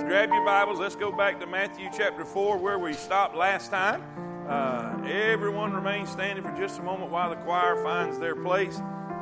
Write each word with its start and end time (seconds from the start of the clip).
Grab 0.00 0.30
your 0.30 0.44
Bibles. 0.44 0.78
Let's 0.78 0.96
go 0.96 1.12
back 1.12 1.38
to 1.40 1.46
Matthew 1.46 1.90
chapter 1.94 2.24
4 2.24 2.56
where 2.56 2.78
we 2.78 2.94
stopped 2.94 3.36
last 3.36 3.70
time. 3.70 4.02
Uh, 4.48 5.06
everyone 5.06 5.74
remain 5.74 6.06
standing 6.06 6.42
for 6.42 6.50
just 6.56 6.78
a 6.78 6.82
moment 6.82 7.10
while 7.10 7.28
the 7.28 7.36
choir 7.36 7.76
finds 7.84 8.18
their 8.18 8.34
place. 8.34 8.80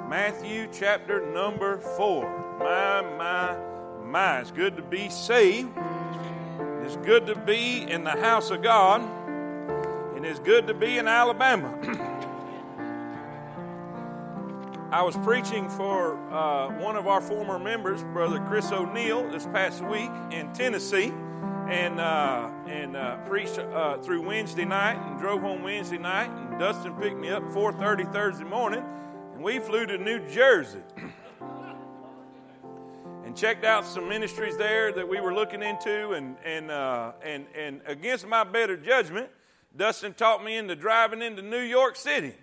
Matthew 0.09 0.69
chapter 0.73 1.27
number 1.33 1.79
4. 1.79 2.59
My, 2.61 3.03
my, 3.19 3.57
my. 4.05 4.41
It's 4.41 4.53
good 4.53 4.77
to 4.77 4.83
be 4.83 5.09
saved. 5.09 5.77
It's 6.85 6.97
good 6.99 7.27
to 7.27 7.35
be 7.35 7.83
in 7.91 8.05
the 8.05 8.13
house 8.13 8.53
of 8.53 8.63
God. 8.63 9.01
And 10.15 10.25
it's 10.25 10.39
good 10.39 10.69
to 10.69 10.75
be 10.75 10.99
in 10.99 11.09
Alabama. 11.09 12.07
I 14.93 15.03
was 15.03 15.17
preaching 15.19 15.69
for 15.69 16.19
uh, 16.33 16.69
one 16.81 16.97
of 16.97 17.07
our 17.07 17.21
former 17.21 17.61
members, 17.61 18.03
Brother 18.03 18.41
Chris 18.49 18.73
O'Neill, 18.73 19.31
this 19.31 19.47
past 19.47 19.85
week 19.85 20.11
in 20.33 20.53
Tennessee, 20.53 21.13
and 21.69 22.01
uh, 22.01 22.51
and 22.67 22.97
uh, 22.97 23.19
preached 23.19 23.57
uh, 23.57 23.99
through 23.99 24.23
Wednesday 24.23 24.65
night 24.65 24.97
and 24.97 25.21
drove 25.21 25.43
home 25.43 25.63
Wednesday 25.63 25.97
night. 25.97 26.29
And 26.29 26.59
Dustin 26.59 26.93
picked 26.95 27.17
me 27.17 27.31
up 27.31 27.45
4:30 27.53 28.13
Thursday 28.13 28.43
morning, 28.43 28.83
and 29.33 29.45
we 29.45 29.61
flew 29.61 29.87
to 29.87 29.97
New 29.97 30.29
Jersey 30.29 30.83
and 33.25 33.37
checked 33.37 33.65
out 33.65 33.87
some 33.87 34.09
ministries 34.09 34.57
there 34.57 34.91
that 34.93 35.09
we 35.09 35.21
were 35.21 35.33
looking 35.33 35.63
into. 35.63 36.15
And 36.15 36.35
and 36.45 36.69
uh, 36.73 37.13
and 37.23 37.47
and 37.57 37.81
against 37.87 38.27
my 38.27 38.43
better 38.43 38.77
judgment, 38.77 39.29
Dustin 39.77 40.15
talked 40.15 40.45
me 40.45 40.57
into 40.57 40.75
driving 40.75 41.23
into 41.23 41.43
New 41.43 41.63
York 41.63 41.95
City. 41.95 42.35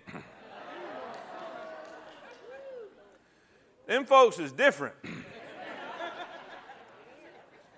Them 3.88 4.04
folks 4.04 4.38
is 4.38 4.52
different. 4.52 4.94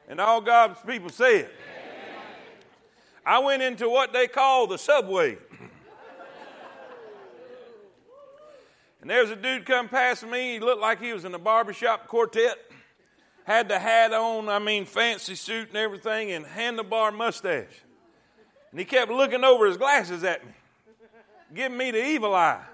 and 0.08 0.20
all 0.20 0.40
God's 0.40 0.80
people 0.84 1.08
say 1.08 1.38
it. 1.38 1.54
I 3.24 3.38
went 3.38 3.62
into 3.62 3.88
what 3.88 4.12
they 4.12 4.26
call 4.26 4.66
the 4.66 4.76
subway. 4.76 5.38
and 9.00 9.08
there's 9.08 9.30
a 9.30 9.36
dude 9.36 9.64
come 9.64 9.88
past 9.88 10.26
me. 10.26 10.54
He 10.54 10.58
looked 10.58 10.80
like 10.80 11.00
he 11.00 11.12
was 11.12 11.24
in 11.24 11.32
a 11.32 11.38
barbershop 11.38 12.08
quartet. 12.08 12.58
Had 13.44 13.68
the 13.68 13.78
hat 13.78 14.12
on, 14.12 14.48
I 14.48 14.58
mean, 14.58 14.86
fancy 14.86 15.36
suit 15.36 15.68
and 15.68 15.76
everything, 15.76 16.32
and 16.32 16.44
handlebar 16.44 17.16
mustache. 17.16 17.84
And 18.72 18.80
he 18.80 18.84
kept 18.84 19.12
looking 19.12 19.44
over 19.44 19.66
his 19.66 19.76
glasses 19.76 20.24
at 20.24 20.44
me, 20.44 20.52
giving 21.54 21.78
me 21.78 21.92
the 21.92 22.04
evil 22.04 22.34
eye. 22.34 22.64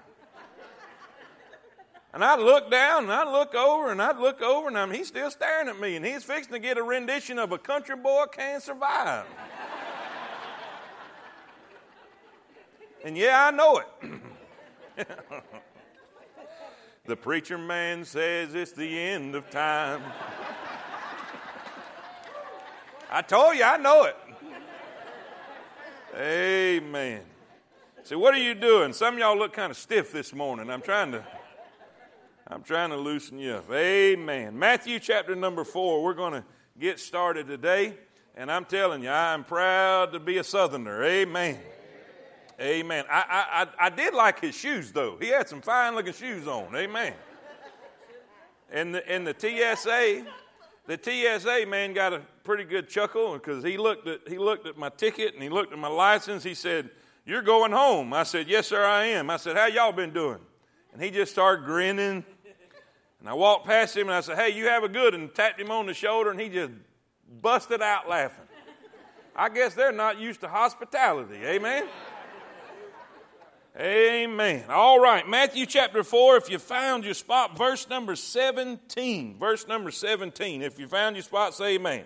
And 2.17 2.25
I'd 2.25 2.39
look 2.39 2.71
down 2.71 3.03
and 3.03 3.13
I'd 3.13 3.31
look 3.31 3.53
over 3.53 3.91
and 3.91 4.01
I'd 4.01 4.17
look 4.17 4.41
over 4.41 4.69
and 4.69 4.75
I 4.75 4.87
mean, 4.87 4.95
he's 4.95 5.07
still 5.07 5.29
staring 5.29 5.67
at 5.67 5.79
me 5.79 5.97
and 5.97 6.03
he's 6.03 6.23
fixing 6.23 6.51
to 6.53 6.57
get 6.57 6.79
a 6.79 6.81
rendition 6.81 7.37
of 7.37 7.51
A 7.51 7.59
Country 7.59 7.95
Boy 7.95 8.25
Can't 8.31 8.63
Survive. 8.63 9.27
and 13.05 13.15
yeah, 13.15 13.45
I 13.45 13.51
know 13.51 13.83
it. 14.97 15.07
the 17.05 17.15
preacher 17.15 17.59
man 17.59 18.03
says 18.03 18.55
it's 18.55 18.71
the 18.71 18.99
end 18.99 19.35
of 19.35 19.47
time. 19.51 20.01
I 23.11 23.21
told 23.21 23.57
you, 23.57 23.63
I 23.63 23.77
know 23.77 24.05
it. 24.05 24.17
Amen. 26.15 27.21
So, 28.01 28.17
what 28.17 28.33
are 28.33 28.39
you 28.39 28.55
doing? 28.55 28.91
Some 28.93 29.13
of 29.13 29.19
y'all 29.19 29.37
look 29.37 29.53
kind 29.53 29.69
of 29.69 29.77
stiff 29.77 30.11
this 30.11 30.33
morning. 30.33 30.71
I'm 30.71 30.81
trying 30.81 31.11
to. 31.11 31.23
I'm 32.49 32.63
trying 32.63 32.91
to 32.91 32.95
loosen 32.97 33.39
you 33.39 33.55
up. 33.55 33.69
Amen. 33.73 34.57
Matthew 34.57 34.99
chapter 34.99 35.35
number 35.35 35.65
four. 35.65 36.01
We're 36.01 36.13
going 36.13 36.31
to 36.31 36.45
get 36.79 36.97
started 36.97 37.45
today. 37.45 37.95
And 38.37 38.49
I'm 38.49 38.63
telling 38.63 39.03
you, 39.03 39.09
I'm 39.09 39.43
proud 39.43 40.13
to 40.13 40.19
be 40.19 40.37
a 40.37 40.45
Southerner. 40.45 41.03
Amen. 41.03 41.59
Amen. 42.61 43.03
I, 43.09 43.67
I, 43.79 43.87
I 43.87 43.89
did 43.89 44.13
like 44.13 44.39
his 44.39 44.55
shoes, 44.55 44.93
though. 44.93 45.17
He 45.19 45.27
had 45.27 45.49
some 45.49 45.59
fine 45.59 45.93
looking 45.93 46.13
shoes 46.13 46.47
on. 46.47 46.73
Amen. 46.73 47.13
And 48.71 48.95
the, 48.95 49.11
and 49.11 49.27
the 49.27 49.35
TSA, 49.37 50.25
the 50.85 50.99
TSA 51.01 51.65
man 51.67 51.93
got 51.93 52.13
a 52.13 52.21
pretty 52.45 52.63
good 52.63 52.87
chuckle 52.87 53.33
because 53.33 53.61
he 53.61 53.77
looked 53.77 54.07
at 54.07 54.21
he 54.27 54.37
looked 54.37 54.67
at 54.67 54.77
my 54.77 54.89
ticket 54.89 55.33
and 55.33 55.43
he 55.43 55.49
looked 55.49 55.73
at 55.73 55.79
my 55.79 55.87
license. 55.87 56.43
He 56.43 56.53
said, 56.53 56.89
"You're 57.25 57.41
going 57.41 57.71
home." 57.71 58.13
I 58.13 58.23
said, 58.23 58.47
"Yes, 58.47 58.67
sir, 58.67 58.83
I 58.83 59.05
am." 59.05 59.29
I 59.29 59.37
said, 59.37 59.55
"How 59.55 59.67
y'all 59.67 59.93
been 59.93 60.11
doing?" 60.11 60.39
And 60.91 61.01
he 61.01 61.11
just 61.11 61.31
started 61.31 61.63
grinning. 61.65 62.25
And 63.19 63.27
I 63.27 63.33
walked 63.33 63.65
past 63.65 63.95
him 63.95 64.07
and 64.07 64.15
I 64.15 64.21
said, 64.21 64.37
Hey, 64.37 64.49
you 64.49 64.67
have 64.67 64.83
a 64.83 64.89
good, 64.89 65.13
and 65.13 65.33
tapped 65.33 65.59
him 65.59 65.71
on 65.71 65.85
the 65.85 65.93
shoulder, 65.93 66.31
and 66.31 66.39
he 66.39 66.49
just 66.49 66.71
busted 67.41 67.81
out 67.81 68.07
laughing. 68.07 68.45
I 69.35 69.49
guess 69.49 69.75
they're 69.75 69.91
not 69.91 70.19
used 70.19 70.41
to 70.41 70.47
hospitality. 70.47 71.37
Amen. 71.43 71.87
Amen. 73.79 74.63
All 74.69 74.99
right, 74.99 75.27
Matthew 75.29 75.67
chapter 75.67 76.03
4, 76.03 76.37
if 76.37 76.49
you 76.49 76.57
found 76.57 77.03
your 77.03 77.13
spot, 77.13 77.55
verse 77.55 77.87
number 77.87 78.15
17. 78.15 79.37
Verse 79.37 79.67
number 79.67 79.91
17. 79.91 80.63
If 80.63 80.79
you 80.79 80.87
found 80.87 81.15
your 81.15 81.21
spot, 81.21 81.53
say 81.53 81.75
amen. 81.75 81.99
amen. 81.99 82.05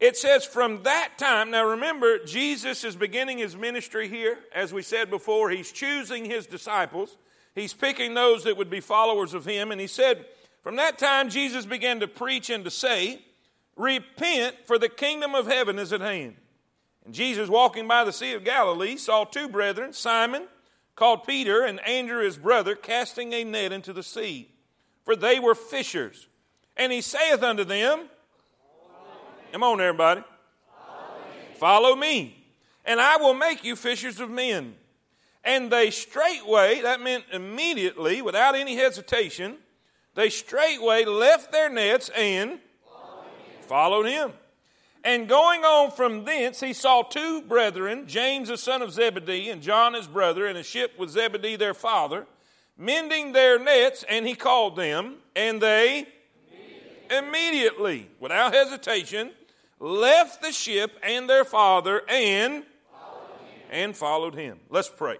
It 0.00 0.16
says, 0.16 0.44
From 0.44 0.82
that 0.82 1.12
time, 1.18 1.52
now 1.52 1.64
remember, 1.68 2.18
Jesus 2.24 2.82
is 2.82 2.96
beginning 2.96 3.38
his 3.38 3.54
ministry 3.54 4.08
here. 4.08 4.38
As 4.52 4.72
we 4.72 4.82
said 4.82 5.08
before, 5.08 5.50
he's 5.50 5.70
choosing 5.70 6.24
his 6.24 6.48
disciples. 6.48 7.16
He's 7.54 7.74
picking 7.74 8.14
those 8.14 8.44
that 8.44 8.56
would 8.56 8.70
be 8.70 8.80
followers 8.80 9.34
of 9.34 9.44
him. 9.44 9.72
And 9.72 9.80
he 9.80 9.86
said, 9.86 10.24
From 10.62 10.76
that 10.76 10.98
time, 10.98 11.30
Jesus 11.30 11.66
began 11.66 12.00
to 12.00 12.08
preach 12.08 12.50
and 12.50 12.64
to 12.64 12.70
say, 12.70 13.22
Repent, 13.76 14.56
for 14.66 14.78
the 14.78 14.88
kingdom 14.88 15.34
of 15.34 15.46
heaven 15.46 15.78
is 15.78 15.92
at 15.92 16.00
hand. 16.00 16.36
And 17.04 17.14
Jesus, 17.14 17.48
walking 17.48 17.88
by 17.88 18.04
the 18.04 18.12
Sea 18.12 18.34
of 18.34 18.44
Galilee, 18.44 18.96
saw 18.96 19.24
two 19.24 19.48
brethren, 19.48 19.92
Simon, 19.92 20.46
called 20.96 21.24
Peter, 21.24 21.64
and 21.64 21.80
Andrew 21.80 22.22
his 22.22 22.36
brother, 22.36 22.74
casting 22.74 23.32
a 23.32 23.42
net 23.42 23.72
into 23.72 23.92
the 23.92 24.02
sea, 24.02 24.50
for 25.04 25.16
they 25.16 25.40
were 25.40 25.54
fishers. 25.54 26.28
And 26.76 26.92
he 26.92 27.00
saith 27.00 27.42
unto 27.42 27.64
them, 27.64 28.08
Come 29.52 29.62
on, 29.62 29.80
everybody. 29.80 30.22
Follow 30.22 31.16
me. 31.16 31.58
Follow 31.58 31.96
me, 31.96 32.44
and 32.84 33.00
I 33.00 33.16
will 33.16 33.34
make 33.34 33.64
you 33.64 33.76
fishers 33.76 34.20
of 34.20 34.30
men. 34.30 34.74
And 35.44 35.70
they 35.70 35.90
straightway, 35.90 36.82
that 36.82 37.00
meant 37.00 37.24
immediately, 37.32 38.20
without 38.20 38.54
any 38.54 38.76
hesitation, 38.76 39.56
they 40.14 40.28
straightway 40.28 41.04
left 41.04 41.50
their 41.50 41.70
nets 41.70 42.10
and 42.10 42.58
followed 43.62 44.06
him. 44.06 44.32
And 45.02 45.28
going 45.28 45.64
on 45.64 45.92
from 45.92 46.24
thence, 46.24 46.60
he 46.60 46.74
saw 46.74 47.02
two 47.02 47.40
brethren, 47.42 48.06
James 48.06 48.48
the 48.48 48.58
son 48.58 48.82
of 48.82 48.92
Zebedee 48.92 49.48
and 49.48 49.62
John 49.62 49.94
his 49.94 50.06
brother, 50.06 50.46
in 50.46 50.56
a 50.56 50.62
ship 50.62 50.92
with 50.98 51.08
Zebedee 51.08 51.56
their 51.56 51.72
father, 51.72 52.26
mending 52.76 53.32
their 53.32 53.58
nets, 53.58 54.04
and 54.08 54.26
he 54.26 54.34
called 54.34 54.76
them, 54.76 55.16
and 55.34 55.60
they 55.60 56.06
immediately, 57.10 57.28
immediately 57.28 58.10
without 58.20 58.52
hesitation, 58.52 59.30
left 59.78 60.42
the 60.42 60.52
ship 60.52 60.92
and 61.02 61.30
their 61.30 61.46
father 61.46 62.02
and 62.06 62.64
followed 62.92 63.22
and 63.70 63.96
followed 63.96 64.34
him. 64.34 64.60
Let's 64.68 64.90
pray. 64.90 65.16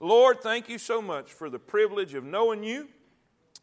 Lord, 0.00 0.42
thank 0.42 0.68
you 0.68 0.78
so 0.78 1.00
much 1.00 1.32
for 1.32 1.48
the 1.48 1.58
privilege 1.58 2.14
of 2.14 2.24
knowing 2.24 2.62
you. 2.62 2.88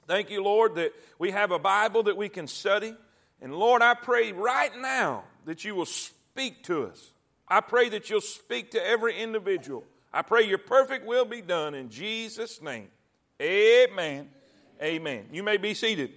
Thank 0.07 0.29
you, 0.29 0.44
Lord, 0.44 0.75
that 0.75 0.94
we 1.19 1.31
have 1.31 1.51
a 1.51 1.59
Bible 1.59 2.03
that 2.03 2.17
we 2.17 2.27
can 2.27 2.47
study. 2.47 2.95
And 3.41 3.55
Lord, 3.55 3.81
I 3.81 3.94
pray 3.94 4.31
right 4.31 4.71
now 4.77 5.23
that 5.45 5.63
you 5.63 5.75
will 5.75 5.85
speak 5.85 6.63
to 6.63 6.85
us. 6.85 7.13
I 7.47 7.61
pray 7.61 7.89
that 7.89 8.09
you'll 8.09 8.21
speak 8.21 8.71
to 8.71 8.85
every 8.85 9.17
individual. 9.17 9.83
I 10.13 10.21
pray 10.21 10.47
your 10.47 10.57
perfect 10.57 11.05
will 11.05 11.25
be 11.25 11.41
done 11.41 11.75
in 11.75 11.89
Jesus' 11.89 12.61
name. 12.61 12.88
Amen. 13.41 14.29
Amen. 14.81 15.25
You 15.31 15.44
may 15.44 15.57
be 15.57 15.73
seated. 15.73 16.11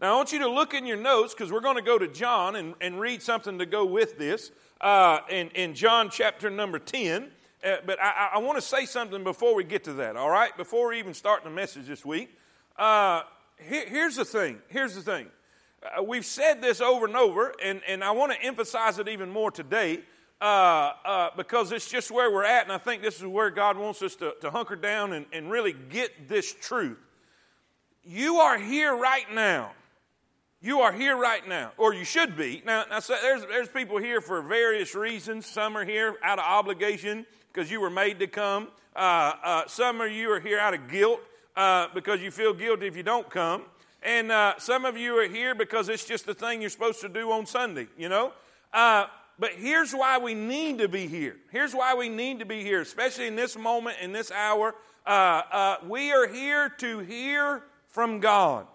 Now, 0.00 0.14
I 0.14 0.16
want 0.16 0.32
you 0.32 0.40
to 0.40 0.48
look 0.48 0.74
in 0.74 0.86
your 0.86 0.96
notes 0.96 1.32
because 1.32 1.50
we're 1.50 1.60
going 1.60 1.76
to 1.76 1.82
go 1.82 1.98
to 1.98 2.08
John 2.08 2.56
and, 2.56 2.74
and 2.80 3.00
read 3.00 3.22
something 3.22 3.58
to 3.58 3.66
go 3.66 3.84
with 3.84 4.18
this 4.18 4.50
uh, 4.80 5.20
in, 5.30 5.48
in 5.50 5.74
John 5.74 6.10
chapter 6.10 6.50
number 6.50 6.78
10. 6.78 7.30
Uh, 7.64 7.76
but 7.86 7.98
I, 8.00 8.32
I 8.34 8.38
want 8.38 8.58
to 8.58 8.62
say 8.62 8.84
something 8.84 9.24
before 9.24 9.54
we 9.54 9.64
get 9.64 9.84
to 9.84 9.94
that, 9.94 10.16
all 10.16 10.28
right? 10.28 10.54
Before 10.56 10.90
we 10.90 10.98
even 10.98 11.14
start 11.14 11.44
the 11.44 11.50
message 11.50 11.86
this 11.86 12.04
week. 12.04 12.36
Uh, 12.76 13.22
here, 13.56 13.86
here's 13.86 14.16
the 14.16 14.24
thing. 14.24 14.58
Here's 14.68 14.94
the 14.94 15.00
thing. 15.00 15.28
Uh, 15.82 16.02
we've 16.02 16.26
said 16.26 16.60
this 16.60 16.82
over 16.82 17.06
and 17.06 17.16
over, 17.16 17.54
and, 17.62 17.80
and 17.88 18.04
I 18.04 18.10
want 18.10 18.32
to 18.32 18.42
emphasize 18.42 18.98
it 18.98 19.08
even 19.08 19.30
more 19.30 19.50
today 19.50 20.00
uh, 20.42 20.92
uh, 21.04 21.30
because 21.38 21.72
it's 21.72 21.90
just 21.90 22.10
where 22.10 22.30
we're 22.30 22.44
at, 22.44 22.64
and 22.64 22.72
I 22.72 22.76
think 22.76 23.00
this 23.00 23.16
is 23.16 23.24
where 23.24 23.48
God 23.48 23.78
wants 23.78 24.02
us 24.02 24.14
to, 24.16 24.34
to 24.42 24.50
hunker 24.50 24.76
down 24.76 25.14
and, 25.14 25.24
and 25.32 25.50
really 25.50 25.72
get 25.72 26.28
this 26.28 26.52
truth. 26.52 26.98
You 28.04 28.36
are 28.36 28.58
here 28.58 28.94
right 28.94 29.32
now. 29.32 29.72
You 30.60 30.80
are 30.80 30.92
here 30.92 31.16
right 31.16 31.46
now, 31.46 31.72
or 31.78 31.94
you 31.94 32.04
should 32.04 32.36
be. 32.36 32.62
Now, 32.64 32.84
now 32.90 33.00
there's, 33.00 33.42
there's 33.46 33.68
people 33.68 33.98
here 33.98 34.20
for 34.20 34.42
various 34.42 34.94
reasons. 34.94 35.46
Some 35.46 35.76
are 35.78 35.84
here 35.84 36.16
out 36.22 36.38
of 36.38 36.44
obligation 36.44 37.24
because 37.54 37.70
you 37.70 37.80
were 37.80 37.90
made 37.90 38.18
to 38.18 38.26
come. 38.26 38.66
Uh, 38.96 39.32
uh, 39.42 39.62
some 39.68 40.00
of 40.00 40.10
you 40.10 40.28
are 40.30 40.40
here 40.40 40.58
out 40.58 40.74
of 40.74 40.90
guilt 40.90 41.20
uh, 41.56 41.86
because 41.94 42.20
you 42.20 42.32
feel 42.32 42.52
guilty 42.52 42.86
if 42.86 42.96
you 42.96 43.04
don't 43.04 43.30
come. 43.30 43.62
and 44.02 44.32
uh, 44.32 44.54
some 44.58 44.84
of 44.84 44.96
you 44.98 45.16
are 45.16 45.28
here 45.28 45.54
because 45.54 45.88
it's 45.88 46.04
just 46.04 46.26
the 46.26 46.34
thing 46.34 46.60
you're 46.60 46.68
supposed 46.68 47.00
to 47.00 47.08
do 47.08 47.30
on 47.30 47.46
Sunday, 47.46 47.86
you 47.96 48.08
know? 48.08 48.32
Uh, 48.72 49.06
but 49.38 49.52
here's 49.52 49.92
why 49.92 50.18
we 50.18 50.34
need 50.34 50.78
to 50.78 50.88
be 50.88 51.06
here. 51.06 51.36
Here's 51.50 51.72
why 51.72 51.94
we 51.94 52.08
need 52.08 52.40
to 52.40 52.44
be 52.44 52.62
here, 52.62 52.80
especially 52.80 53.28
in 53.28 53.36
this 53.36 53.56
moment, 53.56 53.98
in 54.00 54.12
this 54.12 54.32
hour. 54.32 54.74
Uh, 55.06 55.76
we 55.86 56.12
are 56.12 56.26
here 56.26 56.68
to 56.78 56.98
hear 57.00 57.62
from 57.86 58.18
God. 58.18 58.66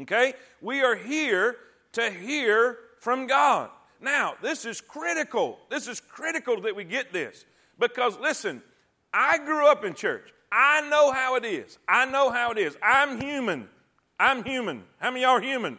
Okay? 0.00 0.32
We 0.62 0.82
are 0.82 0.96
here 0.96 1.56
to 1.92 2.10
hear 2.10 2.78
from 2.98 3.26
God. 3.26 3.70
Now, 4.02 4.34
this 4.42 4.64
is 4.66 4.80
critical. 4.80 5.58
This 5.70 5.86
is 5.86 6.00
critical 6.00 6.60
that 6.62 6.74
we 6.74 6.84
get 6.84 7.12
this. 7.12 7.44
Because, 7.78 8.18
listen, 8.18 8.60
I 9.14 9.38
grew 9.38 9.66
up 9.66 9.84
in 9.84 9.94
church. 9.94 10.28
I 10.50 10.86
know 10.90 11.12
how 11.12 11.36
it 11.36 11.44
is. 11.44 11.78
I 11.88 12.04
know 12.04 12.28
how 12.30 12.50
it 12.50 12.58
is. 12.58 12.76
I'm 12.82 13.20
human. 13.20 13.68
I'm 14.18 14.44
human. 14.44 14.82
How 14.98 15.10
many 15.10 15.22
y'all 15.22 15.36
are 15.36 15.40
human? 15.40 15.78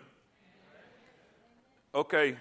Okay. 1.93 2.37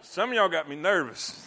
Some 0.00 0.30
of 0.30 0.34
y'all 0.34 0.48
got 0.48 0.68
me 0.68 0.74
nervous. 0.74 1.46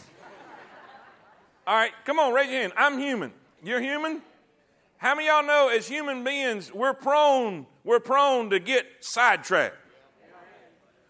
All 1.65 1.75
right, 1.75 1.91
come 2.05 2.19
on, 2.19 2.33
raise 2.33 2.49
your 2.49 2.61
hand. 2.61 2.73
I'm 2.77 2.97
human. 2.99 3.33
You're 3.63 3.81
human? 3.81 4.21
How 4.97 5.15
many 5.15 5.27
y'all 5.27 5.43
know 5.43 5.69
as 5.69 5.87
human 5.87 6.23
beings, 6.23 6.73
we're 6.73 6.93
prone, 6.93 7.65
we're 7.83 7.99
prone 7.99 8.49
to 8.51 8.59
get 8.59 8.85
sidetracked. 9.01 9.75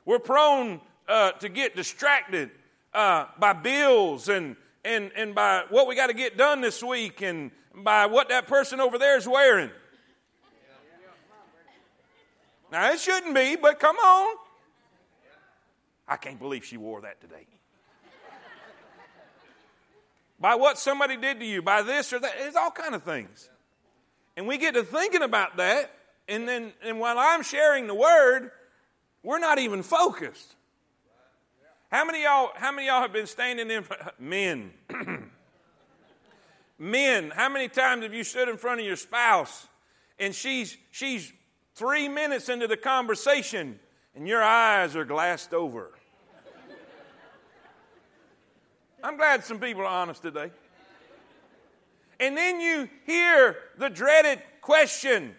We're 0.05 0.19
prone 0.19 0.81
uh, 1.07 1.31
to 1.33 1.49
get 1.49 1.75
distracted 1.75 2.51
uh, 2.93 3.25
by 3.39 3.53
bills 3.53 4.29
and, 4.29 4.55
and, 4.83 5.11
and 5.15 5.33
by 5.33 5.63
what 5.69 5.87
we 5.87 5.95
got 5.95 6.07
to 6.07 6.13
get 6.13 6.37
done 6.37 6.61
this 6.61 6.83
week 6.83 7.21
and 7.21 7.51
by 7.73 8.05
what 8.05 8.29
that 8.29 8.47
person 8.47 8.79
over 8.79 8.97
there 8.97 9.17
is 9.17 9.27
wearing. 9.27 9.69
Now, 12.71 12.91
it 12.91 12.99
shouldn't 12.99 13.35
be, 13.35 13.55
but 13.55 13.79
come 13.79 13.95
on. 13.97 14.35
I 16.07 16.17
can't 16.17 16.39
believe 16.39 16.65
she 16.65 16.75
wore 16.75 17.01
that 17.01 17.21
today. 17.21 17.45
by 20.39 20.55
what 20.55 20.77
somebody 20.77 21.15
did 21.15 21.39
to 21.39 21.45
you, 21.45 21.61
by 21.61 21.83
this 21.83 22.11
or 22.11 22.19
that, 22.19 22.33
it's 22.39 22.57
all 22.57 22.71
kind 22.71 22.95
of 22.95 23.03
things. 23.03 23.49
And 24.35 24.47
we 24.47 24.57
get 24.57 24.73
to 24.73 24.83
thinking 24.83 25.21
about 25.21 25.57
that, 25.57 25.91
and 26.27 26.47
then 26.47 26.73
and 26.83 26.99
while 26.99 27.17
I'm 27.19 27.43
sharing 27.43 27.87
the 27.87 27.93
word, 27.93 28.51
we're 29.23 29.39
not 29.39 29.57
even 29.57 29.81
focused. 29.81 30.55
How 31.89 32.05
many 32.05 32.23
y'all, 32.23 32.49
how 32.55 32.71
many 32.71 32.87
y'all 32.87 33.01
have 33.01 33.13
been 33.13 33.27
standing 33.27 33.71
in 33.71 33.83
front, 33.83 34.01
men? 34.19 34.73
men, 36.77 37.31
how 37.35 37.49
many 37.49 37.69
times 37.69 38.03
have 38.03 38.13
you 38.13 38.23
stood 38.23 38.49
in 38.49 38.57
front 38.57 38.81
of 38.81 38.85
your 38.85 38.95
spouse 38.95 39.67
and 40.19 40.35
she's 40.35 40.77
she's 40.91 41.31
three 41.75 42.07
minutes 42.07 42.49
into 42.49 42.67
the 42.67 42.77
conversation 42.77 43.79
and 44.15 44.27
your 44.27 44.43
eyes 44.43 44.95
are 44.95 45.05
glassed 45.05 45.53
over? 45.53 45.91
I'm 49.03 49.15
glad 49.15 49.43
some 49.45 49.59
people 49.59 49.83
are 49.83 49.85
honest 49.85 50.21
today. 50.21 50.51
And 52.19 52.35
then 52.37 52.59
you 52.59 52.89
hear 53.05 53.57
the 53.77 53.89
dreaded 53.89 54.41
question 54.61 55.35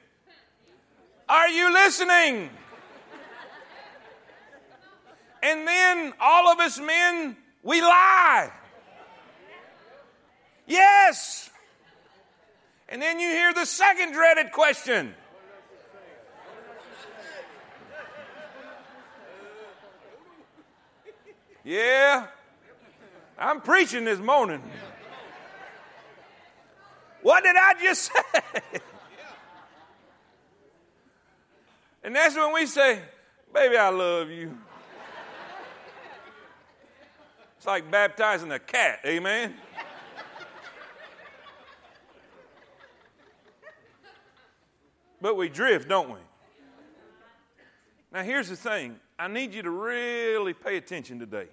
Are 1.28 1.48
you 1.48 1.72
listening? 1.72 2.50
And 5.44 5.68
then 5.68 6.14
all 6.20 6.48
of 6.48 6.58
us 6.58 6.80
men, 6.80 7.36
we 7.62 7.82
lie. 7.82 8.50
Yes. 10.66 11.50
And 12.88 13.02
then 13.02 13.20
you 13.20 13.28
hear 13.28 13.52
the 13.52 13.66
second 13.66 14.12
dreaded 14.12 14.52
question. 14.52 15.14
Yeah, 21.62 22.26
I'm 23.38 23.60
preaching 23.60 24.06
this 24.06 24.18
morning. 24.18 24.62
What 27.20 27.44
did 27.44 27.56
I 27.56 27.74
just 27.82 28.02
say? 28.12 28.80
And 32.02 32.16
that's 32.16 32.34
when 32.34 32.52
we 32.54 32.64
say, 32.64 33.00
Baby, 33.52 33.76
I 33.76 33.90
love 33.90 34.30
you. 34.30 34.58
It's 37.64 37.66
like 37.66 37.90
baptizing 37.90 38.52
a 38.52 38.58
cat, 38.58 39.00
amen? 39.06 39.54
but 45.22 45.34
we 45.34 45.48
drift, 45.48 45.88
don't 45.88 46.10
we? 46.10 46.18
Now, 48.12 48.22
here's 48.22 48.50
the 48.50 48.56
thing 48.56 49.00
I 49.18 49.28
need 49.28 49.54
you 49.54 49.62
to 49.62 49.70
really 49.70 50.52
pay 50.52 50.76
attention 50.76 51.18
today. 51.18 51.46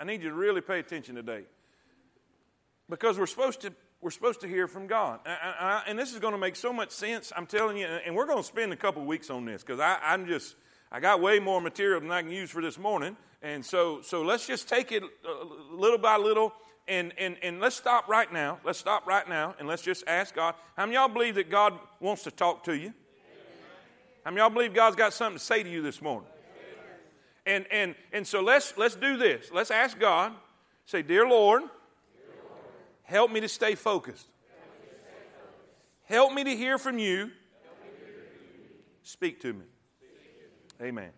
I 0.00 0.04
need 0.04 0.24
you 0.24 0.30
to 0.30 0.34
really 0.34 0.62
pay 0.62 0.80
attention 0.80 1.14
today. 1.14 1.44
Because 2.90 3.16
we're 3.16 3.26
supposed 3.26 3.60
to, 3.60 3.72
we're 4.00 4.10
supposed 4.10 4.40
to 4.40 4.48
hear 4.48 4.66
from 4.66 4.88
God. 4.88 5.20
and 5.86 5.96
this 5.96 6.12
is 6.12 6.18
going 6.18 6.34
to 6.34 6.38
make 6.38 6.56
so 6.56 6.72
much 6.72 6.90
sense, 6.90 7.32
I'm 7.36 7.46
telling 7.46 7.76
you. 7.76 7.86
And 7.86 8.16
we're 8.16 8.26
going 8.26 8.42
to 8.42 8.48
spend 8.48 8.72
a 8.72 8.76
couple 8.76 9.04
weeks 9.04 9.30
on 9.30 9.44
this 9.44 9.62
because 9.62 9.78
I'm 9.78 10.26
just, 10.26 10.56
I 10.94 11.00
got 11.00 11.22
way 11.22 11.38
more 11.38 11.58
material 11.62 12.00
than 12.00 12.10
I 12.10 12.20
can 12.20 12.30
use 12.30 12.50
for 12.50 12.60
this 12.60 12.78
morning. 12.78 13.16
And 13.40 13.64
so, 13.64 14.02
so 14.02 14.20
let's 14.20 14.46
just 14.46 14.68
take 14.68 14.92
it 14.92 15.02
uh, 15.02 15.44
little 15.74 15.96
by 15.96 16.18
little 16.18 16.52
and, 16.86 17.14
and, 17.16 17.36
and 17.42 17.60
let's 17.60 17.76
stop 17.76 18.08
right 18.08 18.30
now. 18.30 18.58
Let's 18.62 18.78
stop 18.78 19.06
right 19.06 19.26
now 19.26 19.54
and 19.58 19.66
let's 19.66 19.80
just 19.80 20.04
ask 20.06 20.34
God. 20.34 20.54
How 20.76 20.84
many 20.84 20.96
y'all 20.96 21.08
believe 21.08 21.36
that 21.36 21.48
God 21.48 21.72
wants 21.98 22.24
to 22.24 22.30
talk 22.30 22.64
to 22.64 22.76
you? 22.76 22.92
How 24.22 24.30
many 24.30 24.42
y'all 24.42 24.50
believe 24.50 24.74
God's 24.74 24.96
got 24.96 25.14
something 25.14 25.38
to 25.38 25.44
say 25.44 25.62
to 25.62 25.68
you 25.68 25.80
this 25.80 26.02
morning? 26.02 26.28
And, 27.46 27.64
and, 27.72 27.94
and 28.12 28.26
so 28.26 28.42
let's, 28.42 28.74
let's 28.76 28.94
do 28.94 29.16
this. 29.16 29.50
Let's 29.50 29.70
ask 29.70 29.98
God. 29.98 30.32
Say, 30.84 31.00
Dear 31.00 31.26
Lord, 31.26 31.62
help 33.04 33.32
me 33.32 33.40
to 33.40 33.48
stay 33.48 33.76
focused. 33.76 34.26
Help 36.04 36.34
me 36.34 36.44
to 36.44 36.54
hear 36.54 36.76
from 36.76 36.98
you. 36.98 37.30
Speak 39.02 39.40
to 39.40 39.54
me. 39.54 39.64
Amen. 40.82 41.10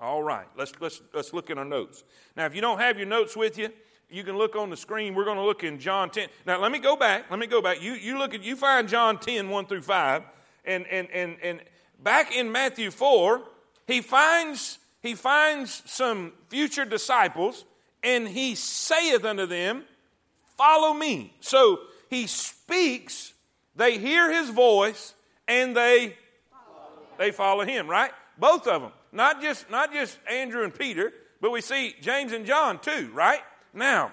All 0.00 0.22
right, 0.22 0.46
let's, 0.56 0.72
let's, 0.80 1.00
let's 1.12 1.32
look 1.32 1.50
in 1.50 1.58
our 1.58 1.64
notes. 1.64 2.04
Now, 2.36 2.46
if 2.46 2.54
you 2.54 2.60
don't 2.60 2.78
have 2.78 2.98
your 2.98 3.06
notes 3.06 3.36
with 3.36 3.56
you, 3.56 3.70
you 4.10 4.24
can 4.24 4.36
look 4.36 4.56
on 4.56 4.70
the 4.70 4.76
screen. 4.76 5.14
We're 5.14 5.24
going 5.24 5.36
to 5.36 5.44
look 5.44 5.64
in 5.64 5.78
John 5.78 6.10
10. 6.10 6.28
Now, 6.46 6.60
let 6.60 6.72
me 6.72 6.78
go 6.78 6.96
back. 6.96 7.30
Let 7.30 7.38
me 7.38 7.46
go 7.46 7.60
back. 7.60 7.82
You, 7.82 7.92
you 7.92 8.18
look 8.18 8.34
at, 8.34 8.42
you 8.42 8.56
find 8.56 8.88
John 8.88 9.18
10, 9.18 9.48
1 9.48 9.66
through 9.66 9.82
5. 9.82 10.22
And, 10.64 10.86
and, 10.86 11.08
and, 11.10 11.36
and 11.42 11.60
back 12.02 12.34
in 12.34 12.50
Matthew 12.50 12.90
4, 12.90 13.42
he 13.86 14.00
finds, 14.00 14.78
he 15.02 15.14
finds 15.14 15.82
some 15.86 16.32
future 16.48 16.84
disciples, 16.84 17.64
and 18.02 18.26
he 18.26 18.54
saith 18.54 19.24
unto 19.24 19.46
them, 19.46 19.84
Follow 20.56 20.92
me. 20.92 21.34
So 21.40 21.80
he 22.10 22.26
speaks, 22.26 23.32
they 23.76 23.98
hear 23.98 24.32
his 24.32 24.50
voice, 24.50 25.14
and 25.46 25.76
they, 25.76 26.16
they 27.18 27.30
follow 27.30 27.64
him, 27.64 27.88
right? 27.88 28.10
Both 28.38 28.66
of 28.66 28.82
them. 28.82 28.92
Not 29.12 29.42
just, 29.42 29.70
not 29.70 29.92
just 29.92 30.18
Andrew 30.30 30.64
and 30.64 30.74
Peter, 30.74 31.12
but 31.40 31.50
we 31.50 31.60
see 31.60 31.94
James 32.00 32.32
and 32.32 32.46
John 32.46 32.78
too, 32.78 33.10
right? 33.12 33.40
Now, 33.72 34.12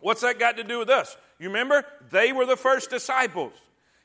what's 0.00 0.22
that 0.22 0.38
got 0.38 0.56
to 0.56 0.64
do 0.64 0.78
with 0.78 0.90
us? 0.90 1.16
You 1.38 1.48
remember? 1.48 1.84
They 2.10 2.32
were 2.32 2.46
the 2.46 2.56
first 2.56 2.90
disciples. 2.90 3.52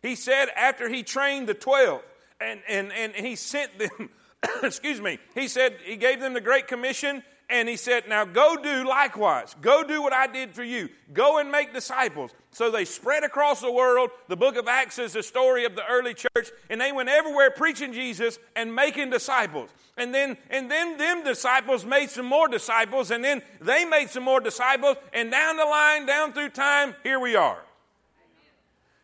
He 0.02 0.16
said 0.16 0.50
after 0.56 0.90
he 0.90 1.04
trained 1.04 1.48
the 1.48 1.54
12 1.54 2.02
and, 2.40 2.62
and, 2.68 2.92
and 2.92 3.14
he 3.16 3.36
sent 3.36 3.78
them, 3.80 4.10
excuse 4.64 5.02
me, 5.02 5.20
he 5.34 5.48
said 5.48 5.78
he 5.84 5.96
gave 5.96 6.20
them 6.20 6.34
the 6.34 6.42
Great 6.42 6.68
Commission 6.68 7.24
and 7.50 7.70
he 7.70 7.76
said, 7.76 8.08
Now 8.08 8.26
go 8.26 8.56
do 8.62 8.88
likewise. 8.88 9.56
Go 9.62 9.84
do 9.84 10.02
what 10.02 10.14
I 10.14 10.28
did 10.28 10.54
for 10.54 10.64
you. 10.64 10.90
Go 11.14 11.40
and 11.40 11.52
make 11.52 11.74
disciples. 11.74 12.32
So 12.52 12.72
they 12.72 12.86
spread 12.86 13.24
across 13.24 13.62
the 13.62 13.72
world. 13.72 14.12
The 14.28 14.36
book 14.36 14.56
of 14.56 14.68
Acts 14.68 15.00
is 15.00 15.14
the 15.14 15.24
story 15.24 15.66
of 15.66 15.76
the 15.76 15.86
early 15.90 16.14
church, 16.14 16.52
and 16.70 16.80
they 16.80 16.92
went 16.92 17.10
everywhere 17.10 17.52
preaching 17.52 17.94
Jesus 17.94 18.40
and 18.56 18.76
making 18.76 19.10
disciples. 19.10 19.70
And 19.98 20.14
then, 20.14 20.38
and 20.50 20.70
then 20.70 20.98
them 20.98 21.24
disciples 21.24 21.86
made 21.86 22.10
some 22.10 22.26
more 22.26 22.48
disciples, 22.48 23.12
and 23.12 23.24
then 23.24 23.42
they 23.62 23.86
made 23.86 24.10
some 24.10 24.24
more 24.24 24.40
disciples, 24.40 24.98
and 25.14 25.30
down 25.32 25.58
the 25.58 25.66
line, 25.66 26.06
down 26.06 26.34
through 26.34 26.50
time, 26.50 26.96
here 27.04 27.20
we 27.20 27.36
are. 27.36 27.64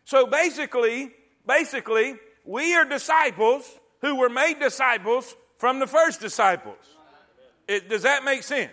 So 0.04 0.26
basically, 0.26 1.12
basically, 1.46 2.16
we 2.44 2.74
are 2.74 2.84
disciples 2.84 3.70
who 4.00 4.16
were 4.16 4.28
made 4.28 4.58
disciples 4.58 5.36
from 5.58 5.78
the 5.78 5.86
first 5.86 6.20
disciples. 6.20 6.96
It, 7.70 7.88
does 7.88 8.02
that 8.02 8.24
make 8.24 8.42
sense? 8.42 8.72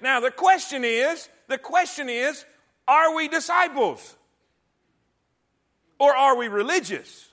Now 0.00 0.20
the 0.20 0.30
question 0.30 0.84
is, 0.84 1.28
the 1.48 1.58
question 1.58 2.08
is, 2.08 2.44
are 2.86 3.16
we 3.16 3.26
disciples? 3.26 4.16
Or 5.98 6.14
are 6.14 6.36
we 6.36 6.46
religious? 6.46 7.28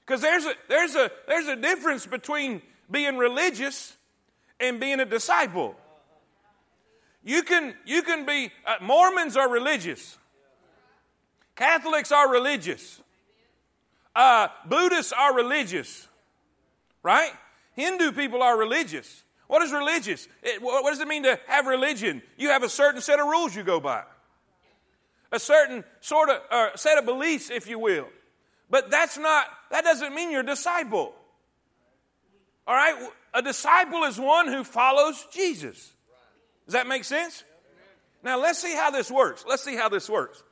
Because 0.00 0.20
there's 0.20 0.44
a, 0.44 0.54
there's, 0.68 0.94
a, 0.96 1.10
there's 1.28 1.46
a 1.46 1.56
difference 1.56 2.04
between 2.06 2.62
being 2.90 3.16
religious 3.16 3.96
and 4.58 4.80
being 4.80 5.00
a 5.00 5.04
disciple. 5.06 5.76
You 7.24 7.42
can, 7.44 7.74
you 7.84 8.02
can 8.02 8.26
be, 8.26 8.50
uh, 8.66 8.76
Mormons 8.82 9.36
are 9.36 9.48
religious, 9.48 10.18
Catholics 11.54 12.10
are 12.10 12.28
religious, 12.30 13.00
Uh, 14.16 14.48
Buddhists 14.64 15.12
are 15.12 15.34
religious, 15.36 16.08
right? 17.02 17.32
Hindu 17.76 18.12
people 18.12 18.42
are 18.42 18.58
religious. 18.58 19.22
What 19.46 19.62
is 19.62 19.72
religious? 19.72 20.26
It, 20.42 20.60
what 20.60 20.90
does 20.90 21.00
it 21.00 21.06
mean 21.06 21.22
to 21.22 21.38
have 21.46 21.66
religion? 21.66 22.22
You 22.36 22.48
have 22.48 22.62
a 22.62 22.68
certain 22.68 23.00
set 23.00 23.20
of 23.20 23.26
rules 23.26 23.54
you 23.54 23.62
go 23.62 23.78
by, 23.78 24.02
a 25.30 25.38
certain 25.38 25.84
sort 26.00 26.30
of 26.30 26.40
uh, 26.50 26.76
set 26.76 26.98
of 26.98 27.04
beliefs, 27.04 27.50
if 27.50 27.68
you 27.68 27.78
will. 27.78 28.08
But 28.68 28.90
that's 28.90 29.16
not, 29.16 29.46
that 29.70 29.84
doesn't 29.84 30.14
mean 30.14 30.32
you're 30.32 30.40
a 30.40 30.46
disciple. 30.46 31.14
All 32.66 32.74
right? 32.74 32.94
A 33.34 33.42
disciple 33.42 34.02
is 34.04 34.18
one 34.18 34.48
who 34.48 34.64
follows 34.64 35.24
Jesus. 35.32 35.92
Does 36.64 36.72
that 36.72 36.88
make 36.88 37.04
sense? 37.04 37.44
Now 38.24 38.40
let's 38.40 38.58
see 38.58 38.74
how 38.74 38.90
this 38.90 39.08
works. 39.08 39.44
Let's 39.48 39.62
see 39.62 39.76
how 39.76 39.88
this 39.88 40.10
works. 40.10 40.42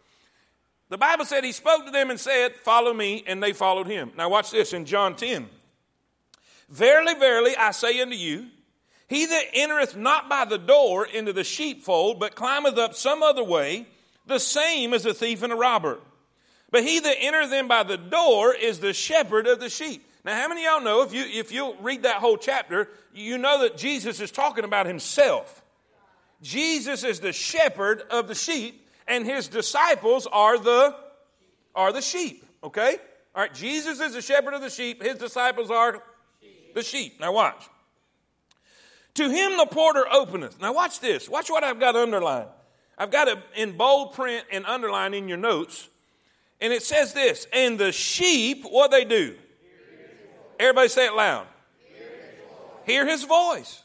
The 0.91 0.99
Bible 0.99 1.25
said 1.25 1.43
he 1.43 1.51
spoke 1.51 1.87
to 1.87 1.91
them 1.91 2.11
and 2.11 2.21
said, 2.21 2.55
Follow 2.57 2.93
me, 2.93 3.25
and 3.27 3.43
they 3.43 3.53
followed 3.53 3.89
him. 3.89 4.13
Now 4.17 4.29
watch 4.29 4.53
this 4.53 4.73
in 4.73 4.85
John 4.85 5.17
10. 5.17 5.49
Verily, 6.69 7.15
verily, 7.15 7.57
I 7.57 7.71
say 7.73 8.01
unto 8.01 8.17
you, 8.17 8.47
he 9.09 9.27
that 9.27 9.45
entereth 9.53 9.97
not 9.97 10.29
by 10.29 10.45
the 10.45 10.59
door 10.59 11.07
into 11.07 11.33
the 11.33 11.45
sheepfold, 11.45 12.19
but 12.19 12.35
climbeth 12.35 12.79
up 12.79 12.95
some 12.95 13.23
other 13.23 13.45
way, 13.45 13.87
the 14.27 14.39
same 14.39 14.95
is 14.95 15.05
a 15.05 15.15
thief 15.15 15.43
and 15.43 15.53
a 15.53 15.57
robber. 15.57 15.99
But 16.71 16.83
he 16.83 16.99
that 16.99 17.17
entereth 17.21 17.53
in 17.53 17.69
by 17.69 17.83
the 17.83 17.99
door 17.99 18.55
is 18.55 18.81
the 18.81 18.93
shepherd 18.93 19.47
of 19.47 19.61
the 19.61 19.69
sheep. 19.69 20.05
Now, 20.25 20.35
how 20.41 20.49
many 20.49 20.65
of 20.65 20.73
y'all 20.73 20.81
know 20.81 21.03
if 21.03 21.13
you 21.13 21.23
if 21.25 21.53
you 21.53 21.77
read 21.81 22.05
that 22.05 22.17
whole 22.17 22.39
chapter, 22.39 22.89
you 23.13 23.37
know 23.37 23.61
that 23.63 23.77
Jesus 23.77 24.21
is 24.21 24.31
talking 24.31 24.65
about 24.65 24.87
himself. 24.87 25.63
Jesus 26.43 27.05
is 27.05 27.21
the 27.21 27.33
shepherd 27.33 28.03
of 28.11 28.27
the 28.27 28.35
sheep, 28.35 28.89
and 29.07 29.25
his 29.27 29.49
disciples 29.49 30.27
are 30.27 30.59
the 30.59 30.97
are 31.75 31.93
the 31.93 32.01
sheep. 32.01 32.45
Okay? 32.65 32.97
All 33.35 33.43
right, 33.43 33.53
Jesus 33.53 34.01
is 34.01 34.15
the 34.15 34.23
shepherd 34.23 34.55
of 34.55 34.63
the 34.63 34.71
sheep, 34.71 35.03
his 35.03 35.17
disciples 35.17 35.71
are 35.71 36.03
the 36.75 36.83
sheep. 36.83 37.21
Now 37.21 37.33
watch. 37.33 37.63
To 39.15 39.31
him 39.31 39.57
the 39.57 39.67
porter 39.67 40.05
openeth. 40.11 40.61
Now 40.61 40.75
watch 40.75 41.01
this. 41.01 41.29
Watch 41.29 41.49
what 41.51 41.65
I've 41.65 41.81
got 41.81 41.97
underlined. 41.97 42.49
I've 42.99 43.11
got 43.11 43.29
it 43.29 43.39
in 43.57 43.77
bold 43.77 44.15
print 44.15 44.45
and 44.53 44.67
underlined 44.67 45.15
in 45.15 45.29
your 45.29 45.39
notes. 45.39 45.89
And 46.61 46.73
it 46.73 46.83
says 46.83 47.13
this, 47.13 47.47
and 47.53 47.79
the 47.79 47.93
sheep, 47.93 48.65
what 48.65 48.91
they 48.91 49.05
do? 49.05 49.35
Everybody 50.59 50.89
say 50.89 51.07
it 51.07 51.15
loud. 51.15 51.47
Hear 52.87 53.07
his 53.07 53.25
voice. 53.25 53.83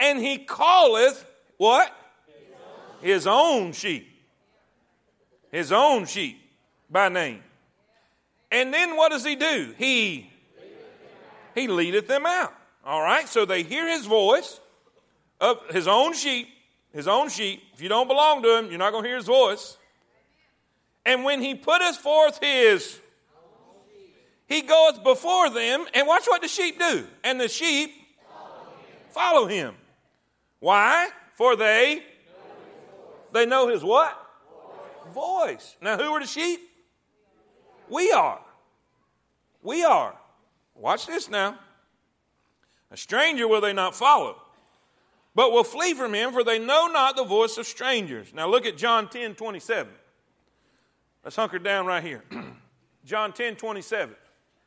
And 0.00 0.18
he 0.18 0.38
calleth 0.38 1.24
what? 1.56 1.92
His 3.00 3.26
own 3.26 3.72
sheep. 3.72 4.08
His 5.50 5.72
own 5.72 6.06
sheep 6.06 6.40
by 6.90 7.08
name. 7.08 7.42
And 8.50 8.72
then 8.72 8.96
what 8.96 9.10
does 9.10 9.24
he 9.24 9.36
do? 9.36 9.74
He 9.76 10.30
he 11.56 11.66
leadeth 11.66 12.06
them 12.06 12.24
out. 12.24 12.54
All 12.84 13.02
right, 13.02 13.28
so 13.28 13.44
they 13.44 13.64
hear 13.64 13.88
his 13.88 14.06
voice 14.06 14.60
of 15.40 15.58
his 15.70 15.88
own 15.88 16.12
sheep, 16.12 16.46
his 16.92 17.08
own 17.08 17.28
sheep. 17.28 17.60
If 17.74 17.82
you 17.82 17.88
don't 17.88 18.06
belong 18.06 18.44
to 18.44 18.58
him, 18.58 18.68
you're 18.68 18.78
not 18.78 18.92
going 18.92 19.02
to 19.02 19.08
hear 19.08 19.16
his 19.16 19.26
voice. 19.26 19.76
And 21.04 21.24
when 21.24 21.40
he 21.40 21.56
putteth 21.56 21.96
forth 21.96 22.38
his, 22.40 23.00
he 24.46 24.60
goeth 24.60 25.02
before 25.02 25.50
them, 25.50 25.86
and 25.94 26.06
watch 26.06 26.26
what 26.26 26.42
the 26.42 26.48
sheep 26.48 26.78
do. 26.78 27.04
And 27.24 27.40
the 27.40 27.48
sheep 27.48 27.92
follow 29.10 29.46
him. 29.46 29.74
Why? 30.60 31.08
For 31.34 31.56
they 31.56 32.02
they 33.32 33.46
know 33.46 33.68
his 33.68 33.82
what? 33.82 34.16
Voice. 35.12 35.76
Now 35.80 35.96
who 35.96 36.04
are 36.12 36.20
the 36.20 36.26
sheep? 36.26 36.60
We 37.88 38.12
are. 38.12 38.40
We 39.62 39.84
are. 39.84 40.14
Watch 40.78 41.06
this 41.06 41.28
now. 41.28 41.58
A 42.90 42.96
stranger 42.96 43.48
will 43.48 43.60
they 43.60 43.72
not 43.72 43.96
follow, 43.96 44.40
but 45.34 45.52
will 45.52 45.64
flee 45.64 45.94
from 45.94 46.14
him, 46.14 46.32
for 46.32 46.44
they 46.44 46.58
know 46.58 46.86
not 46.86 47.16
the 47.16 47.24
voice 47.24 47.58
of 47.58 47.66
strangers. 47.66 48.32
Now 48.32 48.48
look 48.48 48.66
at 48.66 48.76
John 48.76 49.08
10 49.08 49.34
27. 49.34 49.92
Let's 51.24 51.36
hunker 51.36 51.58
down 51.58 51.86
right 51.86 52.02
here. 52.02 52.22
John 53.04 53.32
10 53.32 53.56
27. 53.56 54.14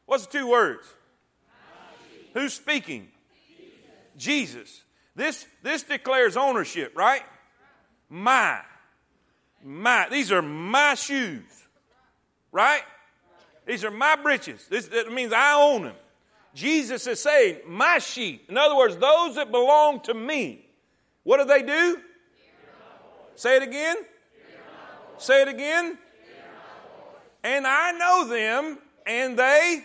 What's 0.05 0.25
the 0.25 0.39
two 0.39 0.49
words? 0.49 0.85
Who's 2.33 2.53
speaking? 2.53 3.07
Jesus. 4.17 4.51
Jesus. 4.57 4.83
This, 5.15 5.47
this 5.63 5.83
declares 5.83 6.37
ownership, 6.37 6.95
right? 6.95 7.23
My. 8.09 8.59
My. 9.63 10.07
These 10.09 10.31
are 10.31 10.41
my 10.41 10.95
shoes, 10.95 11.43
right? 12.51 12.81
These 13.69 13.85
are 13.85 13.91
my 13.91 14.15
breeches. 14.15 14.65
This 14.67 14.87
that 14.87 15.11
means 15.13 15.31
I 15.31 15.53
own 15.53 15.83
them. 15.83 15.95
Jesus 16.55 17.05
is 17.05 17.21
saying, 17.21 17.59
my 17.67 17.99
sheep. 17.99 18.49
In 18.49 18.57
other 18.57 18.75
words, 18.75 18.97
those 18.97 19.35
that 19.35 19.51
belong 19.51 19.99
to 20.01 20.15
me. 20.15 20.65
What 21.21 21.37
do 21.37 21.45
they 21.45 21.61
do? 21.61 21.99
Say 23.35 23.57
it 23.57 23.61
again. 23.61 23.97
Say 25.19 25.43
it 25.43 25.47
again. 25.47 25.99
And 27.43 27.67
I 27.67 27.91
know 27.91 28.27
them, 28.27 28.79
and 29.05 29.37
they. 29.37 29.83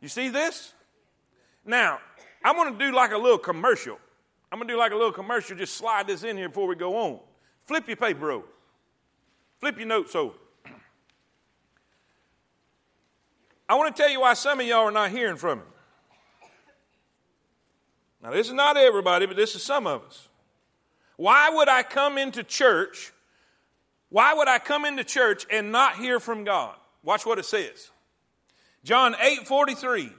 You 0.00 0.06
see 0.06 0.28
this? 0.28 0.74
Now, 1.66 1.98
I'm 2.44 2.54
going 2.54 2.72
to 2.72 2.78
do 2.78 2.94
like 2.94 3.10
a 3.10 3.18
little 3.18 3.36
commercial. 3.36 3.98
I'm 4.52 4.60
going 4.60 4.68
to 4.68 4.74
do 4.74 4.78
like 4.78 4.92
a 4.92 4.96
little 4.96 5.10
commercial. 5.10 5.56
Just 5.56 5.74
slide 5.74 6.06
this 6.06 6.22
in 6.22 6.36
here 6.36 6.48
before 6.48 6.68
we 6.68 6.76
go 6.76 6.96
on. 6.96 7.18
Flip 7.66 7.84
your 7.88 7.96
paper 7.96 8.30
over. 8.30 8.46
Flip 9.60 9.76
your 9.78 9.86
notes 9.86 10.14
over. 10.14 10.34
I 13.68 13.74
want 13.74 13.94
to 13.94 14.02
tell 14.02 14.10
you 14.10 14.20
why 14.20 14.34
some 14.34 14.60
of 14.60 14.66
y'all 14.66 14.84
are 14.84 14.90
not 14.90 15.10
hearing 15.10 15.36
from 15.36 15.58
him. 15.58 15.66
Now, 18.22 18.30
this 18.30 18.48
is 18.48 18.54
not 18.54 18.76
everybody, 18.76 19.26
but 19.26 19.36
this 19.36 19.54
is 19.54 19.62
some 19.62 19.86
of 19.86 20.02
us. 20.04 20.28
Why 21.16 21.50
would 21.50 21.68
I 21.68 21.82
come 21.82 22.18
into 22.18 22.42
church? 22.42 23.12
Why 24.08 24.34
would 24.34 24.48
I 24.48 24.58
come 24.58 24.84
into 24.84 25.04
church 25.04 25.46
and 25.50 25.70
not 25.70 25.96
hear 25.96 26.18
from 26.18 26.44
God? 26.44 26.74
Watch 27.02 27.26
what 27.26 27.38
it 27.38 27.44
says. 27.44 27.90
John 28.84 29.14
8 29.20 29.46
43. 29.46 30.10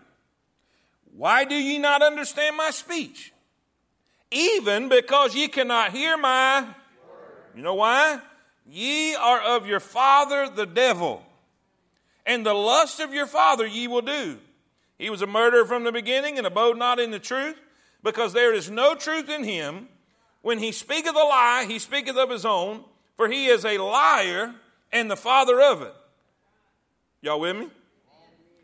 Why 1.15 1.43
do 1.43 1.55
ye 1.55 1.79
not 1.79 2.01
understand 2.01 2.55
my 2.55 2.69
speech? 2.72 3.34
Even 4.31 4.89
because 4.89 5.36
ye 5.36 5.48
cannot 5.48 5.91
hear 5.91 6.17
my. 6.17 6.65
You 7.55 7.63
know 7.63 7.74
why? 7.74 8.19
Ye 8.69 9.15
are 9.15 9.41
of 9.41 9.65
your 9.65 9.79
father 9.79 10.47
the 10.47 10.67
devil, 10.67 11.23
and 12.25 12.45
the 12.45 12.53
lust 12.53 12.99
of 12.99 13.13
your 13.13 13.25
father 13.25 13.65
ye 13.65 13.88
will 13.88 14.03
do. 14.03 14.38
He 14.99 15.09
was 15.09 15.23
a 15.23 15.27
murderer 15.27 15.65
from 15.65 15.85
the 15.85 15.91
beginning 15.91 16.38
and 16.38 16.45
abode 16.45 16.77
not 16.77 16.99
in 16.99 17.09
the 17.09 17.19
truth, 17.19 17.59
because 18.03 18.33
there 18.33 18.53
is 18.53 18.69
no 18.69 18.93
truth 18.93 19.27
in 19.27 19.43
him. 19.43 19.88
When 20.41 20.59
he 20.59 20.71
speaketh 20.71 21.15
a 21.15 21.17
lie, 21.17 21.65
he 21.67 21.79
speaketh 21.79 22.15
of 22.15 22.29
his 22.29 22.45
own, 22.45 22.83
for 23.17 23.27
he 23.27 23.47
is 23.47 23.65
a 23.65 23.79
liar 23.79 24.53
and 24.91 25.09
the 25.09 25.17
father 25.17 25.59
of 25.59 25.81
it. 25.81 25.93
Y'all 27.21 27.39
with 27.39 27.57
me? 27.57 27.69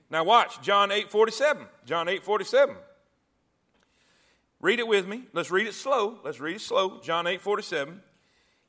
Now 0.09 0.23
watch 0.23 0.61
John 0.61 0.91
8 0.91 1.09
47. 1.09 1.65
John 1.85 2.07
8 2.07 2.23
47. 2.23 2.75
Read 4.61 4.79
it 4.79 4.87
with 4.87 5.07
me. 5.07 5.23
Let's 5.33 5.51
read 5.51 5.67
it 5.67 5.73
slow. 5.73 6.19
Let's 6.23 6.39
read 6.39 6.57
it 6.57 6.61
slow. 6.61 7.01
John 7.01 7.27
8 7.27 7.41
47. 7.41 8.01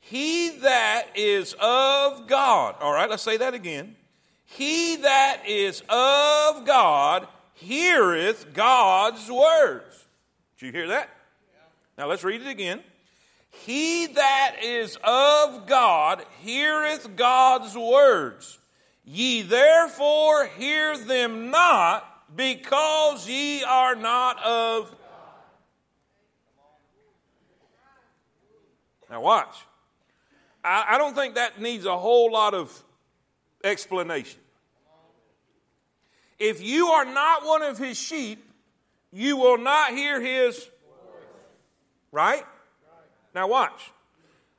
He 0.09 0.51
that 0.61 1.17
is 1.17 1.57
of 1.61 2.29
God, 2.29 2.77
all 2.81 2.93
right, 2.93 3.11
let's 3.11 3.25
say 3.25 3.39
that 3.39 3.55
again. 3.55 3.97
He 4.45 4.97
that 4.97 5.43
is 5.49 5.83
of 5.89 6.65
God 6.65 7.27
heareth 7.55 8.55
God's 8.55 9.29
words. 9.29 10.07
Did 10.59 10.67
you 10.67 10.73
hear 10.73 10.89
that? 10.89 11.11
Now 11.99 12.07
let's 12.07 12.23
read 12.23 12.41
it 12.41 12.47
again. 12.47 12.85
He 13.51 14.07
that 14.07 14.57
is 14.63 14.97
of 15.03 15.67
God 15.67 16.25
heareth 16.39 17.17
God's 17.17 17.77
words. 17.77 18.61
Ye 19.05 19.43
therefore 19.43 20.47
hear 20.57 20.97
them 20.99 21.51
not, 21.51 22.37
because 22.37 23.29
ye 23.29 23.65
are 23.65 23.97
not 23.97 24.41
of. 24.45 24.95
Now 29.11 29.21
watch. 29.21 29.66
I, 30.67 30.95
I 30.95 30.99
don't 30.99 31.15
think 31.15 31.37
that 31.37 31.61
needs 31.61 31.87
a 31.87 31.97
whole 31.97 32.33
lot 32.33 32.53
of 32.53 32.83
explanation. 33.63 34.41
If 36.39 36.61
you 36.63 36.89
are 36.89 37.05
not 37.05 37.47
one 37.47 37.63
of 37.63 37.79
his 37.79 37.97
sheep, 37.97 38.45
you 39.13 39.37
will 39.37 39.59
not 39.59 39.93
hear 39.93 40.21
his 40.21 40.69
right? 42.11 42.45
Now 43.35 43.47
watch. 43.47 43.93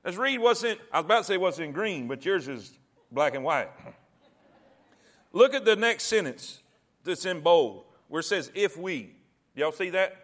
Let's 0.03 0.17
read 0.17 0.39
what's 0.39 0.63
in 0.63 0.77
I 0.91 0.99
was 0.99 1.05
about 1.05 1.17
to 1.19 1.23
say 1.25 1.37
what's 1.37 1.59
in 1.59 1.73
green, 1.73 2.07
but 2.07 2.23
yours 2.23 2.47
is 2.47 2.71
black 3.11 3.35
and 3.35 3.43
white. 3.43 3.69
Look 5.33 5.53
at 5.53 5.65
the 5.65 5.75
next 5.75 6.03
sentence 6.05 6.61
that's 7.03 7.25
in 7.25 7.41
bold, 7.41 7.83
where 8.07 8.21
it 8.21 8.23
says, 8.23 8.49
if 8.55 8.77
we. 8.77 9.11
Y'all 9.55 9.71
see 9.71 9.89
that? 9.89 10.15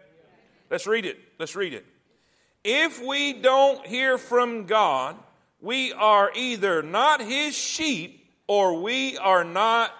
Let's 0.70 0.86
read 0.86 1.04
it. 1.04 1.18
Let's 1.38 1.54
read 1.54 1.74
it. 1.74 1.84
If 2.64 3.04
we 3.04 3.34
don't 3.34 3.86
hear 3.86 4.16
from 4.16 4.64
God, 4.64 5.16
we 5.64 5.94
are 5.94 6.30
either 6.34 6.82
not 6.82 7.22
his 7.22 7.56
sheep 7.56 8.30
or 8.46 8.82
we 8.82 9.16
are 9.16 9.44
not. 9.44 9.90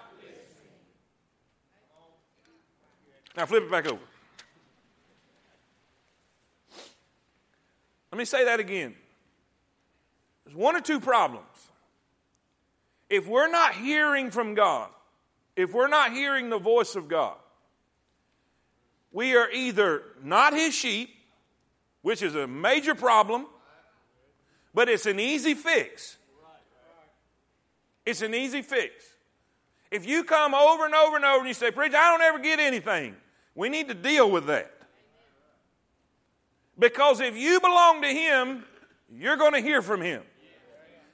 Now 3.34 3.46
flip 3.46 3.62
it 3.62 3.70
back 3.70 3.86
over. 3.86 4.02
Let 8.12 8.18
me 8.18 8.26
say 8.26 8.44
that 8.44 8.60
again. 8.60 8.94
There's 10.44 10.54
one 10.54 10.76
or 10.76 10.80
two 10.80 11.00
problems. 11.00 11.46
If 13.08 13.26
we're 13.26 13.50
not 13.50 13.74
hearing 13.74 14.30
from 14.30 14.54
God, 14.54 14.90
if 15.56 15.72
we're 15.72 15.88
not 15.88 16.12
hearing 16.12 16.50
the 16.50 16.58
voice 16.58 16.94
of 16.94 17.08
God, 17.08 17.36
we 19.12 19.34
are 19.34 19.50
either 19.50 20.02
not 20.22 20.52
His 20.52 20.74
sheep, 20.74 21.08
which 22.02 22.22
is 22.22 22.34
a 22.34 22.46
major 22.46 22.94
problem, 22.94 23.46
but 24.74 24.88
it's 24.88 25.06
an 25.06 25.20
easy 25.20 25.54
fix. 25.54 26.18
It's 28.04 28.20
an 28.20 28.34
easy 28.34 28.60
fix. 28.60 29.04
If 29.90 30.06
you 30.06 30.24
come 30.24 30.54
over 30.54 30.84
and 30.84 30.94
over 30.94 31.16
and 31.16 31.24
over 31.24 31.38
and 31.38 31.48
you 31.48 31.54
say, 31.54 31.70
Preacher, 31.70 31.96
I 31.96 32.10
don't 32.10 32.22
ever 32.22 32.38
get 32.40 32.58
anything, 32.58 33.14
we 33.54 33.68
need 33.68 33.88
to 33.88 33.94
deal 33.94 34.30
with 34.30 34.46
that. 34.46 34.72
Because 36.78 37.20
if 37.20 37.36
you 37.36 37.60
belong 37.60 38.02
to 38.02 38.08
Him, 38.08 38.64
you're 39.16 39.36
going 39.36 39.52
to 39.52 39.60
hear 39.60 39.80
from 39.80 40.02
Him. 40.02 40.22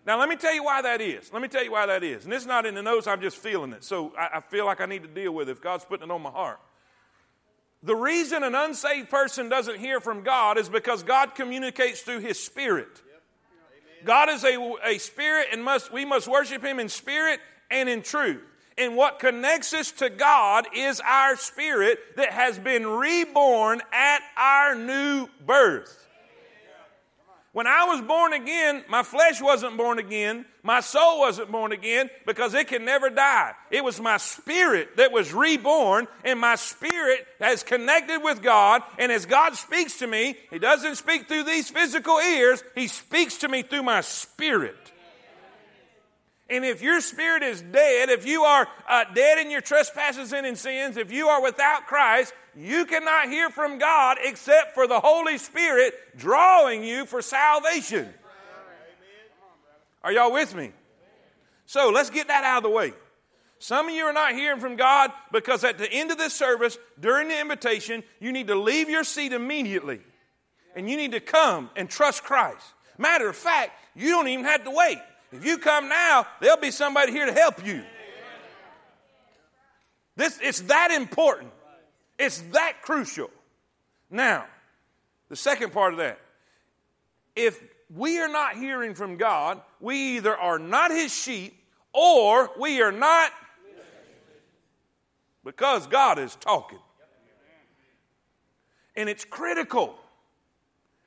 Now, 0.06 0.18
let 0.18 0.30
me 0.30 0.36
tell 0.36 0.54
you 0.54 0.64
why 0.64 0.80
that 0.80 1.02
is. 1.02 1.30
Let 1.30 1.42
me 1.42 1.48
tell 1.48 1.62
you 1.62 1.72
why 1.72 1.84
that 1.86 2.02
is. 2.02 2.24
And 2.24 2.32
it's 2.32 2.46
not 2.46 2.64
in 2.64 2.74
the 2.74 2.82
notes, 2.82 3.06
I'm 3.06 3.20
just 3.20 3.36
feeling 3.36 3.72
it. 3.72 3.84
So 3.84 4.14
I, 4.18 4.38
I 4.38 4.40
feel 4.40 4.64
like 4.64 4.80
I 4.80 4.86
need 4.86 5.02
to 5.02 5.08
deal 5.08 5.32
with 5.32 5.50
it 5.50 5.52
if 5.52 5.60
God's 5.60 5.84
putting 5.84 6.08
it 6.08 6.10
on 6.10 6.22
my 6.22 6.30
heart. 6.30 6.58
The 7.82 7.94
reason 7.94 8.42
an 8.42 8.54
unsaved 8.54 9.10
person 9.10 9.48
doesn't 9.48 9.78
hear 9.78 10.00
from 10.00 10.22
God 10.22 10.58
is 10.58 10.68
because 10.68 11.02
God 11.02 11.34
communicates 11.34 12.00
through 12.00 12.20
His 12.20 12.42
Spirit. 12.42 13.02
God 14.04 14.28
is 14.28 14.44
a, 14.44 14.74
a 14.84 14.98
spirit 14.98 15.48
and 15.52 15.64
must, 15.64 15.92
we 15.92 16.04
must 16.04 16.28
worship 16.28 16.64
Him 16.64 16.78
in 16.78 16.88
spirit 16.88 17.40
and 17.70 17.88
in 17.88 18.02
truth. 18.02 18.42
And 18.78 18.96
what 18.96 19.18
connects 19.18 19.74
us 19.74 19.92
to 19.92 20.08
God 20.08 20.66
is 20.74 21.00
our 21.04 21.36
spirit 21.36 21.98
that 22.16 22.30
has 22.30 22.58
been 22.58 22.86
reborn 22.86 23.82
at 23.92 24.20
our 24.36 24.74
new 24.74 25.28
birth. 25.44 26.06
When 27.52 27.66
I 27.66 27.84
was 27.86 28.00
born 28.02 28.32
again, 28.32 28.84
my 28.88 29.02
flesh 29.02 29.42
wasn't 29.42 29.76
born 29.76 29.98
again, 29.98 30.44
my 30.62 30.78
soul 30.78 31.18
wasn't 31.18 31.50
born 31.50 31.72
again 31.72 32.08
because 32.24 32.54
it 32.54 32.68
can 32.68 32.84
never 32.84 33.10
die. 33.10 33.54
It 33.72 33.82
was 33.82 34.00
my 34.00 34.18
spirit 34.18 34.96
that 34.98 35.10
was 35.10 35.34
reborn, 35.34 36.06
and 36.24 36.38
my 36.38 36.54
spirit 36.54 37.26
has 37.40 37.64
connected 37.64 38.20
with 38.22 38.40
God. 38.40 38.82
And 38.98 39.10
as 39.10 39.26
God 39.26 39.56
speaks 39.56 39.98
to 39.98 40.06
me, 40.06 40.36
He 40.50 40.60
doesn't 40.60 40.94
speak 40.94 41.26
through 41.26 41.42
these 41.42 41.68
physical 41.68 42.18
ears, 42.18 42.62
He 42.76 42.86
speaks 42.86 43.38
to 43.38 43.48
me 43.48 43.62
through 43.62 43.82
my 43.82 44.02
spirit. 44.02 44.76
And 46.48 46.64
if 46.64 46.82
your 46.82 47.00
spirit 47.00 47.44
is 47.44 47.62
dead, 47.62 48.10
if 48.10 48.26
you 48.26 48.42
are 48.42 48.68
uh, 48.88 49.04
dead 49.14 49.38
in 49.38 49.50
your 49.50 49.60
trespasses 49.60 50.32
and 50.32 50.44
in 50.44 50.56
sins, 50.56 50.96
if 50.96 51.12
you 51.12 51.28
are 51.28 51.40
without 51.40 51.86
Christ, 51.86 52.32
you 52.56 52.84
cannot 52.86 53.28
hear 53.28 53.50
from 53.50 53.78
God 53.78 54.18
except 54.22 54.74
for 54.74 54.86
the 54.86 55.00
Holy 55.00 55.38
Spirit 55.38 55.94
drawing 56.16 56.84
you 56.84 57.06
for 57.06 57.22
salvation. 57.22 58.08
Are 60.02 60.12
y'all 60.12 60.32
with 60.32 60.54
me? 60.54 60.72
So 61.66 61.90
let's 61.90 62.10
get 62.10 62.28
that 62.28 62.44
out 62.44 62.58
of 62.58 62.62
the 62.64 62.70
way. 62.70 62.92
Some 63.58 63.88
of 63.88 63.94
you 63.94 64.04
are 64.04 64.12
not 64.12 64.32
hearing 64.32 64.58
from 64.58 64.76
God 64.76 65.12
because 65.32 65.64
at 65.64 65.76
the 65.76 65.90
end 65.90 66.10
of 66.10 66.18
this 66.18 66.34
service, 66.34 66.78
during 66.98 67.28
the 67.28 67.38
invitation, 67.38 68.02
you 68.18 68.32
need 68.32 68.48
to 68.48 68.54
leave 68.54 68.88
your 68.88 69.04
seat 69.04 69.32
immediately 69.32 70.00
and 70.74 70.88
you 70.88 70.96
need 70.96 71.12
to 71.12 71.20
come 71.20 71.70
and 71.76 71.88
trust 71.88 72.24
Christ. 72.24 72.64
Matter 72.96 73.28
of 73.28 73.36
fact, 73.36 73.72
you 73.94 74.08
don't 74.08 74.28
even 74.28 74.46
have 74.46 74.64
to 74.64 74.70
wait. 74.70 74.98
If 75.32 75.44
you 75.44 75.58
come 75.58 75.88
now, 75.88 76.26
there'll 76.40 76.56
be 76.56 76.70
somebody 76.70 77.12
here 77.12 77.26
to 77.26 77.32
help 77.32 77.64
you. 77.64 77.82
This, 80.16 80.38
it's 80.42 80.60
that 80.62 80.90
important. 80.90 81.52
It's 82.20 82.42
that 82.52 82.82
crucial. 82.82 83.30
Now, 84.10 84.44
the 85.30 85.36
second 85.36 85.72
part 85.72 85.94
of 85.94 85.98
that. 86.00 86.20
If 87.34 87.58
we 87.96 88.18
are 88.18 88.28
not 88.28 88.56
hearing 88.56 88.94
from 88.94 89.16
God, 89.16 89.62
we 89.80 90.16
either 90.18 90.36
are 90.36 90.58
not 90.58 90.90
His 90.90 91.14
sheep 91.14 91.56
or 91.94 92.50
we 92.58 92.82
are 92.82 92.92
not 92.92 93.32
because 95.44 95.86
God 95.86 96.18
is 96.18 96.36
talking. 96.36 96.78
And 98.94 99.08
it's 99.08 99.24
critical. 99.24 99.96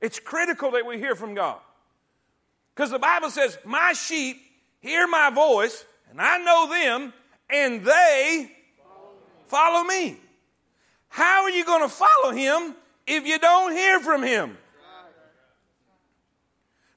It's 0.01 0.19
critical 0.19 0.71
that 0.71 0.85
we 0.85 0.97
hear 0.97 1.13
from 1.13 1.35
God. 1.35 1.59
Because 2.73 2.89
the 2.89 2.97
Bible 2.97 3.29
says, 3.29 3.55
My 3.65 3.93
sheep 3.93 4.41
hear 4.79 5.07
my 5.07 5.29
voice, 5.29 5.85
and 6.09 6.19
I 6.19 6.39
know 6.39 6.69
them, 6.69 7.13
and 7.51 7.85
they 7.85 8.51
follow 9.45 9.83
me. 9.83 10.17
How 11.13 11.43
are 11.43 11.51
you 11.51 11.63
going 11.63 11.83
to 11.83 11.89
follow 11.89 12.31
him 12.31 12.75
if 13.05 13.27
you 13.27 13.37
don't 13.37 13.71
hear 13.71 13.99
from 13.99 14.23
him? 14.23 14.57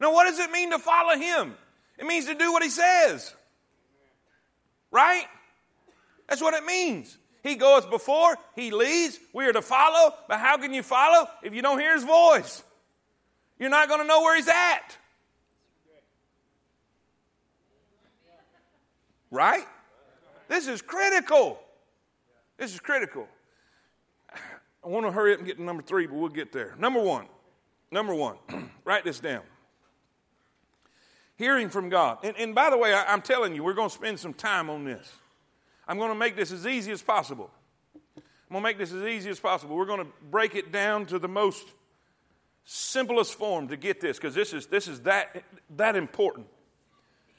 Now, 0.00 0.10
what 0.10 0.24
does 0.24 0.38
it 0.38 0.50
mean 0.50 0.70
to 0.70 0.78
follow 0.78 1.14
him? 1.18 1.54
It 1.98 2.06
means 2.06 2.24
to 2.24 2.34
do 2.34 2.50
what 2.50 2.62
he 2.62 2.70
says. 2.70 3.34
Right? 4.90 5.26
That's 6.30 6.40
what 6.40 6.54
it 6.54 6.64
means. 6.64 7.18
He 7.42 7.56
goeth 7.56 7.90
before, 7.90 8.38
he 8.54 8.70
leads, 8.70 9.20
we 9.34 9.44
are 9.44 9.52
to 9.52 9.60
follow, 9.60 10.14
but 10.28 10.38
how 10.38 10.56
can 10.56 10.72
you 10.72 10.82
follow 10.82 11.28
if 11.42 11.52
you 11.52 11.60
don't 11.60 11.78
hear 11.78 11.92
his 11.92 12.04
voice? 12.04 12.62
You're 13.58 13.68
not 13.68 13.86
going 13.86 14.00
to 14.00 14.06
know 14.06 14.22
where 14.22 14.34
he's 14.34 14.48
at. 14.48 14.96
Right? 19.30 19.66
This 20.48 20.68
is 20.68 20.80
critical. 20.80 21.60
This 22.56 22.72
is 22.72 22.80
critical. 22.80 23.28
I 24.86 24.88
want 24.88 25.04
to 25.04 25.10
hurry 25.10 25.32
up 25.32 25.38
and 25.38 25.46
get 25.48 25.56
to 25.56 25.64
number 25.64 25.82
three, 25.82 26.06
but 26.06 26.14
we'll 26.14 26.28
get 26.28 26.52
there. 26.52 26.76
Number 26.78 27.00
one. 27.00 27.26
Number 27.90 28.14
one. 28.14 28.36
Write 28.84 29.02
this 29.02 29.18
down. 29.18 29.42
Hearing 31.34 31.70
from 31.70 31.88
God. 31.88 32.18
And, 32.22 32.36
and 32.36 32.54
by 32.54 32.70
the 32.70 32.78
way, 32.78 32.94
I, 32.94 33.12
I'm 33.12 33.20
telling 33.20 33.56
you, 33.56 33.64
we're 33.64 33.74
going 33.74 33.88
to 33.88 33.94
spend 33.94 34.20
some 34.20 34.32
time 34.32 34.70
on 34.70 34.84
this. 34.84 35.12
I'm 35.88 35.98
going 35.98 36.10
to 36.10 36.16
make 36.16 36.36
this 36.36 36.52
as 36.52 36.68
easy 36.68 36.92
as 36.92 37.02
possible. 37.02 37.50
I'm 38.16 38.22
going 38.52 38.62
to 38.62 38.68
make 38.68 38.78
this 38.78 38.92
as 38.92 39.02
easy 39.02 39.28
as 39.28 39.40
possible. 39.40 39.76
We're 39.76 39.86
going 39.86 40.04
to 40.04 40.12
break 40.30 40.54
it 40.54 40.70
down 40.70 41.06
to 41.06 41.18
the 41.18 41.28
most 41.28 41.66
simplest 42.64 43.34
form 43.34 43.66
to 43.68 43.76
get 43.76 44.00
this 44.00 44.18
because 44.18 44.36
this 44.36 44.52
is, 44.52 44.66
this 44.66 44.86
is 44.86 45.00
that, 45.00 45.42
that 45.76 45.96
important. 45.96 46.46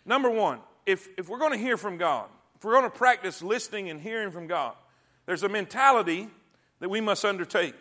Number 0.05 0.29
one, 0.29 0.59
if, 0.85 1.07
if 1.17 1.29
we're 1.29 1.39
going 1.39 1.53
to 1.53 1.57
hear 1.57 1.77
from 1.77 1.97
God, 1.97 2.27
if 2.57 2.65
we're 2.65 2.73
going 2.73 2.91
to 2.91 2.97
practice 2.97 3.41
listening 3.41 3.89
and 3.89 4.01
hearing 4.01 4.31
from 4.31 4.47
God, 4.47 4.75
there's 5.25 5.43
a 5.43 5.49
mentality 5.49 6.29
that 6.79 6.89
we 6.89 7.01
must 7.01 7.25
undertake. 7.25 7.75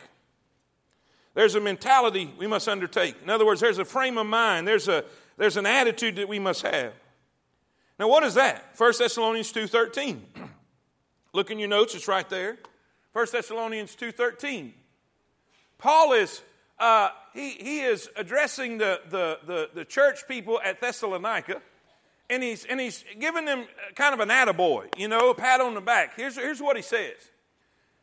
There's 1.35 1.55
a 1.55 1.61
mentality 1.61 2.33
we 2.39 2.47
must 2.47 2.69
undertake. 2.69 3.17
In 3.23 3.29
other 3.29 3.45
words, 3.45 3.61
there's 3.61 3.79
a 3.79 3.85
frame 3.85 4.17
of 4.17 4.27
mind, 4.27 4.67
there's, 4.67 4.89
a, 4.89 5.05
there's 5.37 5.57
an 5.57 5.67
attitude 5.67 6.17
that 6.17 6.29
we 6.29 6.39
must 6.39 6.63
have. 6.63 6.93
Now, 7.99 8.09
what 8.09 8.23
is 8.25 8.35
that? 8.35 8.73
1 8.77 8.93
Thessalonians 8.99 9.53
2.13. 9.53 10.21
Look 11.33 11.51
in 11.51 11.59
your 11.59 11.69
notes, 11.69 11.95
it's 11.95 12.09
right 12.09 12.29
there. 12.29 12.57
1 13.13 13.27
Thessalonians 13.33 13.97
2.13. 13.97 14.73
Paul 15.79 16.13
is, 16.13 16.43
uh, 16.79 17.11
he, 17.35 17.51
he 17.51 17.81
is 17.81 18.09
addressing 18.17 18.79
the, 18.79 19.01
the, 19.11 19.39
the, 19.47 19.71
the 19.75 19.85
church 19.85 20.27
people 20.27 20.61
at 20.65 20.81
Thessalonica 20.81 21.61
and 22.29 22.43
he's, 22.43 22.65
and 22.65 22.81
he's 22.81 23.05
giving 23.19 23.45
them 23.45 23.67
kind 23.95 24.15
of 24.15 24.21
an 24.21 24.29
attaboy, 24.31 24.87
you 24.99 25.09
know, 25.09 25.31
a 25.31 25.35
pat 25.35 25.61
on 25.61 25.75
the 25.75 25.81
back. 25.81 26.17
Here's, 26.17 26.37
here's 26.37 26.61
what 26.61 26.77
he 26.77 26.83
says. 26.83 27.15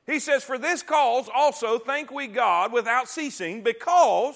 He 0.05 0.19
says, 0.19 0.43
For 0.43 0.57
this 0.57 0.83
cause 0.83 1.29
also 1.33 1.79
thank 1.79 2.11
we 2.11 2.27
God 2.27 2.73
without 2.73 3.07
ceasing, 3.07 3.61
because 3.61 4.35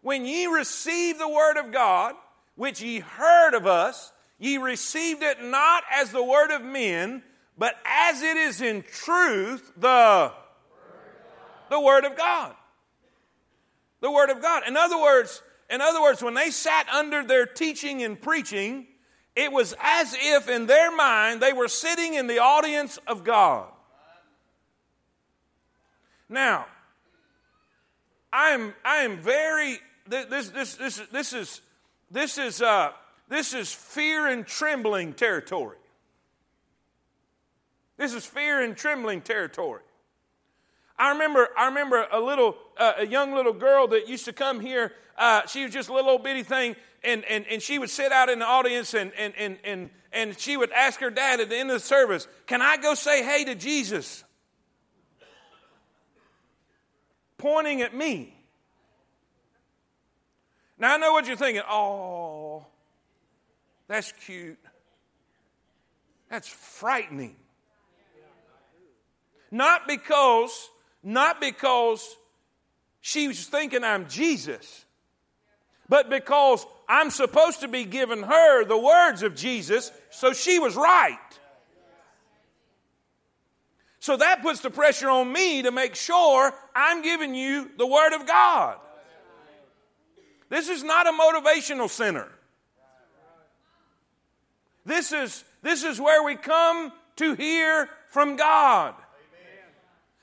when 0.00 0.26
ye 0.26 0.46
received 0.46 1.18
the 1.18 1.28
word 1.28 1.56
of 1.56 1.72
God, 1.72 2.14
which 2.54 2.80
ye 2.80 3.00
heard 3.00 3.54
of 3.54 3.66
us, 3.66 4.12
ye 4.38 4.58
received 4.58 5.22
it 5.22 5.42
not 5.42 5.84
as 5.92 6.10
the 6.10 6.22
word 6.22 6.50
of 6.50 6.62
men, 6.62 7.22
but 7.58 7.74
as 7.84 8.22
it 8.22 8.36
is 8.36 8.60
in 8.60 8.82
truth 8.82 9.72
the, 9.76 10.32
the 11.70 11.80
word 11.80 12.04
of 12.04 12.16
God. 12.16 12.54
The 14.00 14.10
word 14.10 14.30
of 14.30 14.42
God. 14.42 14.64
In 14.66 14.76
other 14.76 15.00
words, 15.00 15.42
in 15.70 15.80
other 15.80 16.02
words, 16.02 16.22
when 16.22 16.34
they 16.34 16.50
sat 16.50 16.88
under 16.88 17.24
their 17.24 17.46
teaching 17.46 18.02
and 18.02 18.20
preaching, 18.20 18.86
it 19.34 19.50
was 19.52 19.74
as 19.80 20.14
if 20.18 20.48
in 20.48 20.66
their 20.66 20.94
mind 20.94 21.40
they 21.40 21.52
were 21.52 21.68
sitting 21.68 22.14
in 22.14 22.26
the 22.26 22.40
audience 22.40 22.98
of 23.06 23.24
God. 23.24 23.68
Now, 26.32 26.64
I 28.32 28.48
am, 28.50 28.74
I 28.82 29.02
am 29.02 29.18
very, 29.18 29.78
this, 30.08 30.48
this, 30.48 30.74
this, 30.76 31.02
this 31.12 31.32
is, 31.34 31.60
this 32.10 32.38
is, 32.38 32.62
uh, 32.62 32.92
this 33.28 33.52
is 33.52 33.70
fear 33.70 34.26
and 34.26 34.46
trembling 34.46 35.12
territory. 35.12 35.76
This 37.98 38.14
is 38.14 38.24
fear 38.24 38.62
and 38.62 38.74
trembling 38.74 39.20
territory. 39.20 39.82
I 40.98 41.10
remember, 41.12 41.48
I 41.56 41.66
remember 41.66 42.06
a 42.10 42.18
little, 42.18 42.56
uh, 42.78 42.94
a 42.98 43.06
young 43.06 43.34
little 43.34 43.52
girl 43.52 43.88
that 43.88 44.08
used 44.08 44.24
to 44.24 44.32
come 44.32 44.58
here. 44.58 44.92
Uh, 45.18 45.46
she 45.46 45.64
was 45.64 45.72
just 45.72 45.90
a 45.90 45.92
little 45.92 46.12
old 46.12 46.24
bitty 46.24 46.44
thing, 46.44 46.76
and, 47.04 47.26
and, 47.26 47.44
and 47.46 47.60
she 47.60 47.78
would 47.78 47.90
sit 47.90 48.10
out 48.10 48.30
in 48.30 48.38
the 48.38 48.46
audience 48.46 48.94
and, 48.94 49.12
and, 49.18 49.34
and, 49.36 49.58
and, 49.64 49.90
and 50.12 50.38
she 50.38 50.56
would 50.56 50.72
ask 50.72 50.98
her 51.00 51.10
dad 51.10 51.40
at 51.40 51.50
the 51.50 51.56
end 51.56 51.70
of 51.70 51.74
the 51.74 51.86
service, 51.86 52.26
Can 52.46 52.62
I 52.62 52.78
go 52.78 52.94
say 52.94 53.22
hey 53.22 53.44
to 53.44 53.54
Jesus? 53.54 54.24
Pointing 57.42 57.82
at 57.82 57.92
me. 57.92 58.32
Now 60.78 60.94
I 60.94 60.96
know 60.96 61.10
what 61.10 61.26
you're 61.26 61.34
thinking. 61.34 61.64
Oh, 61.68 62.64
that's 63.88 64.12
cute. 64.24 64.60
That's 66.30 66.46
frightening. 66.46 67.34
Not 69.50 69.88
because, 69.88 70.70
not 71.02 71.40
because 71.40 72.16
she 73.00 73.26
was 73.26 73.44
thinking 73.46 73.82
I'm 73.82 74.08
Jesus, 74.08 74.84
but 75.88 76.08
because 76.10 76.64
I'm 76.88 77.10
supposed 77.10 77.62
to 77.62 77.68
be 77.68 77.84
giving 77.84 78.22
her 78.22 78.64
the 78.64 78.78
words 78.78 79.24
of 79.24 79.34
Jesus, 79.34 79.90
so 80.10 80.32
she 80.32 80.60
was 80.60 80.76
right. 80.76 81.18
So 84.02 84.16
that 84.16 84.42
puts 84.42 84.58
the 84.58 84.70
pressure 84.70 85.08
on 85.08 85.32
me 85.32 85.62
to 85.62 85.70
make 85.70 85.94
sure 85.94 86.52
I'm 86.74 87.02
giving 87.02 87.36
you 87.36 87.70
the 87.78 87.86
Word 87.86 88.12
of 88.12 88.26
God. 88.26 88.78
This 90.48 90.68
is 90.68 90.82
not 90.82 91.06
a 91.06 91.12
motivational 91.12 91.88
center. 91.88 92.28
This 94.84 95.12
is, 95.12 95.44
this 95.62 95.84
is 95.84 96.00
where 96.00 96.24
we 96.24 96.34
come 96.34 96.92
to 97.14 97.34
hear 97.34 97.88
from 98.08 98.34
God. 98.34 98.96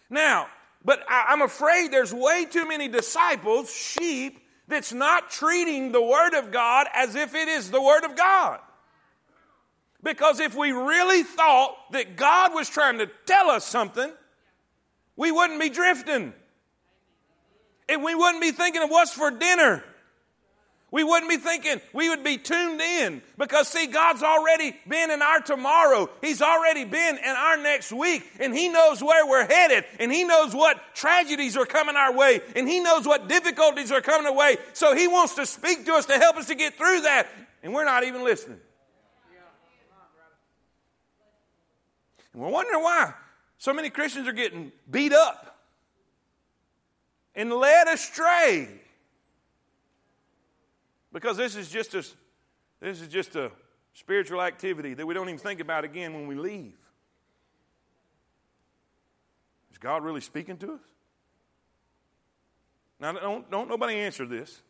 Now, 0.09 0.47
but 0.83 1.01
I, 1.07 1.31
am 1.31 1.41
afraid 1.41 1.93
there's 1.93 2.13
way 2.13 2.47
too 2.51 2.67
many 2.67 2.89
disciples, 2.89 3.73
sheep, 3.73 4.41
that's 4.67 4.91
not 4.91 5.29
treating 5.29 5.93
the 5.93 6.03
Word 6.03 6.33
of 6.33 6.51
God 6.51 6.87
as 6.93 7.15
if 7.15 7.33
it 7.33 7.47
is 7.47 7.71
the 7.71 7.81
Word 7.81 8.03
of 8.03 8.17
God. 8.17 8.59
Because 10.09 10.39
if 10.39 10.55
we 10.55 10.71
really 10.71 11.21
thought 11.21 11.75
that 11.91 12.15
God 12.15 12.55
was 12.55 12.67
trying 12.67 12.97
to 12.97 13.07
tell 13.27 13.51
us 13.51 13.63
something, 13.63 14.11
we 15.15 15.31
wouldn't 15.31 15.59
be 15.59 15.69
drifting. 15.69 16.33
And 17.87 18.03
we 18.03 18.15
wouldn't 18.15 18.41
be 18.41 18.51
thinking 18.51 18.81
of 18.81 18.89
what's 18.89 19.13
for 19.13 19.29
dinner. 19.29 19.83
We 20.89 21.03
wouldn't 21.03 21.29
be 21.29 21.37
thinking, 21.37 21.79
we 21.93 22.09
would 22.09 22.23
be 22.23 22.39
tuned 22.39 22.81
in 22.81 23.21
because, 23.37 23.67
see, 23.67 23.85
God's 23.85 24.23
already 24.23 24.75
been 24.87 25.11
in 25.11 25.21
our 25.21 25.41
tomorrow. 25.41 26.09
He's 26.21 26.41
already 26.41 26.85
been 26.85 27.17
in 27.19 27.29
our 27.29 27.57
next 27.57 27.91
week, 27.91 28.23
and 28.39 28.51
He 28.51 28.69
knows 28.69 29.03
where 29.03 29.27
we're 29.27 29.45
headed, 29.45 29.85
and 29.99 30.11
He 30.11 30.23
knows 30.23 30.55
what 30.55 30.95
tragedies 30.95 31.55
are 31.55 31.67
coming 31.67 31.95
our 31.95 32.15
way, 32.15 32.41
and 32.55 32.67
He 32.67 32.79
knows 32.79 33.05
what 33.05 33.29
difficulties 33.29 33.91
are 33.91 34.01
coming 34.01 34.25
our 34.25 34.33
way. 34.33 34.57
So 34.73 34.95
He 34.95 35.07
wants 35.07 35.35
to 35.35 35.45
speak 35.45 35.85
to 35.85 35.93
us 35.93 36.07
to 36.07 36.17
help 36.17 36.37
us 36.37 36.47
to 36.47 36.55
get 36.55 36.73
through 36.73 37.01
that, 37.01 37.27
and 37.61 37.71
we're 37.71 37.85
not 37.85 38.03
even 38.03 38.23
listening. 38.23 38.59
And 42.33 42.41
we're 42.41 42.49
wondering 42.49 42.83
why 42.83 43.13
so 43.57 43.73
many 43.73 43.89
Christians 43.89 44.27
are 44.27 44.33
getting 44.33 44.71
beat 44.89 45.13
up 45.13 45.57
and 47.35 47.51
led 47.51 47.87
astray 47.87 48.69
because 51.11 51.37
this 51.37 51.55
is 51.55 51.69
just 51.69 51.93
a, 51.93 52.05
this 52.79 53.01
is 53.01 53.07
just 53.07 53.35
a 53.35 53.51
spiritual 53.93 54.41
activity 54.41 54.93
that 54.93 55.05
we 55.05 55.13
don't 55.13 55.27
even 55.27 55.39
think 55.39 55.59
about 55.59 55.83
again 55.83 56.13
when 56.13 56.27
we 56.27 56.35
leave. 56.35 56.77
Is 59.71 59.77
God 59.77 60.03
really 60.03 60.21
speaking 60.21 60.57
to 60.57 60.73
us? 60.73 60.79
Now, 62.99 63.13
don't, 63.13 63.49
don't 63.49 63.69
nobody 63.69 63.95
answer 63.95 64.25
this. 64.25 64.61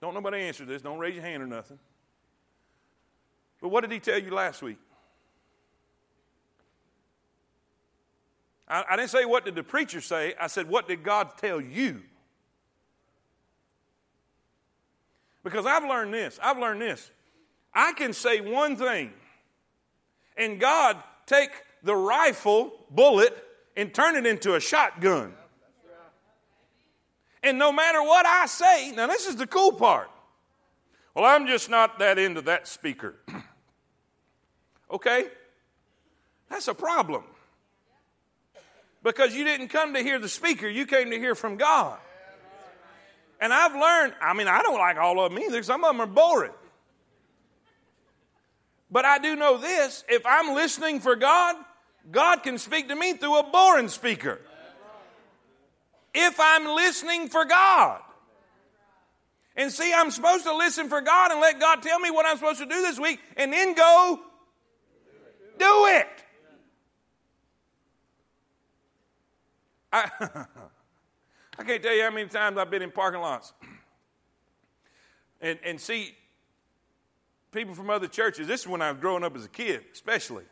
Don't 0.00 0.14
nobody 0.14 0.42
answer 0.42 0.64
this. 0.64 0.80
Don't 0.80 0.98
raise 0.98 1.14
your 1.14 1.24
hand 1.24 1.42
or 1.42 1.46
nothing. 1.46 1.78
But 3.60 3.68
what 3.68 3.80
did 3.80 3.90
he 3.90 3.98
tell 3.98 4.18
you 4.18 4.32
last 4.32 4.62
week? 4.62 4.78
I, 8.68 8.84
I 8.90 8.96
didn't 8.96 9.10
say 9.10 9.24
what 9.24 9.44
did 9.44 9.54
the 9.54 9.62
preacher 9.62 10.00
say. 10.00 10.34
I 10.40 10.46
said, 10.46 10.68
what 10.68 10.88
did 10.88 11.02
God 11.02 11.38
tell 11.38 11.60
you? 11.60 12.02
Because 15.42 15.66
I've 15.66 15.84
learned 15.84 16.12
this. 16.12 16.38
I've 16.42 16.58
learned 16.58 16.82
this. 16.82 17.10
I 17.72 17.92
can 17.92 18.12
say 18.12 18.40
one 18.40 18.76
thing, 18.76 19.12
and 20.36 20.58
God 20.58 20.96
take 21.26 21.50
the 21.82 21.94
rifle 21.94 22.72
bullet 22.90 23.36
and 23.76 23.94
turn 23.94 24.16
it 24.16 24.26
into 24.26 24.54
a 24.54 24.60
shotgun. 24.60 25.32
And 27.42 27.58
no 27.58 27.70
matter 27.70 28.02
what 28.02 28.26
I 28.26 28.46
say, 28.46 28.90
now 28.90 29.06
this 29.06 29.26
is 29.26 29.36
the 29.36 29.46
cool 29.46 29.72
part. 29.72 30.10
Well, 31.14 31.24
I'm 31.24 31.46
just 31.46 31.70
not 31.70 31.98
that 32.00 32.18
into 32.18 32.42
that 32.42 32.66
speaker. 32.66 33.14
okay? 34.90 35.26
That's 36.50 36.68
a 36.68 36.74
problem. 36.74 37.24
Because 39.02 39.34
you 39.34 39.44
didn't 39.44 39.68
come 39.68 39.94
to 39.94 40.02
hear 40.02 40.18
the 40.18 40.28
speaker, 40.28 40.68
you 40.68 40.86
came 40.86 41.10
to 41.10 41.18
hear 41.18 41.34
from 41.34 41.56
God. 41.56 41.98
And 43.40 43.52
I've 43.52 43.74
learned, 43.74 44.14
I 44.20 44.34
mean, 44.34 44.48
I 44.48 44.62
don't 44.62 44.78
like 44.78 44.96
all 44.96 45.24
of 45.24 45.32
them 45.32 45.40
either. 45.42 45.62
Some 45.62 45.84
of 45.84 45.90
them 45.90 46.00
are 46.00 46.06
boring. 46.06 46.52
But 48.90 49.04
I 49.04 49.18
do 49.18 49.36
know 49.36 49.58
this 49.58 50.04
if 50.08 50.24
I'm 50.26 50.54
listening 50.54 51.00
for 51.00 51.14
God, 51.14 51.56
God 52.10 52.42
can 52.42 52.58
speak 52.58 52.88
to 52.88 52.96
me 52.96 53.14
through 53.14 53.38
a 53.38 53.42
boring 53.44 53.88
speaker. 53.88 54.40
If 56.14 56.40
I'm 56.40 56.74
listening 56.74 57.28
for 57.28 57.44
God. 57.44 58.00
And 59.54 59.72
see, 59.72 59.92
I'm 59.92 60.10
supposed 60.10 60.44
to 60.44 60.56
listen 60.56 60.88
for 60.88 61.00
God 61.00 61.32
and 61.32 61.40
let 61.40 61.60
God 61.60 61.82
tell 61.82 61.98
me 61.98 62.10
what 62.10 62.26
I'm 62.26 62.36
supposed 62.36 62.60
to 62.60 62.66
do 62.66 62.80
this 62.80 62.98
week 62.98 63.20
and 63.36 63.52
then 63.52 63.74
go 63.74 64.20
do 65.58 65.86
it. 65.86 66.08
I, 69.92 70.10
I 71.58 71.64
can't 71.64 71.82
tell 71.82 71.94
you 71.94 72.02
how 72.02 72.10
many 72.10 72.28
times 72.28 72.58
I've 72.58 72.70
been 72.70 72.82
in 72.82 72.90
parking 72.90 73.20
lots 73.20 73.52
and, 75.40 75.58
and 75.64 75.80
see 75.80 76.14
people 77.52 77.74
from 77.74 77.90
other 77.90 78.06
churches. 78.06 78.46
This 78.46 78.62
is 78.62 78.68
when 78.68 78.82
I 78.82 78.92
was 78.92 79.00
growing 79.00 79.24
up 79.24 79.36
as 79.36 79.44
a 79.44 79.48
kid, 79.48 79.84
especially. 79.92 80.44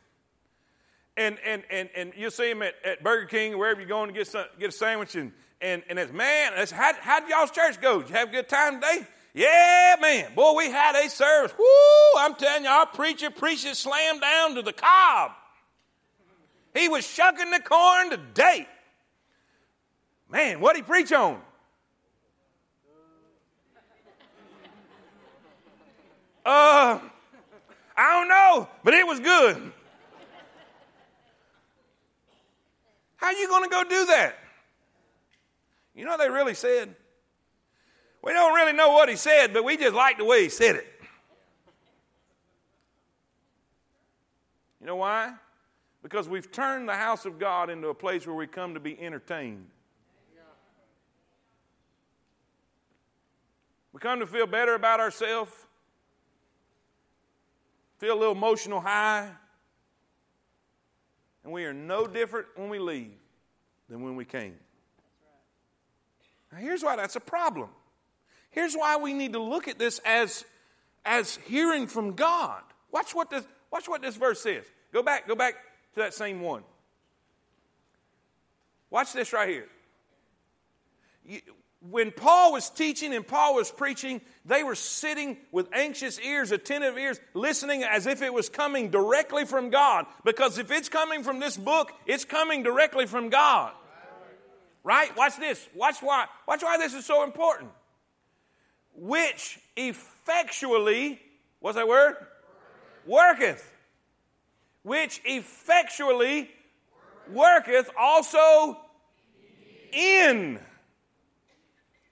And, 1.17 1.39
and, 1.47 1.63
and, 1.71 1.89
and 1.97 2.13
you'll 2.17 2.31
see 2.31 2.49
them 2.49 2.63
at, 2.63 2.75
at 2.85 3.03
Burger 3.03 3.27
King 3.27 3.57
wherever 3.59 3.81
you're 3.81 3.89
going 3.89 4.09
to 4.09 4.15
get, 4.15 4.27
some, 4.27 4.45
get 4.59 4.69
a 4.69 4.73
sandwich. 4.73 5.15
And, 5.15 5.33
and, 5.61 5.83
and 5.89 5.99
it's, 5.99 6.13
man, 6.13 6.53
it's, 6.57 6.71
how, 6.71 6.93
how 7.01 7.21
did 7.21 7.31
y'all's 7.31 7.51
church 7.51 7.81
go? 7.81 8.01
Did 8.01 8.11
you 8.11 8.17
have 8.17 8.29
a 8.29 8.33
good 8.33 8.49
time 8.49 8.81
today? 8.81 9.07
Yeah, 9.33 9.97
man. 10.01 10.35
Boy, 10.35 10.55
we 10.57 10.71
had 10.71 10.97
a 10.97 11.09
service. 11.11 11.53
Woo! 11.59 11.65
I'm 12.19 12.35
telling 12.35 12.65
you, 12.65 12.71
our 12.71 12.87
preacher 12.87 13.31
preached 13.31 13.67
it 13.67 13.77
slammed 13.77 14.21
down 14.21 14.55
to 14.57 14.63
the 14.63 14.73
cob. 14.73 15.33
He 16.75 16.89
was 16.89 17.07
shucking 17.07 17.51
the 17.51 17.61
corn 17.61 18.11
today. 18.11 18.67
Man, 20.29 20.61
what'd 20.61 20.77
he 20.77 20.83
preach 20.83 21.13
on? 21.13 21.41
Uh, 26.45 27.01
I 27.97 28.13
don't 28.13 28.29
know, 28.29 28.69
but 28.85 28.95
it 28.95 29.07
was 29.07 29.19
good. 29.19 29.73
How 33.17 33.31
you 33.31 33.49
going 33.49 33.65
to 33.65 33.69
go 33.69 33.83
do 33.83 34.07
that? 34.07 34.37
You 35.95 36.05
know 36.05 36.17
they 36.17 36.29
really 36.29 36.55
said? 36.55 36.95
We 38.23 38.33
don't 38.33 38.55
really 38.55 38.73
know 38.73 38.91
what 38.91 39.09
he 39.09 39.17
said, 39.17 39.53
but 39.53 39.65
we 39.65 39.77
just 39.77 39.95
like 39.95 40.19
the 40.19 40.25
way 40.25 40.43
he 40.43 40.49
said 40.49 40.77
it. 40.77 40.87
You 44.81 44.87
know 44.87 44.97
why? 44.97 45.33
Because 46.03 46.29
we've 46.29 46.53
turned 46.53 46.89
the 46.89 46.95
house 46.95 47.25
of 47.25 47.41
God 47.41 47.71
into 47.71 47.89
a 47.89 47.95
place 47.95 48.27
where 48.27 48.37
we 48.37 48.47
come 48.47 48.75
to 48.75 48.81
be 48.81 49.01
entertained. 49.01 49.67
We 53.97 54.01
come 54.01 54.21
to 54.21 54.27
feel 54.27 54.47
better 54.47 54.75
about 54.75 55.01
ourselves, 55.01 55.51
feel 57.97 58.13
a 58.13 58.19
little 58.19 58.35
emotional 58.35 58.79
high, 58.79 59.31
and 61.43 61.51
we 61.51 61.65
are 61.65 61.73
no 61.73 62.07
different 62.07 62.47
when 62.57 62.69
we 62.69 62.79
leave 62.79 63.15
than 63.89 64.03
when 64.03 64.15
we 64.15 64.27
came. 64.27 64.57
Now, 66.53 66.59
here's 66.59 66.83
why 66.83 66.97
that's 66.97 67.17
a 67.17 67.21
problem. 67.21 67.71
Here's 68.51 68.75
why 68.75 68.99
we 68.99 69.15
need 69.15 69.33
to 69.33 69.41
look 69.41 69.67
at 69.67 69.79
this 69.79 69.99
as, 70.05 70.45
as 71.07 71.37
hearing 71.47 71.87
from 71.87 72.13
God. 72.13 72.61
Watch 72.93 73.15
what 73.15 73.31
this, 73.31 73.45
watch 73.73 73.89
what 73.89 74.03
this 74.03 74.17
verse 74.17 74.43
says. 74.43 74.65
Go 74.93 75.03
back, 75.03 75.27
go 75.27 75.35
back 75.35 75.55
to 75.95 76.01
that 76.01 76.13
same 76.13 76.43
one. 76.43 76.65
Watch 78.91 79.15
this 79.15 79.33
right 79.33 79.49
here. 79.49 79.69
You, 81.25 81.41
when 81.81 82.11
Paul 82.11 82.53
was 82.53 82.71
teaching 82.71 83.15
and 83.15 83.27
Paul 83.27 83.55
was 83.55 83.71
preaching, 83.71 84.21
they 84.45 84.65
were 84.65 84.75
sitting 84.75 85.37
with 85.53 85.69
anxious 85.73 86.19
ears, 86.21 86.51
attentive 86.51 86.97
ears, 86.97 87.21
listening 87.35 87.85
as 87.85 88.07
if 88.07 88.23
it 88.23 88.33
was 88.33 88.49
coming 88.49 88.91
directly 88.91 89.45
from 89.45 89.71
God. 89.71 90.07
Because 90.25 90.59
if 90.59 90.71
it's 90.71 90.89
coming 90.89 91.23
from 91.23 91.39
this 91.39 91.57
book, 91.57 91.93
it's 92.07 92.25
coming 92.25 92.63
directly 92.63 93.07
from 93.07 93.29
God. 93.29 93.73
right? 94.85 95.15
Watch 95.17 95.37
this. 95.37 95.69
Watch 95.75 95.97
why. 96.01 96.27
Watch 96.49 96.63
why 96.63 96.79
this 96.79 96.95
is 96.95 97.05
so 97.05 97.25
important. 97.25 97.71
Which 98.95 99.59
effectually, 99.77 101.21
what's 101.61 101.77
that 101.77 101.87
word? 101.87 102.17
Worketh. 103.05 103.73
Which 104.83 105.21
effectually 105.25 106.51
worketh 107.31 107.91
also 107.99 108.79
in. 109.93 110.59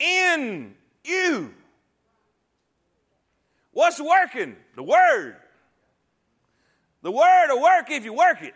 In 0.05 0.75
you. 1.05 1.55
What's 3.73 4.01
working? 4.01 4.57
The 4.77 4.83
Word. 4.83 5.37
The 7.03 7.11
Word 7.11 7.49
will 7.49 7.63
work 7.63 7.91
if 7.91 8.05
you 8.05 8.13
work 8.13 8.43
it. 8.43 8.55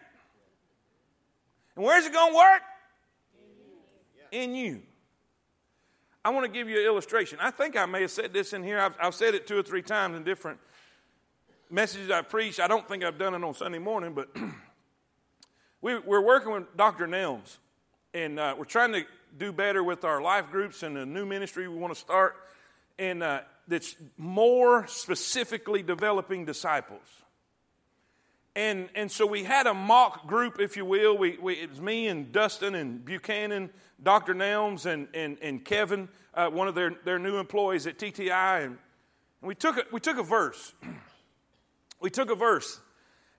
And 1.74 1.84
where's 1.84 2.04
it 2.06 2.12
going 2.12 2.32
to 2.32 2.36
work? 2.36 2.62
In 4.30 4.54
you. 4.54 4.82
I 6.24 6.30
want 6.30 6.44
to 6.44 6.52
give 6.52 6.68
you 6.68 6.78
an 6.80 6.84
illustration. 6.84 7.38
I 7.40 7.50
think 7.50 7.76
I 7.76 7.86
may 7.86 8.02
have 8.02 8.10
said 8.10 8.32
this 8.32 8.52
in 8.52 8.62
here. 8.62 8.78
I've, 8.78 8.96
I've 9.00 9.14
said 9.14 9.34
it 9.34 9.46
two 9.46 9.58
or 9.58 9.62
three 9.62 9.82
times 9.82 10.16
in 10.16 10.24
different 10.24 10.58
messages 11.70 12.10
I 12.10 12.22
preached. 12.22 12.60
I 12.60 12.68
don't 12.68 12.86
think 12.86 13.04
I've 13.04 13.18
done 13.18 13.34
it 13.34 13.42
on 13.42 13.54
Sunday 13.54 13.78
morning, 13.78 14.12
but 14.12 14.28
we, 15.80 15.92
are 15.92 16.20
working 16.20 16.52
with 16.52 16.76
Dr. 16.76 17.06
Nelms, 17.06 17.58
and 18.12 18.38
uh, 18.38 18.54
we're 18.58 18.64
trying 18.64 18.92
to 18.92 19.04
do 19.38 19.52
better 19.52 19.82
with 19.82 20.04
our 20.04 20.20
life 20.20 20.50
groups 20.50 20.82
and 20.82 20.96
the 20.96 21.06
new 21.06 21.24
ministry 21.24 21.68
we 21.68 21.76
want 21.76 21.94
to 21.94 21.98
start. 21.98 22.36
And 22.98 23.22
uh, 23.22 23.40
that's 23.68 23.94
more 24.16 24.86
specifically 24.88 25.82
developing 25.82 26.44
disciples. 26.44 27.06
And, 28.56 28.88
and 28.96 29.10
so 29.10 29.24
we 29.24 29.44
had 29.44 29.68
a 29.68 29.74
mock 29.74 30.26
group, 30.26 30.58
if 30.58 30.76
you 30.76 30.84
will. 30.84 31.16
We, 31.16 31.38
we, 31.38 31.54
it 31.54 31.70
was 31.70 31.80
me 31.80 32.08
and 32.08 32.32
Dustin 32.32 32.74
and 32.74 33.04
Buchanan, 33.04 33.70
Dr. 34.02 34.34
Nelms, 34.34 34.84
and, 34.84 35.06
and, 35.14 35.38
and 35.40 35.64
Kevin, 35.64 36.08
uh, 36.34 36.48
one 36.48 36.66
of 36.66 36.74
their, 36.74 36.92
their 37.04 37.20
new 37.20 37.36
employees 37.36 37.86
at 37.86 37.98
TTI. 37.98 38.64
And, 38.64 38.78
and 39.42 39.48
we, 39.48 39.54
took 39.54 39.76
a, 39.76 39.84
we 39.92 40.00
took 40.00 40.18
a 40.18 40.24
verse. 40.24 40.74
we 42.00 42.10
took 42.10 42.30
a 42.30 42.34
verse. 42.34 42.80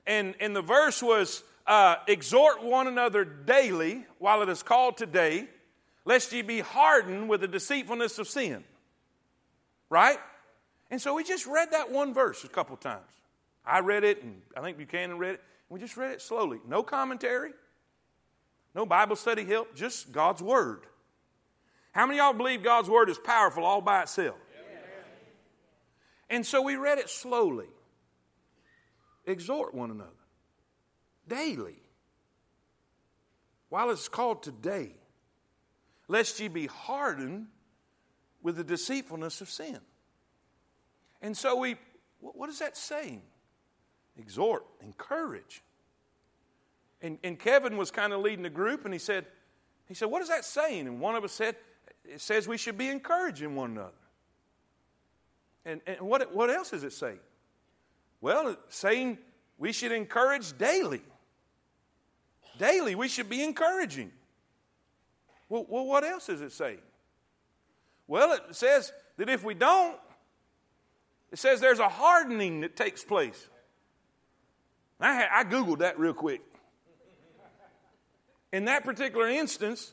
And, 0.08 0.36
and 0.40 0.56
the 0.56 0.62
verse 0.62 1.04
was 1.04 1.44
uh, 1.68 1.96
Exhort 2.08 2.64
one 2.64 2.88
another 2.88 3.26
daily 3.26 4.06
while 4.20 4.42
it 4.42 4.50
is 4.50 4.64
called 4.64 4.98
today, 4.98 5.48
lest 6.10 6.34
ye 6.34 6.42
be 6.42 6.60
hardened 6.60 7.30
with 7.30 7.40
the 7.40 7.48
deceitfulness 7.48 8.20
of 8.20 8.28
sin 8.28 8.66
right? 9.90 10.20
And 10.92 11.02
so 11.02 11.16
we 11.16 11.24
just 11.24 11.46
read 11.46 11.72
that 11.72 11.92
one 11.92 12.14
verse 12.14 12.44
a 12.44 12.48
couple 12.48 12.78
times. 12.78 13.12
I 13.66 13.80
read 13.80 14.04
it, 14.04 14.24
and 14.24 14.42
I 14.56 14.62
think 14.62 14.78
Buchanan 14.78 15.18
read 15.18 15.36
it. 15.36 15.42
We 15.70 15.80
just 15.80 15.98
read 15.98 16.12
it 16.12 16.22
slowly. 16.22 16.60
No 16.68 16.82
commentary, 16.82 17.52
no 18.74 18.86
Bible 18.86 19.16
study 19.16 19.46
help, 19.46 19.76
just 19.76 20.12
God's 20.12 20.42
Word. 20.42 20.82
How 21.92 22.06
many 22.06 22.20
of 22.20 22.26
y'all 22.26 22.34
believe 22.34 22.64
God's 22.64 22.90
Word 22.90 23.10
is 23.10 23.18
powerful 23.20 23.66
all 23.66 23.82
by 23.82 24.04
itself? 24.04 24.38
And 26.30 26.46
so 26.46 26.62
we 26.62 26.76
read 26.76 27.00
it 27.00 27.10
slowly. 27.10 27.68
Exhort 29.26 29.76
one 29.76 29.92
another 29.92 30.10
daily 31.28 31.76
while 33.70 33.92
it's 33.92 34.08
called 34.08 34.42
today, 34.42 34.94
lest 36.10 36.40
ye 36.42 36.50
be 36.50 36.66
hardened 36.66 37.48
with 38.42 38.58
the 38.58 38.64
deceitfulness 38.64 39.40
of 39.40 39.50
sin. 39.50 39.80
And 41.22 41.38
so 41.38 41.56
we, 41.56 41.78
what 42.20 42.50
is 42.50 42.60
that 42.60 42.76
saying? 42.76 43.22
Exhort, 44.18 44.66
encourage. 44.82 45.62
And, 47.02 47.18
and 47.24 47.40
Kevin 47.40 47.78
was 47.78 47.92
kind 47.92 48.12
of 48.12 48.20
leading 48.20 48.44
the 48.44 48.50
group, 48.50 48.84
and 48.84 48.94
he 48.94 49.00
said, 49.00 49.26
he 49.88 49.94
said, 49.94 50.10
what 50.10 50.22
is 50.22 50.28
that 50.28 50.44
saying? 50.44 50.88
And 50.88 51.00
one 51.00 51.16
of 51.16 51.24
us 51.24 51.32
said, 51.32 51.56
it 52.04 52.20
says 52.20 52.48
we 52.48 52.58
should 52.58 52.78
be 52.78 52.90
encouraging 52.90 53.56
one 53.56 53.72
another. 53.72 53.92
And, 55.66 55.82
and 55.86 56.02
what, 56.02 56.34
what 56.36 56.50
else 56.50 56.74
is 56.74 56.84
it 56.84 56.94
saying? 56.94 57.20
Well, 58.20 58.50
it's 58.50 58.76
saying 58.76 59.20
we 59.58 59.72
should 59.72 59.92
encourage 59.92 60.58
daily. 60.58 61.02
Daily, 62.58 62.96
we 62.96 63.08
should 63.08 63.30
be 63.30 63.44
encouraging. 63.44 64.12
Well, 65.50 65.66
well 65.68 65.86
what 65.86 66.04
else 66.04 66.30
is 66.30 66.42
it 66.42 66.52
saying? 66.52 66.80
Well, 68.08 68.34
it 68.34 68.56
says 68.56 68.92
that 69.18 69.30
if 69.30 69.44
we 69.44 69.54
don't, 69.54 69.98
it 71.32 71.38
says 71.38 71.60
there's 71.60 71.80
a 71.80 71.90
hardening 71.90 72.62
that 72.62 72.76
takes 72.76 73.04
place. 73.04 73.50
I, 75.00 75.14
had, 75.14 75.30
I 75.32 75.44
Googled 75.44 75.80
that 75.80 76.00
real 76.00 76.14
quick. 76.14 76.42
In 78.52 78.66
that 78.66 78.84
particular 78.84 79.28
instance, 79.28 79.92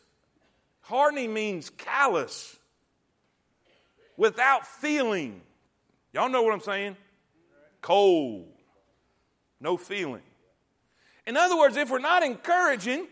hardening 0.80 1.34
means 1.34 1.70
callous, 1.70 2.56
without 4.16 4.66
feeling. 4.66 5.42
Y'all 6.14 6.30
know 6.30 6.42
what 6.42 6.54
I'm 6.54 6.60
saying? 6.60 6.96
Cold, 7.82 8.46
no 9.60 9.76
feeling. 9.76 10.22
In 11.26 11.36
other 11.36 11.58
words, 11.58 11.76
if 11.76 11.90
we're 11.90 11.98
not 11.98 12.22
encouraging, 12.22 13.06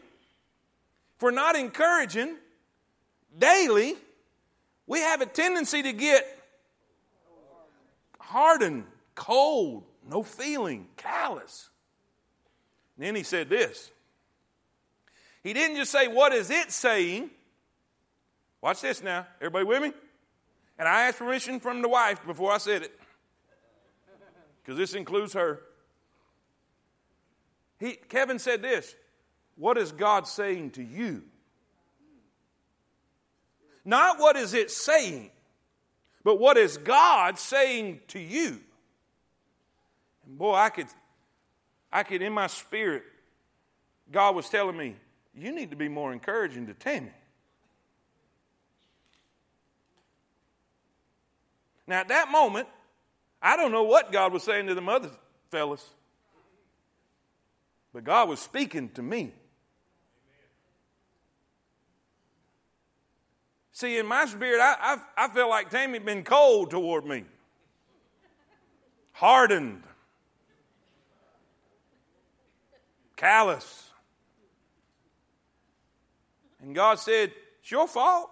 we're 1.24 1.30
not 1.30 1.56
encouraging 1.56 2.36
daily, 3.38 3.94
we 4.86 5.00
have 5.00 5.22
a 5.22 5.26
tendency 5.26 5.82
to 5.82 5.92
get 5.94 6.26
hardened, 8.20 8.84
cold, 9.14 9.84
no 10.06 10.22
feeling, 10.22 10.86
callous. 10.98 11.70
And 12.98 13.06
then 13.06 13.16
he 13.16 13.22
said 13.22 13.48
this. 13.48 13.90
He 15.42 15.54
didn't 15.54 15.78
just 15.78 15.90
say, 15.90 16.08
What 16.08 16.34
is 16.34 16.50
it 16.50 16.70
saying? 16.70 17.30
Watch 18.60 18.82
this 18.82 19.02
now. 19.02 19.26
Everybody 19.40 19.64
with 19.64 19.82
me? 19.82 19.92
And 20.78 20.86
I 20.86 21.08
asked 21.08 21.18
permission 21.18 21.58
from 21.58 21.80
the 21.80 21.88
wife 21.88 22.24
before 22.26 22.52
I 22.52 22.58
said 22.58 22.82
it, 22.82 23.00
because 24.62 24.76
this 24.76 24.92
includes 24.92 25.32
her. 25.32 25.62
He, 27.80 27.92
Kevin 27.92 28.38
said 28.38 28.60
this 28.60 28.94
What 29.56 29.78
is 29.78 29.92
God 29.92 30.26
saying 30.26 30.72
to 30.72 30.82
you? 30.82 31.22
Not 33.84 34.18
what 34.18 34.36
is 34.36 34.54
it 34.54 34.70
saying, 34.70 35.30
but 36.22 36.40
what 36.40 36.56
is 36.56 36.78
God 36.78 37.38
saying 37.38 38.00
to 38.08 38.18
you? 38.18 38.60
And 40.26 40.38
boy, 40.38 40.54
I 40.54 40.70
could, 40.70 40.86
I 41.92 42.02
could 42.02 42.22
in 42.22 42.32
my 42.32 42.46
spirit, 42.46 43.02
God 44.10 44.34
was 44.34 44.48
telling 44.48 44.76
me, 44.76 44.96
you 45.34 45.52
need 45.52 45.70
to 45.70 45.76
be 45.76 45.88
more 45.88 46.12
encouraging 46.12 46.66
to 46.68 46.74
Tammy. 46.74 47.10
Now, 51.86 52.00
at 52.00 52.08
that 52.08 52.30
moment, 52.30 52.68
I 53.42 53.56
don't 53.56 53.72
know 53.72 53.82
what 53.82 54.10
God 54.10 54.32
was 54.32 54.42
saying 54.42 54.68
to 54.68 54.74
the 54.74 54.82
other 54.82 55.10
fellas, 55.50 55.86
but 57.92 58.04
God 58.04 58.28
was 58.30 58.40
speaking 58.40 58.88
to 58.90 59.02
me. 59.02 59.34
See, 63.74 63.98
in 63.98 64.06
my 64.06 64.24
spirit, 64.26 64.60
I, 64.60 64.76
I, 65.16 65.24
I 65.24 65.28
feel 65.28 65.50
like 65.50 65.68
Tammy 65.68 65.98
been 65.98 66.22
cold 66.22 66.70
toward 66.70 67.04
me, 67.04 67.24
hardened, 69.10 69.82
callous. 73.16 73.90
And 76.62 76.72
God 76.72 77.00
said, 77.00 77.32
It's 77.60 77.70
your 77.72 77.88
fault. 77.88 78.30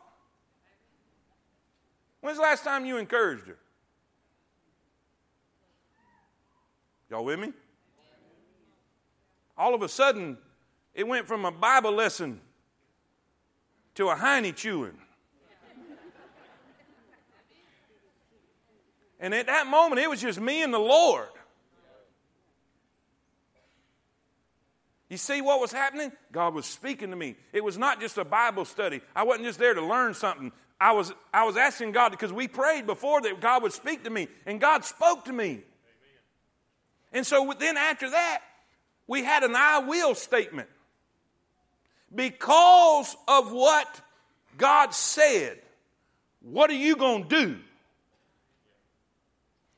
When's 2.20 2.38
the 2.38 2.42
last 2.44 2.62
time 2.62 2.86
you 2.86 2.98
encouraged 2.98 3.48
her? 3.48 3.58
Y'all 7.10 7.24
with 7.24 7.40
me? 7.40 7.52
All 9.58 9.74
of 9.74 9.82
a 9.82 9.88
sudden, 9.88 10.38
it 10.94 11.08
went 11.08 11.26
from 11.26 11.44
a 11.44 11.50
Bible 11.50 11.90
lesson 11.90 12.40
to 13.96 14.08
a 14.08 14.14
hiney 14.14 14.54
chewing. 14.54 15.01
And 19.22 19.32
at 19.32 19.46
that 19.46 19.68
moment, 19.68 20.00
it 20.00 20.10
was 20.10 20.20
just 20.20 20.40
me 20.40 20.62
and 20.64 20.74
the 20.74 20.80
Lord. 20.80 21.28
You 25.08 25.16
see 25.16 25.40
what 25.40 25.60
was 25.60 25.70
happening? 25.70 26.10
God 26.32 26.54
was 26.54 26.66
speaking 26.66 27.10
to 27.10 27.16
me. 27.16 27.36
It 27.52 27.62
was 27.62 27.78
not 27.78 28.00
just 28.00 28.18
a 28.18 28.24
Bible 28.24 28.64
study. 28.64 29.00
I 29.14 29.22
wasn't 29.22 29.46
just 29.46 29.60
there 29.60 29.74
to 29.74 29.84
learn 29.84 30.14
something. 30.14 30.50
I 30.80 30.92
was, 30.92 31.12
I 31.32 31.44
was 31.44 31.56
asking 31.56 31.92
God 31.92 32.10
because 32.10 32.32
we 32.32 32.48
prayed 32.48 32.84
before 32.84 33.20
that 33.20 33.40
God 33.40 33.62
would 33.62 33.72
speak 33.72 34.02
to 34.04 34.10
me, 34.10 34.26
and 34.44 34.60
God 34.60 34.84
spoke 34.84 35.26
to 35.26 35.32
me. 35.32 35.50
Amen. 35.50 35.62
And 37.12 37.26
so 37.26 37.52
then 37.56 37.76
after 37.76 38.10
that, 38.10 38.40
we 39.06 39.22
had 39.22 39.44
an 39.44 39.54
I 39.54 39.80
will 39.80 40.16
statement. 40.16 40.68
Because 42.12 43.16
of 43.28 43.52
what 43.52 44.00
God 44.58 44.92
said, 44.92 45.60
what 46.40 46.70
are 46.70 46.74
you 46.74 46.96
going 46.96 47.28
to 47.28 47.46
do? 47.46 47.58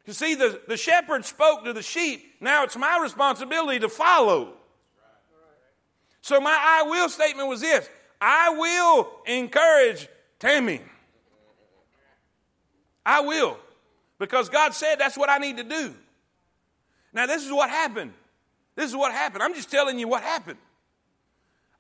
You 0.07 0.13
see, 0.13 0.35
the, 0.35 0.61
the 0.69 0.77
shepherd 0.77 1.25
spoke 1.25 1.65
to 1.65 1.73
the 1.73 1.83
sheep. 1.83 2.37
Now 2.41 2.65
it's 2.65 2.77
my 2.77 2.99
responsibility 3.03 3.81
to 3.81 3.89
follow. 3.89 4.55
So 6.21 6.41
my 6.41 6.57
I 6.59 6.83
will 6.89 7.09
statement 7.09 7.49
was 7.49 7.61
this 7.61 7.89
I 8.21 8.51
will 8.51 9.11
encourage 9.27 10.09
Tammy. 10.39 10.81
I 13.05 13.21
will. 13.21 13.59
Because 14.19 14.49
God 14.49 14.75
said 14.75 14.97
that's 14.99 15.19
what 15.19 15.29
I 15.29 15.39
need 15.39 15.59
to 15.59 15.65
do. 15.65 15.95
Now, 17.13 17.27
this 17.27 17.45
is 17.45 17.53
what 17.53 17.71
happened. 17.71 18.13
This 18.75 18.91
is 18.91 18.97
what 18.97 19.13
happened. 19.13 19.43
I'm 19.43 19.55
just 19.55 19.71
telling 19.71 19.99
you 19.99 20.09
what 20.09 20.23
happened. 20.23 20.59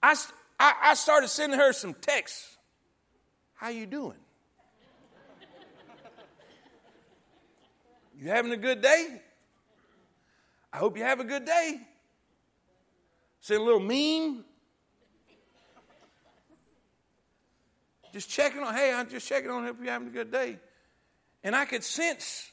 I, 0.02 0.14
I, 0.60 0.74
I 0.82 0.94
started 0.94 1.28
sending 1.28 1.58
her 1.58 1.72
some 1.72 1.94
texts. 1.94 2.56
How 3.54 3.68
you 3.68 3.86
doing? 3.86 4.18
You 8.24 8.30
having 8.30 8.52
a 8.52 8.56
good 8.56 8.80
day? 8.80 9.20
I 10.72 10.78
hope 10.78 10.96
you 10.96 11.02
have 11.02 11.20
a 11.20 11.24
good 11.24 11.44
day. 11.44 11.78
Send 13.42 13.60
a 13.60 13.62
little 13.62 13.80
meme. 13.80 14.46
Just 18.14 18.30
checking 18.30 18.62
on, 18.62 18.74
hey, 18.74 18.94
I'm 18.94 19.10
just 19.10 19.28
checking 19.28 19.50
on, 19.50 19.64
hope 19.64 19.76
you're 19.78 19.92
having 19.92 20.08
a 20.08 20.10
good 20.10 20.32
day. 20.32 20.58
And 21.42 21.54
I 21.54 21.66
could 21.66 21.84
sense 21.84 22.50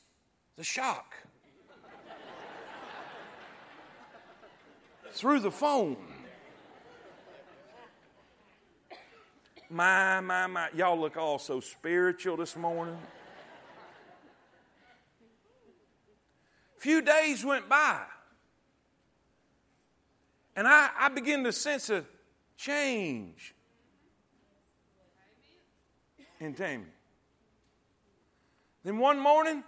the 0.57 0.63
shock 0.65 1.15
through 5.13 5.39
the 5.39 5.51
phone. 5.51 5.95
My, 9.69 10.19
my, 10.19 10.47
my. 10.47 10.67
Y'all 10.75 10.99
look 10.99 11.15
all 11.15 11.39
so 11.39 11.61
spiritual 11.61 12.35
this 12.35 12.57
morning. 12.57 12.97
Few 16.81 16.99
days 16.99 17.45
went 17.45 17.69
by. 17.69 18.01
And 20.55 20.67
I, 20.67 20.89
I 20.97 21.09
began 21.09 21.43
to 21.43 21.51
sense 21.51 21.91
a 21.91 22.03
change 22.57 23.53
in 26.39 26.55
Tammy. 26.55 26.85
Then 28.83 28.97
one 28.97 29.19
morning, 29.19 29.63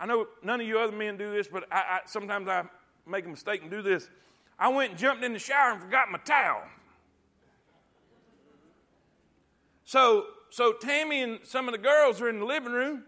I 0.00 0.06
know 0.06 0.26
none 0.42 0.60
of 0.60 0.66
you 0.66 0.80
other 0.80 0.96
men 0.96 1.16
do 1.16 1.32
this, 1.32 1.46
but 1.46 1.64
I, 1.70 1.76
I, 1.76 2.00
sometimes 2.06 2.48
I 2.48 2.64
make 3.06 3.24
a 3.24 3.28
mistake 3.28 3.62
and 3.62 3.70
do 3.70 3.80
this. 3.80 4.08
I 4.58 4.68
went 4.70 4.90
and 4.90 4.98
jumped 4.98 5.22
in 5.22 5.32
the 5.32 5.38
shower 5.38 5.70
and 5.70 5.80
forgot 5.80 6.10
my 6.10 6.18
towel. 6.18 6.64
So, 9.84 10.26
so 10.50 10.72
Tammy 10.72 11.22
and 11.22 11.38
some 11.44 11.68
of 11.68 11.72
the 11.72 11.78
girls 11.78 12.20
are 12.20 12.28
in 12.28 12.40
the 12.40 12.44
living 12.44 12.72
room, 12.72 13.04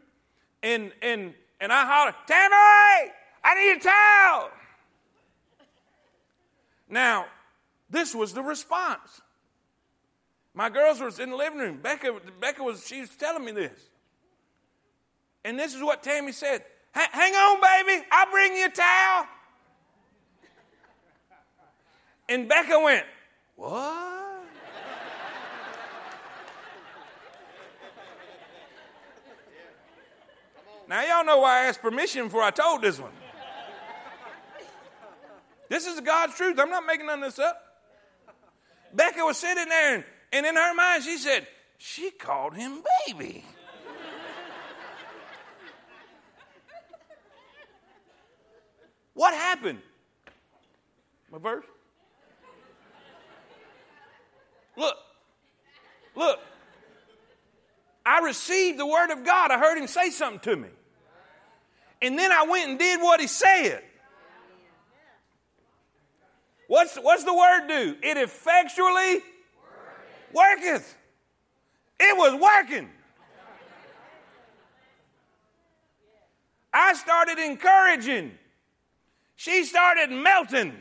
and 0.63 0.93
and 1.03 1.35
and 1.61 1.73
I 1.73 1.85
holler, 1.85 2.15
Tammy, 2.27 3.13
I 3.45 3.55
need 3.55 3.77
a 3.77 3.81
towel. 3.81 4.51
Now, 6.89 7.27
this 7.89 8.15
was 8.15 8.33
the 8.33 8.43
response. 8.43 9.21
My 10.55 10.69
girls 10.69 11.01
was 11.01 11.21
in 11.21 11.31
the 11.31 11.37
living 11.37 11.59
room. 11.59 11.79
Becca, 11.83 12.17
Becca 12.41 12.63
was, 12.63 12.87
she 12.87 13.01
was 13.01 13.11
telling 13.11 13.45
me 13.45 13.53
this. 13.53 13.89
And 15.45 15.59
this 15.59 15.75
is 15.75 15.83
what 15.83 16.03
Tammy 16.03 16.33
said. 16.33 16.65
Hang 16.93 17.35
on, 17.35 17.61
baby, 17.61 18.05
I'll 18.11 18.31
bring 18.31 18.57
you 18.57 18.67
a 18.67 18.71
towel. 18.71 19.27
And 22.29 22.49
Becca 22.49 22.81
went, 22.81 23.05
What? 23.57 24.20
Now, 30.91 31.05
y'all 31.05 31.25
know 31.25 31.39
why 31.39 31.61
I 31.61 31.67
asked 31.67 31.83
permission 31.83 32.25
before 32.25 32.43
I 32.43 32.51
told 32.51 32.83
this 32.83 32.99
one. 32.99 33.13
This 35.69 35.87
is 35.87 36.01
God's 36.01 36.35
truth. 36.35 36.59
I'm 36.59 36.69
not 36.69 36.85
making 36.85 37.07
none 37.07 37.23
of 37.23 37.27
this 37.33 37.39
up. 37.39 37.63
Becca 38.93 39.25
was 39.25 39.37
sitting 39.37 39.69
there, 39.69 39.95
and, 39.95 40.05
and 40.33 40.47
in 40.47 40.57
her 40.57 40.75
mind, 40.75 41.05
she 41.05 41.17
said, 41.17 41.47
She 41.79 42.11
called 42.11 42.57
him 42.57 42.83
baby. 43.07 43.45
what 49.15 49.33
happened? 49.33 49.79
My 51.31 51.39
verse? 51.39 51.67
Look, 54.77 54.97
look. 56.17 56.41
I 58.05 58.19
received 58.25 58.81
the 58.81 58.87
word 58.87 59.13
of 59.13 59.23
God. 59.25 59.53
I 59.53 59.59
heard 59.61 59.79
him 59.79 59.87
say 59.87 60.11
something 60.11 60.41
to 60.41 60.57
me. 60.57 60.69
And 62.03 62.19
then 62.19 62.33
I 62.33 62.45
went 62.45 62.71
and 62.71 62.79
did 62.79 63.01
what 63.01 63.21
he 63.21 63.27
said. 63.27 63.83
What's, 66.67 66.97
what's 66.97 67.25
the 67.25 67.35
word 67.35 67.67
do? 67.67 67.97
It 68.03 68.17
effectually 68.17 69.21
worketh. 70.33 70.97
It 71.99 72.17
was 72.17 72.41
working. 72.41 72.89
I 76.73 76.95
started 76.95 77.39
encouraging. 77.39 78.33
She 79.35 79.65
started 79.65 80.11
melting. 80.11 80.75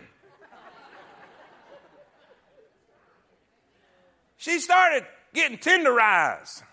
She 4.37 4.59
started 4.59 5.05
getting 5.33 5.57
tenderized 5.57 6.63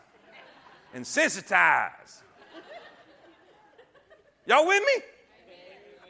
and 0.94 1.06
sensitized. 1.06 2.22
Y'all 4.46 4.66
with 4.66 4.82
me? 4.82 5.02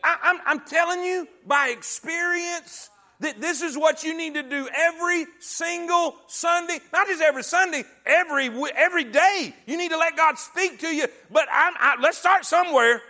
I, 0.05 0.17
I'm, 0.23 0.41
I'm 0.47 0.61
telling 0.67 1.03
you 1.03 1.27
by 1.47 1.69
experience 1.69 2.91
that 3.21 3.41
this 3.41 3.63
is 3.63 3.77
what 3.77 4.05
you 4.05 4.17
need 4.17 4.35
to 4.35 4.43
do 4.43 4.69
every 4.75 5.27
single 5.41 6.17
Sunday. 6.27 6.79
Not 6.93 7.07
just 7.07 7.23
every 7.23 7.43
Sunday, 7.43 7.85
every, 8.05 8.51
every 8.77 9.05
day. 9.05 9.55
You 9.67 9.79
need 9.79 9.91
to 9.91 9.97
let 9.97 10.17
God 10.17 10.39
speak 10.39 10.81
to 10.81 10.89
you. 10.89 11.07
But 11.31 11.49
I'm, 11.51 11.73
I, 11.79 11.97
let's 12.01 12.19
start 12.19 12.45
somewhere. 12.45 13.01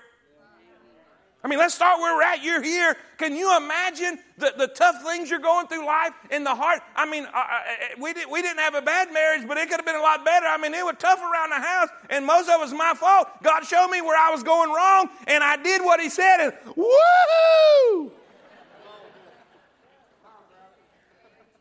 I 1.45 1.49
mean, 1.49 1.59
let's 1.61 1.75
start 1.75 2.01
where 2.01 2.17
we're 2.17 2.23
at. 2.23 2.43
You're 2.43 2.63
here. 2.63 2.97
Can 3.19 3.37
you 3.37 3.57
imagine 3.57 4.19
the, 4.37 4.53
the 4.57 4.67
tough 4.67 5.03
things 5.05 5.31
you're 5.31 5.39
going 5.39 5.69
through 5.69 5.87
life 5.87 6.13
in 6.31 6.43
the 6.43 6.55
heart? 6.55 6.81
I 6.97 7.09
mean, 7.09 7.25
uh, 7.25 7.29
uh, 7.29 7.39
uh, 7.39 8.01
we, 8.01 8.13
did, 8.15 8.29
we 8.29 8.43
didn't 8.43 8.59
have 8.59 8.75
a 8.75 8.83
bad 8.83 9.13
marriage, 9.13 9.47
but 9.47 9.57
it 9.57 9.69
could 9.69 9.77
have 9.77 9.87
been 9.87 9.97
a 9.97 10.03
lot 10.03 10.25
better. 10.25 10.47
I 10.47 10.57
mean, 10.59 10.75
it 10.75 10.85
was 10.85 10.97
tough 10.99 11.21
around 11.21 11.51
the 11.51 11.61
house, 11.61 11.89
and 12.11 12.27
most 12.27 12.49
of 12.49 12.57
it 12.57 12.61
was 12.61 12.73
my 12.73 12.95
fault. 12.95 13.29
God 13.45 13.65
showed 13.65 13.89
me 13.89 14.01
where 14.01 14.19
I 14.19 14.33
was 14.33 14.43
going 14.43 14.73
wrong, 14.73 15.09
and 15.29 15.45
I 15.45 15.57
did 15.57 15.83
what 15.83 16.01
He 16.01 16.09
said, 16.09 16.41
and 16.41 16.53
woohoo! 16.75 18.11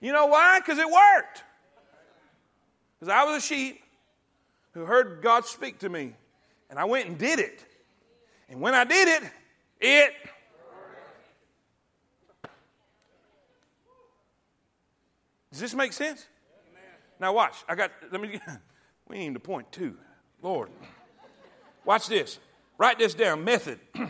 You 0.01 0.13
know 0.13 0.27
why? 0.27 0.59
Because 0.59 0.79
it 0.79 0.88
worked. 0.88 1.43
Because 2.99 3.13
I 3.13 3.23
was 3.23 3.43
a 3.43 3.45
sheep 3.45 3.81
who 4.73 4.85
heard 4.85 5.21
God 5.21 5.45
speak 5.45 5.79
to 5.79 5.89
me, 5.89 6.13
and 6.69 6.79
I 6.79 6.85
went 6.85 7.07
and 7.07 7.17
did 7.17 7.39
it. 7.39 7.63
And 8.49 8.61
when 8.61 8.73
I 8.73 8.83
did 8.83 9.07
it, 9.07 9.29
it 9.86 10.13
Does 15.56 15.62
this 15.62 15.74
make 15.74 15.93
sense? 15.93 16.26
Now 17.17 17.32
watch. 17.32 17.56
I 17.69 17.76
got 17.76 17.89
let 18.12 18.19
me 18.19 18.41
we 19.08 19.19
need 19.19 19.36
to 19.36 19.39
point 19.39 19.71
two. 19.71 19.95
Lord. 20.41 20.67
Watch 21.86 22.08
this. 22.08 22.39
Write 22.78 23.00
this 23.00 23.13
down. 23.13 23.45
Method. 23.45 23.80
Do 23.93 24.10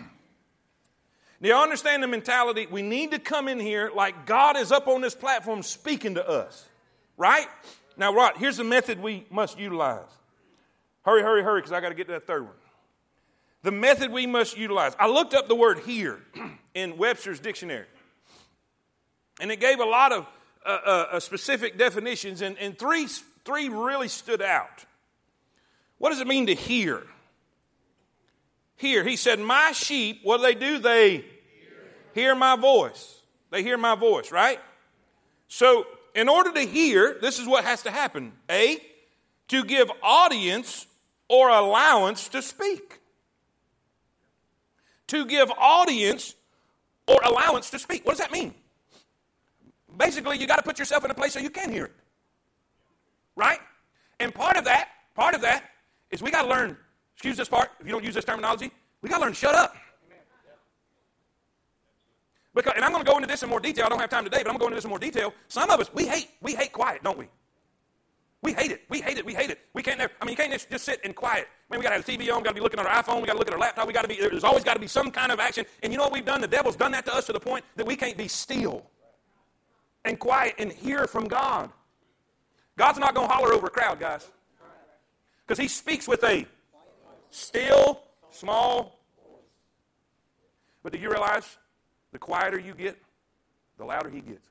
you 1.41 1.53
understand 1.53 2.01
the 2.01 2.07
mentality? 2.07 2.65
We 2.65 2.81
need 2.81 3.11
to 3.11 3.19
come 3.19 3.47
in 3.47 3.59
here 3.59 3.91
like 3.93 4.25
God 4.25 4.57
is 4.57 4.71
up 4.71 4.87
on 4.87 5.01
this 5.01 5.13
platform 5.13 5.61
speaking 5.61 6.15
to 6.15 6.27
us. 6.27 6.67
Right? 7.15 7.45
Now, 7.95 8.11
right, 8.11 8.35
here's 8.35 8.57
the 8.57 8.63
method 8.63 8.99
we 8.99 9.27
must 9.29 9.59
utilize. 9.59 10.09
Hurry, 11.03 11.21
hurry, 11.21 11.43
hurry, 11.43 11.61
because 11.61 11.73
I 11.73 11.79
got 11.79 11.89
to 11.89 11.95
get 11.95 12.07
to 12.07 12.13
that 12.13 12.25
third 12.25 12.41
one 12.45 12.55
the 13.65 13.71
method 13.71 14.11
we 14.11 14.27
must 14.27 14.55
utilize. 14.55 14.95
I 14.99 15.07
looked 15.07 15.33
up 15.33 15.47
the 15.47 15.55
word 15.55 15.79
hear 15.79 16.19
in 16.75 16.97
Webster's 16.97 17.39
dictionary, 17.39 17.87
and 19.41 19.51
it 19.51 19.59
gave 19.59 19.79
a 19.79 19.85
lot 19.85 20.11
of 20.11 20.27
uh, 20.63 20.69
uh, 20.69 21.05
uh, 21.13 21.19
specific 21.19 21.75
definitions, 21.75 22.43
and, 22.43 22.59
and 22.59 22.77
three, 22.77 23.07
three 23.43 23.69
really 23.69 24.07
stood 24.07 24.43
out. 24.43 24.85
What 25.97 26.11
does 26.11 26.19
it 26.19 26.27
mean 26.27 26.45
to 26.45 26.53
hear? 26.53 27.01
Hear. 28.75 29.03
He 29.03 29.15
said, 29.15 29.39
My 29.39 29.71
sheep, 29.71 30.19
what 30.21 30.37
do 30.37 30.43
they 30.43 30.53
do? 30.53 30.77
They 30.77 31.11
hear. 31.11 31.25
hear 32.13 32.35
my 32.35 32.55
voice. 32.55 33.19
They 33.49 33.63
hear 33.63 33.79
my 33.79 33.95
voice, 33.95 34.31
right? 34.31 34.59
So, 35.47 35.87
in 36.13 36.29
order 36.29 36.51
to 36.53 36.61
hear, 36.61 37.17
this 37.19 37.39
is 37.39 37.47
what 37.47 37.63
has 37.63 37.81
to 37.83 37.91
happen. 37.91 38.33
A, 38.47 38.77
to 39.47 39.63
give 39.63 39.89
audience 40.03 40.85
or 41.27 41.49
allowance 41.49 42.29
to 42.29 42.43
speak 42.43 42.99
to 45.15 45.25
give 45.25 45.51
audience 45.57 46.35
or 47.07 47.19
allowance 47.23 47.69
to 47.71 47.79
speak. 47.79 48.05
What 48.05 48.13
does 48.13 48.19
that 48.19 48.31
mean? 48.31 48.53
Basically, 49.97 50.37
you 50.37 50.47
got 50.47 50.57
to 50.57 50.63
put 50.63 50.77
yourself 50.77 51.05
in 51.05 51.11
a 51.11 51.13
place 51.13 51.33
so 51.33 51.39
you 51.39 51.49
can 51.49 51.71
hear 51.71 51.85
it. 51.85 51.93
Right? 53.35 53.59
And 54.19 54.33
part 54.33 54.57
of 54.57 54.65
that, 54.65 54.89
part 55.13 55.35
of 55.35 55.41
that 55.41 55.71
is 56.11 56.21
we 56.21 56.31
got 56.31 56.43
to 56.43 56.49
learn, 56.49 56.77
excuse 57.13 57.37
this 57.37 57.49
part, 57.49 57.71
if 57.79 57.85
you 57.85 57.91
don't 57.91 58.03
use 58.03 58.15
this 58.15 58.25
terminology, 58.25 58.71
we 59.01 59.09
got 59.09 59.17
to 59.17 59.23
learn 59.23 59.33
shut 59.33 59.55
up. 59.55 59.75
Because, 62.53 62.73
and 62.75 62.85
I'm 62.85 62.91
going 62.91 63.03
to 63.03 63.09
go 63.09 63.17
into 63.17 63.27
this 63.27 63.43
in 63.43 63.49
more 63.49 63.59
detail. 63.59 63.85
I 63.85 63.89
don't 63.89 63.99
have 63.99 64.09
time 64.09 64.23
today, 64.23 64.41
but 64.41 64.47
I'm 64.49 64.57
going 64.57 64.59
to 64.59 64.63
go 64.63 64.67
into 64.67 64.75
this 64.75 64.85
in 64.85 64.89
more 64.89 64.99
detail. 64.99 65.33
Some 65.49 65.69
of 65.69 65.79
us, 65.79 65.91
we 65.93 66.05
hate, 66.05 66.29
we 66.41 66.55
hate 66.55 66.71
quiet, 66.71 67.03
don't 67.03 67.17
we? 67.17 67.27
We 68.41 68.53
hate 68.53 68.71
it. 68.71 68.83
We 68.89 69.01
hate 69.01 69.17
it. 69.17 69.25
We 69.25 69.33
hate 69.33 69.49
it. 69.49 69.59
We 69.73 69.81
can't 69.81 69.97
never, 69.97 70.13
I 70.21 70.25
mean, 70.25 70.33
you 70.33 70.37
can't 70.37 70.51
just, 70.51 70.69
just 70.69 70.85
sit 70.85 71.03
in 71.03 71.13
quiet. 71.13 71.47
Man, 71.69 71.79
we 71.79 71.83
got 71.83 71.89
to 71.89 71.95
have 71.95 72.05
the 72.05 72.11
TV 72.17 72.31
on. 72.31 72.37
We 72.37 72.43
got 72.43 72.49
to 72.49 72.53
be 72.53 72.61
looking 72.61 72.79
at 72.79 72.85
our 72.85 73.03
iPhone. 73.03 73.21
We 73.21 73.27
got 73.27 73.33
to 73.33 73.39
look 73.39 73.47
at 73.47 73.53
our 73.53 73.59
laptop. 73.59 73.87
We 73.87 73.93
got 73.93 74.03
to 74.03 74.07
be, 74.07 74.17
there's 74.17 74.43
always 74.43 74.63
got 74.63 74.75
to 74.75 74.79
be 74.79 74.87
some 74.87 75.09
kind 75.09 75.31
of 75.31 75.39
action. 75.39 75.65
And 75.81 75.91
you 75.91 75.97
know 75.97 76.03
what 76.03 76.13
we've 76.13 76.25
done? 76.25 76.41
The 76.41 76.47
devil's 76.47 76.75
done 76.75 76.91
that 76.91 77.05
to 77.05 77.15
us 77.15 77.25
to 77.25 77.33
the 77.33 77.39
point 77.39 77.65
that 77.75 77.85
we 77.85 77.95
can't 77.95 78.17
be 78.17 78.27
still 78.27 78.85
and 80.03 80.19
quiet 80.19 80.55
and 80.59 80.71
hear 80.71 81.07
from 81.07 81.27
God. 81.27 81.71
God's 82.77 82.99
not 82.99 83.15
going 83.15 83.27
to 83.27 83.33
holler 83.33 83.53
over 83.53 83.67
a 83.67 83.69
crowd, 83.69 83.99
guys. 83.99 84.27
Because 85.45 85.57
he 85.57 85.67
speaks 85.67 86.07
with 86.07 86.23
a 86.23 86.45
still, 87.31 88.01
small. 88.29 88.99
But 90.83 90.93
do 90.93 90.99
you 90.99 91.09
realize 91.09 91.57
the 92.11 92.19
quieter 92.19 92.59
you 92.59 92.73
get, 92.73 92.97
the 93.77 93.85
louder 93.85 94.09
he 94.09 94.21
gets? 94.21 94.49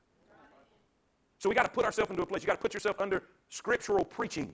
So 1.37 1.49
we 1.49 1.55
got 1.55 1.65
to 1.65 1.71
put 1.71 1.85
ourselves 1.85 2.09
into 2.11 2.23
a 2.23 2.25
place. 2.25 2.41
You 2.41 2.47
got 2.47 2.55
to 2.55 2.61
put 2.61 2.73
yourself 2.73 2.99
under 2.99 3.23
scriptural 3.49 4.05
preaching. 4.05 4.53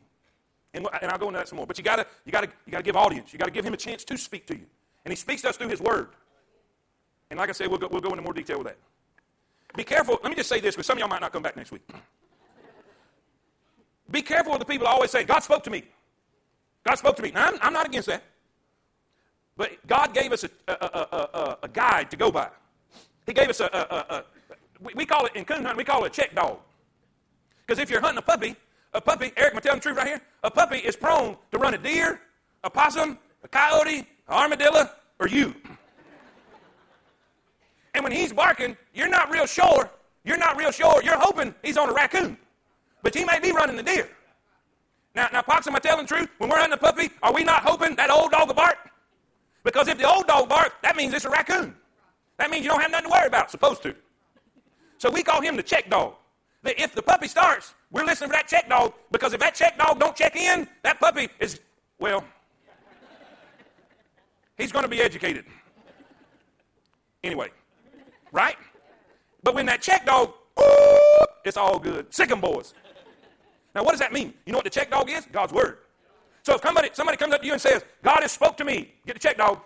And, 0.73 0.87
and 1.01 1.11
I'll 1.11 1.17
go 1.17 1.27
into 1.27 1.39
that 1.39 1.47
some 1.47 1.57
more. 1.57 1.67
But 1.67 1.77
you 1.77 1.83
got 1.83 1.97
to 1.97 2.07
you 2.25 2.31
got 2.31 2.41
to 2.41 2.49
you 2.65 2.71
got 2.71 2.79
to 2.79 2.83
give 2.83 2.95
audience. 2.95 3.33
You 3.33 3.39
got 3.39 3.45
to 3.45 3.51
give 3.51 3.65
him 3.65 3.73
a 3.73 3.77
chance 3.77 4.03
to 4.05 4.17
speak 4.17 4.45
to 4.47 4.55
you. 4.55 4.65
And 5.05 5.11
he 5.11 5.15
speaks 5.15 5.41
to 5.41 5.49
us 5.49 5.57
through 5.57 5.69
his 5.69 5.81
word. 5.81 6.09
And 7.29 7.39
like 7.39 7.49
I 7.49 7.53
said, 7.53 7.67
we'll 7.67 7.79
go, 7.79 7.87
we'll 7.89 8.01
go 8.01 8.09
into 8.09 8.21
more 8.21 8.33
detail 8.33 8.57
with 8.57 8.67
that. 8.67 8.77
Be 9.75 9.83
careful. 9.83 10.19
Let 10.21 10.29
me 10.29 10.35
just 10.35 10.49
say 10.49 10.59
this, 10.59 10.75
because 10.75 10.85
some 10.85 10.97
of 10.97 10.99
y'all 10.99 11.07
might 11.07 11.21
not 11.21 11.31
come 11.31 11.41
back 11.41 11.55
next 11.55 11.71
week. 11.71 11.81
Be 14.11 14.21
careful 14.21 14.51
with 14.51 14.59
the 14.59 14.65
people 14.65 14.85
always 14.85 15.11
say, 15.11 15.23
God 15.23 15.39
spoke 15.39 15.63
to 15.63 15.69
me. 15.69 15.83
God 16.83 16.95
spoke 16.95 17.15
to 17.15 17.21
me. 17.21 17.31
Now, 17.31 17.47
I'm, 17.47 17.57
I'm 17.61 17.73
not 17.73 17.87
against 17.87 18.09
that. 18.09 18.23
But 19.55 19.85
God 19.87 20.13
gave 20.13 20.31
us 20.33 20.43
a, 20.43 20.49
a, 20.67 20.73
a, 20.73 21.57
a, 21.63 21.67
guide 21.67 22.09
to 22.11 22.17
go 22.17 22.31
by. 22.31 22.49
He 23.25 23.33
gave 23.33 23.49
us 23.49 23.59
a, 23.59 24.25
we 24.81 25.05
call 25.05 25.25
it, 25.25 25.35
in 25.35 25.45
coon 25.45 25.57
hunting, 25.57 25.77
we 25.77 25.83
call 25.83 26.03
it 26.03 26.07
a 26.07 26.09
check 26.09 26.33
dog. 26.35 26.57
Because 27.65 27.79
if 27.79 27.89
you're 27.89 28.01
hunting 28.01 28.17
a 28.17 28.21
puppy, 28.21 28.55
a 28.93 29.01
puppy, 29.01 29.31
Eric, 29.37 29.53
am 29.53 29.57
I 29.57 29.61
telling 29.61 29.79
the 29.79 29.83
truth 29.83 29.97
right 29.97 30.07
here? 30.07 30.21
A 30.43 30.51
puppy 30.51 30.77
is 30.77 30.95
prone 30.95 31.37
to 31.51 31.57
run 31.57 31.73
a 31.73 31.77
deer, 31.77 32.21
a 32.63 32.69
possum, 32.69 33.17
a 33.43 33.47
coyote, 33.47 33.99
an 33.99 34.05
armadillo, 34.29 34.89
or 35.19 35.27
you. 35.27 35.55
And 37.93 38.03
when 38.03 38.11
he's 38.11 38.33
barking, 38.33 38.77
you're 38.93 39.09
not 39.09 39.31
real 39.31 39.45
sure. 39.45 39.89
You're 40.23 40.37
not 40.37 40.57
real 40.57 40.71
sure. 40.71 41.01
You're 41.03 41.17
hoping 41.17 41.53
he's 41.63 41.77
on 41.77 41.89
a 41.89 41.93
raccoon. 41.93 42.37
But 43.03 43.15
he 43.15 43.25
may 43.25 43.39
be 43.39 43.51
running 43.51 43.75
the 43.75 43.83
deer. 43.83 44.09
Now, 45.15 45.27
now, 45.33 45.41
Pops, 45.41 45.67
am 45.67 45.75
I 45.75 45.79
telling 45.79 46.05
the 46.05 46.15
truth? 46.15 46.29
When 46.37 46.49
we're 46.49 46.57
hunting 46.57 46.73
a 46.73 46.77
puppy, 46.77 47.09
are 47.21 47.33
we 47.33 47.43
not 47.43 47.63
hoping 47.63 47.95
that 47.95 48.09
old 48.09 48.31
dog 48.31 48.47
will 48.47 48.55
bark? 48.55 48.77
Because 49.63 49.87
if 49.87 49.97
the 49.97 50.09
old 50.09 50.27
dog 50.27 50.47
barks, 50.47 50.75
that 50.83 50.95
means 50.95 51.13
it's 51.13 51.25
a 51.25 51.29
raccoon. 51.29 51.75
That 52.37 52.49
means 52.49 52.63
you 52.63 52.71
don't 52.71 52.81
have 52.81 52.91
nothing 52.91 53.09
to 53.09 53.11
worry 53.11 53.27
about, 53.27 53.51
supposed 53.51 53.83
to. 53.83 53.95
So 54.97 55.11
we 55.11 55.21
call 55.21 55.41
him 55.41 55.55
the 55.55 55.63
check 55.63 55.89
dog. 55.89 56.15
If 56.63 56.95
the 56.95 57.01
puppy 57.01 57.27
starts, 57.27 57.73
we're 57.91 58.05
listening 58.05 58.29
for 58.29 58.35
that 58.35 58.47
check 58.47 58.69
dog 58.69 58.93
because 59.11 59.33
if 59.33 59.39
that 59.41 59.53
check 59.53 59.77
dog 59.77 59.99
don't 59.99 60.15
check 60.15 60.35
in, 60.35 60.67
that 60.83 60.99
puppy 60.99 61.27
is, 61.39 61.59
well, 61.99 62.23
he's 64.57 64.71
going 64.71 64.83
to 64.83 64.89
be 64.89 65.01
educated. 65.01 65.45
Anyway, 67.23 67.49
right? 68.31 68.55
But 69.43 69.55
when 69.55 69.65
that 69.65 69.81
check 69.81 70.05
dog, 70.05 70.33
ooh, 70.59 71.25
it's 71.43 71.57
all 71.57 71.79
good. 71.79 72.13
Sick 72.13 72.31
'em 72.31 72.39
boys. 72.39 72.73
Now, 73.75 73.83
what 73.83 73.91
does 73.91 73.99
that 73.99 74.13
mean? 74.13 74.33
You 74.45 74.53
know 74.53 74.57
what 74.57 74.65
the 74.65 74.69
check 74.71 74.89
dog 74.89 75.09
is? 75.09 75.25
God's 75.31 75.53
word. 75.53 75.79
So 76.43 76.55
if 76.55 76.61
somebody, 76.61 76.89
somebody 76.93 77.17
comes 77.17 77.33
up 77.33 77.41
to 77.41 77.47
you 77.47 77.53
and 77.53 77.61
says, 77.61 77.83
God 78.03 78.19
has 78.21 78.31
spoke 78.31 78.57
to 78.57 78.65
me, 78.65 78.93
get 79.05 79.13
the 79.13 79.19
check 79.19 79.37
dog, 79.37 79.59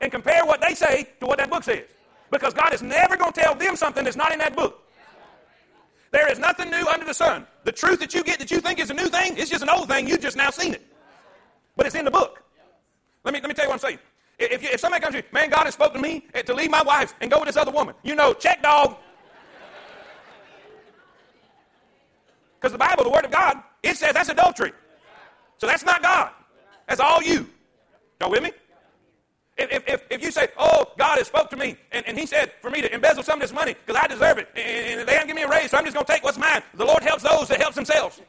and 0.00 0.10
compare 0.10 0.44
what 0.44 0.60
they 0.60 0.74
say 0.74 1.08
to 1.20 1.26
what 1.26 1.38
that 1.38 1.50
book 1.50 1.64
says. 1.64 1.84
Because 2.30 2.54
God 2.54 2.72
is 2.72 2.82
never 2.82 3.16
going 3.16 3.32
to 3.32 3.40
tell 3.40 3.54
them 3.54 3.76
something 3.76 4.04
that's 4.04 4.16
not 4.16 4.32
in 4.32 4.38
that 4.38 4.56
book. 4.56 4.84
There 6.10 6.30
is 6.30 6.38
nothing 6.38 6.70
new 6.70 6.77
under 7.08 7.46
the 7.64 7.72
truth 7.72 8.00
that 8.00 8.14
you 8.14 8.22
get 8.22 8.38
that 8.38 8.50
you 8.50 8.60
think 8.60 8.78
is 8.78 8.90
a 8.90 8.94
new 8.94 9.08
thing 9.08 9.36
is 9.36 9.50
just 9.50 9.62
an 9.62 9.68
old 9.68 9.88
thing. 9.88 10.08
You've 10.08 10.20
just 10.20 10.36
now 10.36 10.50
seen 10.50 10.74
it. 10.74 10.82
But 11.76 11.86
it's 11.86 11.94
in 11.94 12.04
the 12.04 12.10
book. 12.10 12.42
Let 13.24 13.34
me, 13.34 13.40
let 13.40 13.48
me 13.48 13.54
tell 13.54 13.64
you 13.64 13.70
what 13.70 13.74
I'm 13.74 13.80
saying. 13.80 13.98
If, 14.38 14.62
if 14.62 14.80
somebody 14.80 15.02
comes 15.02 15.14
to 15.14 15.18
you, 15.18 15.24
man, 15.32 15.50
God 15.50 15.64
has 15.64 15.74
spoken 15.74 16.00
to 16.00 16.08
me 16.08 16.24
to 16.44 16.54
leave 16.54 16.70
my 16.70 16.82
wife 16.82 17.14
and 17.20 17.30
go 17.30 17.38
with 17.38 17.46
this 17.46 17.56
other 17.56 17.72
woman, 17.72 17.94
you 18.02 18.14
know, 18.14 18.32
check 18.32 18.62
dog. 18.62 18.96
Because 22.60 22.72
the 22.72 22.78
Bible, 22.78 23.04
the 23.04 23.10
Word 23.10 23.24
of 23.24 23.30
God, 23.30 23.62
it 23.82 23.96
says 23.96 24.12
that's 24.12 24.28
adultery. 24.28 24.72
So 25.58 25.66
that's 25.66 25.84
not 25.84 26.02
God. 26.02 26.30
That's 26.88 27.00
all 27.00 27.22
you. 27.22 27.48
Y'all 28.20 28.30
with 28.30 28.42
me? 28.42 28.52
If, 29.58 29.88
if, 29.88 30.06
if 30.08 30.22
you 30.22 30.30
say, 30.30 30.48
oh, 30.56 30.84
God 30.96 31.18
has 31.18 31.26
spoke 31.26 31.50
to 31.50 31.56
me, 31.56 31.76
and, 31.90 32.06
and 32.06 32.16
he 32.16 32.26
said 32.26 32.52
for 32.62 32.70
me 32.70 32.80
to 32.80 32.94
embezzle 32.94 33.24
some 33.24 33.34
of 33.34 33.40
this 33.40 33.52
money 33.52 33.74
because 33.74 34.00
I 34.00 34.06
deserve 34.06 34.38
it, 34.38 34.48
and, 34.54 35.00
and 35.00 35.08
they 35.08 35.14
haven't 35.14 35.26
given 35.26 35.42
me 35.42 35.42
a 35.42 35.48
raise, 35.48 35.72
so 35.72 35.78
I'm 35.78 35.84
just 35.84 35.94
going 35.94 36.06
to 36.06 36.12
take 36.12 36.22
what's 36.22 36.38
mine. 36.38 36.62
The 36.74 36.84
Lord 36.84 37.02
helps 37.02 37.24
those 37.24 37.48
that 37.48 37.60
helps 37.60 37.74
themselves. 37.74 38.20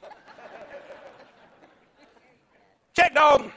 Check, 2.95 3.13
dog. 3.13 3.51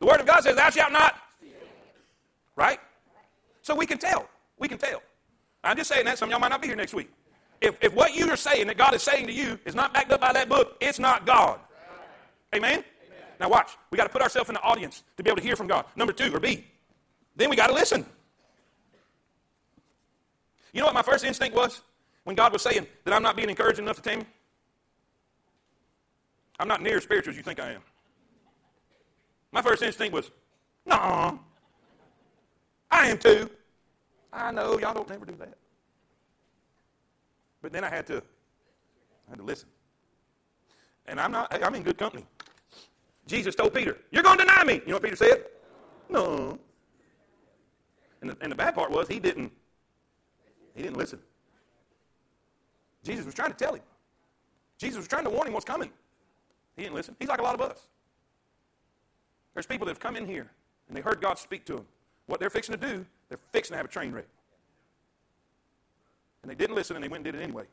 The 0.00 0.06
Word 0.06 0.20
of 0.20 0.26
God 0.26 0.42
says, 0.42 0.56
thou 0.56 0.68
shalt 0.68 0.92
not. 0.92 1.16
Right? 2.56 2.80
So 3.62 3.76
we 3.76 3.86
can 3.86 3.98
tell. 3.98 4.28
We 4.58 4.66
can 4.66 4.78
tell. 4.78 5.00
I'm 5.62 5.76
just 5.76 5.88
saying 5.88 6.04
that. 6.06 6.18
Some 6.18 6.28
of 6.28 6.32
y'all 6.32 6.40
might 6.40 6.48
not 6.48 6.60
be 6.60 6.66
here 6.66 6.76
next 6.76 6.92
week. 6.92 7.10
If, 7.60 7.76
if 7.80 7.94
what 7.94 8.16
you 8.16 8.28
are 8.30 8.36
saying 8.36 8.66
that 8.66 8.76
God 8.76 8.94
is 8.94 9.02
saying 9.02 9.28
to 9.28 9.32
you 9.32 9.60
is 9.64 9.76
not 9.76 9.94
backed 9.94 10.10
up 10.10 10.20
by 10.20 10.32
that 10.32 10.48
book, 10.48 10.76
it's 10.80 10.98
not 10.98 11.24
God. 11.24 11.60
Amen? 12.52 12.82
Now 13.42 13.48
watch. 13.48 13.76
We 13.90 13.98
got 13.98 14.04
to 14.04 14.08
put 14.08 14.22
ourselves 14.22 14.48
in 14.50 14.54
the 14.54 14.62
audience 14.62 15.02
to 15.16 15.22
be 15.24 15.28
able 15.28 15.38
to 15.38 15.42
hear 15.42 15.56
from 15.56 15.66
God. 15.66 15.84
Number 15.96 16.12
two, 16.12 16.32
or 16.32 16.38
B. 16.38 16.64
Then 17.34 17.50
we 17.50 17.56
got 17.56 17.66
to 17.66 17.74
listen. 17.74 18.06
You 20.72 20.78
know 20.78 20.86
what 20.86 20.94
my 20.94 21.02
first 21.02 21.24
instinct 21.24 21.56
was 21.56 21.82
when 22.22 22.36
God 22.36 22.52
was 22.52 22.62
saying 22.62 22.86
that 23.04 23.12
I'm 23.12 23.22
not 23.22 23.34
being 23.34 23.50
encouraging 23.50 23.84
enough 23.84 23.96
to 23.96 24.02
Tammy? 24.02 24.24
I'm 26.60 26.68
not 26.68 26.82
near 26.82 26.98
as 26.98 27.02
spiritual 27.02 27.32
as 27.32 27.36
you 27.36 27.42
think 27.42 27.58
I 27.58 27.72
am. 27.72 27.82
My 29.50 29.60
first 29.60 29.82
instinct 29.82 30.14
was, 30.14 30.30
no, 30.86 31.40
I 32.92 33.08
am 33.08 33.18
too. 33.18 33.50
I 34.32 34.52
know 34.52 34.78
y'all 34.78 34.94
don't 34.94 35.08
never 35.08 35.26
do 35.26 35.34
that. 35.40 35.58
But 37.60 37.72
then 37.72 37.82
I 37.82 37.88
had 37.88 38.06
to, 38.06 38.18
I 38.18 39.30
had 39.30 39.38
to 39.40 39.44
listen. 39.44 39.68
And 41.06 41.18
I'm 41.20 41.32
not, 41.32 41.52
I'm 41.60 41.74
in 41.74 41.82
good 41.82 41.98
company. 41.98 42.24
Jesus 43.26 43.54
told 43.54 43.74
Peter, 43.74 43.98
You're 44.10 44.22
going 44.22 44.38
to 44.38 44.44
deny 44.44 44.64
me. 44.64 44.74
You 44.74 44.88
know 44.88 44.94
what 44.94 45.02
Peter 45.04 45.16
said? 45.16 45.44
No. 46.08 46.58
And 48.20 48.30
the, 48.30 48.36
and 48.40 48.52
the 48.52 48.56
bad 48.56 48.74
part 48.74 48.90
was 48.90 49.08
he 49.08 49.18
didn't, 49.18 49.52
he 50.74 50.82
didn't 50.82 50.96
listen. 50.96 51.18
Jesus 53.04 53.24
was 53.24 53.34
trying 53.34 53.50
to 53.50 53.56
tell 53.56 53.74
him. 53.74 53.82
Jesus 54.78 54.96
was 54.96 55.08
trying 55.08 55.24
to 55.24 55.30
warn 55.30 55.46
him 55.46 55.54
what's 55.54 55.64
coming. 55.64 55.90
He 56.76 56.82
didn't 56.82 56.94
listen. 56.94 57.16
He's 57.18 57.28
like 57.28 57.40
a 57.40 57.42
lot 57.42 57.54
of 57.54 57.60
us. 57.60 57.88
There's 59.54 59.66
people 59.66 59.86
that 59.86 59.92
have 59.92 60.00
come 60.00 60.16
in 60.16 60.26
here 60.26 60.50
and 60.88 60.96
they 60.96 61.00
heard 61.00 61.20
God 61.20 61.38
speak 61.38 61.64
to 61.66 61.74
them. 61.74 61.86
What 62.26 62.40
they're 62.40 62.50
fixing 62.50 62.78
to 62.78 62.80
do, 62.80 63.04
they're 63.28 63.38
fixing 63.52 63.74
to 63.74 63.76
have 63.76 63.86
a 63.86 63.88
train 63.88 64.12
wreck. 64.12 64.26
And 66.42 66.50
they 66.50 66.54
didn't 66.54 66.76
listen 66.76 66.96
and 66.96 67.04
they 67.04 67.08
went 67.08 67.24
and 67.24 67.32
did 67.32 67.40
it 67.40 67.44
anyway. 67.44 67.64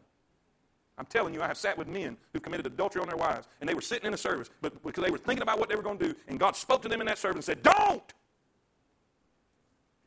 I'm 0.99 1.05
telling 1.05 1.33
you, 1.33 1.41
I 1.41 1.47
have 1.47 1.57
sat 1.57 1.77
with 1.77 1.87
men 1.87 2.17
who 2.33 2.41
committed 2.41 2.65
adultery 2.65 3.01
on 3.01 3.07
their 3.07 3.17
wives, 3.17 3.47
and 3.61 3.69
they 3.69 3.73
were 3.73 3.81
sitting 3.81 4.05
in 4.05 4.13
a 4.13 4.17
service, 4.17 4.49
but 4.61 4.83
because 4.83 5.01
they 5.01 5.09
were 5.09 5.17
thinking 5.17 5.41
about 5.41 5.57
what 5.57 5.69
they 5.69 5.75
were 5.75 5.81
going 5.81 5.97
to 5.97 6.09
do, 6.09 6.15
and 6.27 6.37
God 6.37 6.57
spoke 6.57 6.81
to 6.81 6.89
them 6.89 6.99
in 6.99 7.07
that 7.07 7.17
service 7.17 7.35
and 7.35 7.45
said, 7.45 7.63
Don't! 7.63 8.13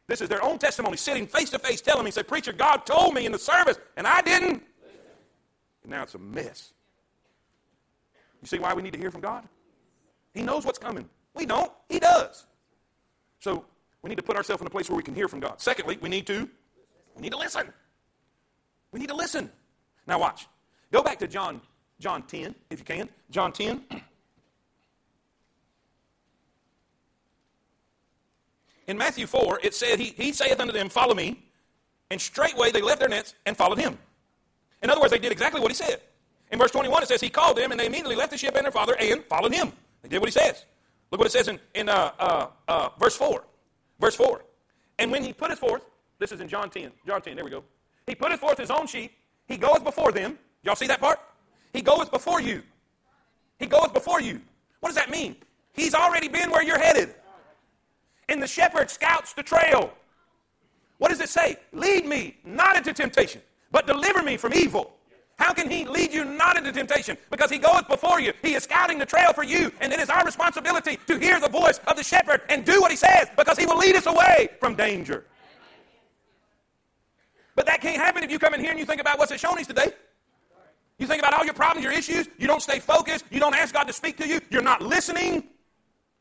This 0.07 0.21
is 0.21 0.29
their 0.29 0.45
own 0.45 0.59
testimony, 0.59 0.99
sitting 0.99 1.27
face 1.27 1.49
to 1.51 1.59
face, 1.59 1.81
telling 1.81 2.05
me, 2.05 2.11
say, 2.11 2.23
Preacher, 2.23 2.53
God 2.53 2.85
told 2.85 3.15
me 3.15 3.25
in 3.25 3.33
the 3.33 3.39
service, 3.39 3.79
and 3.97 4.07
I 4.07 4.21
didn't. 4.21 4.63
And 5.83 5.91
now 5.91 6.03
it's 6.03 6.15
a 6.15 6.19
mess. 6.19 6.75
You 8.43 8.47
see 8.47 8.59
why 8.59 8.75
we 8.75 8.83
need 8.83 8.93
to 8.93 8.99
hear 8.99 9.11
from 9.11 9.23
God? 9.23 9.49
He 10.35 10.43
knows 10.43 10.67
what's 10.67 10.79
coming. 10.79 11.09
We 11.35 11.47
don't. 11.47 11.73
He 11.89 12.01
does. 12.01 12.47
So 13.39 13.65
we 14.03 14.11
need 14.11 14.17
to 14.17 14.23
put 14.23 14.37
ourselves 14.37 14.61
in 14.61 14.67
a 14.67 14.71
place 14.71 14.91
where 14.91 14.97
we 14.97 15.03
can 15.03 15.15
hear 15.15 15.29
from 15.29 15.41
God. 15.41 15.59
Secondly, 15.59 15.99
we 16.03 16.11
need 16.11 16.27
to 16.27 16.51
we 17.17 17.23
need 17.23 17.33
to 17.33 17.39
listen. 17.39 17.73
We 18.91 19.01
need 19.01 19.09
to 19.09 19.15
listen. 19.15 19.51
Now 20.07 20.19
watch. 20.19 20.47
Go 20.93 21.03
back 21.03 21.19
to 21.21 21.27
John, 21.27 21.61
John 21.99 22.23
10, 22.23 22.55
if 22.71 22.79
you 22.79 22.85
can. 22.85 23.09
John 23.31 23.51
10. 23.51 23.83
In 28.89 28.99
Matthew 28.99 29.27
4, 29.27 29.61
it 29.63 29.75
said, 29.75 29.99
He, 29.99 30.15
he 30.17 30.33
saith 30.33 30.61
unto 30.61 30.73
them, 30.73 30.91
Follow 30.91 31.15
me. 31.15 31.43
And 32.11 32.21
straightway 32.21 32.71
they 32.71 32.83
left 32.83 33.01
their 33.01 33.09
nets 33.09 33.35
and 33.47 33.57
followed 33.57 33.79
him. 33.79 33.97
In 34.83 34.91
other 34.91 35.01
words, 35.01 35.13
they 35.13 35.19
did 35.19 35.33
exactly 35.33 35.63
what 35.63 35.71
he 35.71 35.75
said. 35.75 36.03
In 36.51 36.59
verse 36.59 36.71
21, 36.71 37.03
it 37.03 37.09
says, 37.09 37.23
He 37.23 37.31
called 37.31 37.57
them, 37.57 37.71
and 37.71 37.81
they 37.81 37.87
immediately 37.87 38.17
left 38.17 38.31
the 38.31 38.37
ship 38.37 38.55
and 38.55 38.65
their 38.65 38.73
father 38.73 38.95
and 39.01 39.25
followed 39.25 39.55
him. 39.55 39.73
They 40.03 40.11
did 40.11 40.19
what 40.19 40.29
he 40.29 40.33
says. 40.33 40.67
Look 41.11 41.21
what 41.21 41.27
it 41.27 41.33
says 41.33 41.49
in, 41.49 41.59
in 41.75 41.89
uh, 41.89 42.13
uh, 42.19 42.47
uh, 42.69 42.89
verse 42.99 43.17
4. 43.17 43.43
Verse 43.99 44.15
4. 44.15 44.45
And 44.99 45.11
when 45.11 45.23
he 45.23 45.33
putteth 45.33 45.59
forth, 45.59 45.85
this 46.19 46.33
is 46.33 46.43
in 46.43 46.49
John 46.49 46.69
10. 46.69 46.91
John 47.07 47.23
10, 47.23 47.37
there 47.37 47.45
we 47.47 47.51
go. 47.51 47.65
He 48.07 48.15
putteth 48.15 48.41
forth 48.41 48.59
his 48.59 48.71
own 48.71 48.87
sheep. 48.87 49.13
He 49.47 49.57
goeth 49.57 49.85
before 49.85 50.13
them 50.13 50.39
Y'all 50.63 50.77
see 50.77 50.87
that 50.87 51.01
part? 51.01 51.21
He 51.73 51.83
goeth 51.83 52.11
before 52.11 52.41
you. 52.41 52.63
He 53.59 53.67
goeth 53.67 53.93
before 53.93 54.21
you. 54.21 54.41
What 54.81 54.91
does 54.91 54.97
that 54.97 55.11
mean? 55.11 55.37
He's 55.73 55.95
already 55.95 56.29
been 56.29 56.51
where 56.51 56.63
you're 56.63 56.79
headed. 56.79 57.15
And 58.29 58.43
the 58.43 58.47
shepherd 58.47 58.91
scouts 58.91 59.33
the 59.33 59.43
trail. 59.43 59.93
What 60.99 61.09
does 61.09 61.21
it 61.21 61.29
say? 61.29 61.57
Lead 61.73 62.07
me 62.07 62.37
not 62.45 62.77
into 62.77 62.93
temptation, 62.93 63.43
but 63.71 63.87
deliver 63.87 64.23
me 64.23 64.37
from 64.37 64.55
evil. 64.55 64.95
How 65.37 65.53
can 65.53 65.69
he 65.69 65.85
lead 65.85 66.13
you 66.13 66.25
not 66.25 66.57
into 66.57 66.71
temptation? 66.71 67.17
Because 67.31 67.51
he 67.51 67.59
goeth 67.59 67.89
before 67.89 68.21
you. 68.21 68.33
He 68.43 68.55
is 68.55 68.63
scouting 68.63 68.99
the 68.99 69.07
trail 69.07 69.33
for 69.33 69.43
you. 69.43 69.73
And 69.81 69.93
it 69.93 69.99
is 69.99 70.09
our 70.09 70.25
responsibility 70.25 70.99
to 71.09 71.19
hear 71.19 71.41
the 71.41 71.49
voice 71.49 71.81
of 71.89 71.97
the 71.97 72.05
shepherd 72.05 72.43
and 72.49 72.65
do 72.65 72.81
what 72.81 72.93
he 72.93 72.97
says 72.97 73.29
because 73.37 73.59
he 73.59 73.67
will 73.67 73.79
lead 73.79 73.97
us 73.97 74.07
away 74.07 74.51
from 74.61 74.77
danger. 74.77 75.25
But 77.57 77.67
that 77.67 77.81
can't 77.81 77.97
happen 77.97 78.23
if 78.23 78.31
you 78.31 78.39
come 78.39 78.55
in 78.55 78.61
here 78.61 78.71
and 78.71 78.79
you 78.79 78.87
think 78.87 79.01
about 79.01 79.19
what's 79.19 79.33
at 79.33 79.41
Shoney's 79.41 79.67
today. 79.67 79.93
You 81.03 81.09
think 81.09 81.21
about 81.21 81.35
all 81.35 81.45
your 81.45 81.53
problems, 81.53 81.83
your 81.83 81.93
issues. 81.93 82.29
You 82.39 82.47
don't 82.47 82.63
stay 82.63 82.79
focused. 82.79 83.25
You 83.29 83.41
don't 83.41 83.57
ask 83.57 83.75
God 83.75 83.89
to 83.89 83.93
speak 83.93 84.17
to 84.19 84.29
you. 84.29 84.41
You're 84.51 84.63
not 84.63 84.81
listening. 84.81 85.43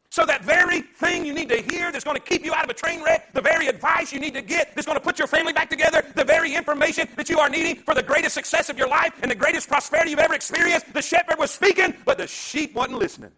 So, 0.09 0.25
that 0.25 0.43
very 0.43 0.81
thing 0.81 1.23
you 1.23 1.35
need 1.35 1.49
to 1.49 1.61
hear 1.61 1.91
that's 1.91 2.03
going 2.03 2.17
to 2.17 2.23
keep 2.23 2.43
you 2.43 2.51
out 2.51 2.63
of 2.63 2.71
a 2.71 2.73
train 2.73 3.03
wreck, 3.03 3.31
the 3.31 3.41
very 3.41 3.67
advice 3.67 4.11
you 4.11 4.19
need 4.19 4.33
to 4.33 4.41
get 4.41 4.73
that's 4.73 4.87
going 4.87 4.97
to 4.97 5.03
put 5.03 5.19
your 5.19 5.27
family 5.27 5.53
back 5.53 5.69
together, 5.69 6.03
the 6.15 6.23
very 6.23 6.55
information 6.55 7.07
that 7.15 7.29
you 7.29 7.37
are 7.37 7.47
needing 7.47 7.75
for 7.75 7.93
the 7.93 8.01
greatest 8.01 8.33
success 8.33 8.71
of 8.71 8.77
your 8.79 8.87
life 8.87 9.13
and 9.21 9.29
the 9.29 9.35
greatest 9.35 9.69
prosperity 9.69 10.09
you've 10.09 10.19
ever 10.19 10.33
experienced, 10.33 10.91
the 10.95 11.01
shepherd 11.01 11.37
was 11.37 11.51
speaking, 11.51 11.93
but 12.03 12.17
the 12.17 12.25
sheep 12.25 12.73
wasn't 12.73 12.97
listening. 12.97 13.31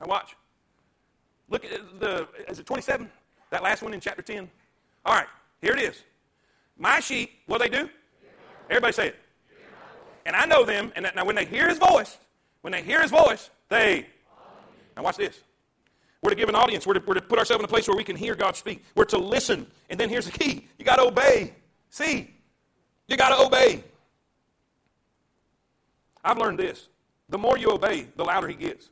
Now, 0.00 0.06
watch. 0.06 0.34
Look 1.50 1.66
at 1.66 2.00
the, 2.00 2.26
is 2.48 2.58
it 2.58 2.64
27? 2.64 3.10
That 3.50 3.62
last 3.62 3.82
one 3.82 3.92
in 3.92 4.00
chapter 4.00 4.22
10? 4.22 4.50
All 5.04 5.14
right, 5.14 5.28
here 5.60 5.74
it 5.74 5.82
is. 5.82 6.02
My 6.78 7.00
sheep, 7.00 7.32
what 7.46 7.60
do 7.60 7.68
they 7.68 7.78
do? 7.82 7.90
Everybody 8.70 8.94
say 8.94 9.08
it. 9.08 9.16
And 10.26 10.34
I 10.34 10.46
know 10.46 10.64
them, 10.64 10.92
and 10.96 11.10
now 11.14 11.24
when 11.24 11.36
they 11.36 11.44
hear 11.44 11.68
his 11.68 11.78
voice, 11.78 12.18
when 12.62 12.72
they 12.72 12.82
hear 12.82 13.02
his 13.02 13.10
voice, 13.10 13.50
they 13.68 14.06
now, 14.96 15.02
watch 15.02 15.16
this. 15.16 15.40
We're 16.22 16.30
to 16.30 16.36
give 16.36 16.48
an 16.48 16.54
audience. 16.54 16.86
We're 16.86 16.94
to, 16.94 17.02
we're 17.04 17.14
to 17.14 17.20
put 17.20 17.38
ourselves 17.38 17.60
in 17.60 17.64
a 17.64 17.68
place 17.68 17.86
where 17.86 17.96
we 17.96 18.04
can 18.04 18.16
hear 18.16 18.34
God 18.34 18.56
speak. 18.56 18.82
We're 18.94 19.04
to 19.06 19.18
listen. 19.18 19.66
And 19.90 19.98
then 19.98 20.08
here's 20.08 20.26
the 20.26 20.32
key 20.32 20.66
you 20.78 20.84
got 20.84 20.96
to 20.96 21.04
obey. 21.04 21.54
See, 21.90 22.30
you 23.08 23.16
got 23.16 23.36
to 23.36 23.46
obey. 23.46 23.84
I've 26.24 26.38
learned 26.38 26.58
this. 26.58 26.88
The 27.28 27.38
more 27.38 27.58
you 27.58 27.70
obey, 27.70 28.06
the 28.16 28.24
louder 28.24 28.48
he 28.48 28.54
gets. 28.54 28.90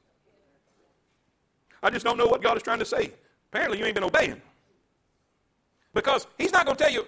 I 1.83 1.91
just 1.91 2.05
don't 2.05 2.19
know 2.19 2.27
what 2.27 2.43
God 2.43 2.57
is 2.57 2.63
trying 2.63 2.79
to 2.79 2.85
say. 2.85 3.13
Apparently, 3.51 3.79
you 3.79 3.85
ain't 3.85 3.95
been 3.95 4.05
obeying. 4.05 4.41
Because 5.95 6.27
he's 6.39 6.53
not 6.53 6.65
going 6.65 6.77
to 6.77 6.83
tell 6.83 6.93
you 6.93 7.07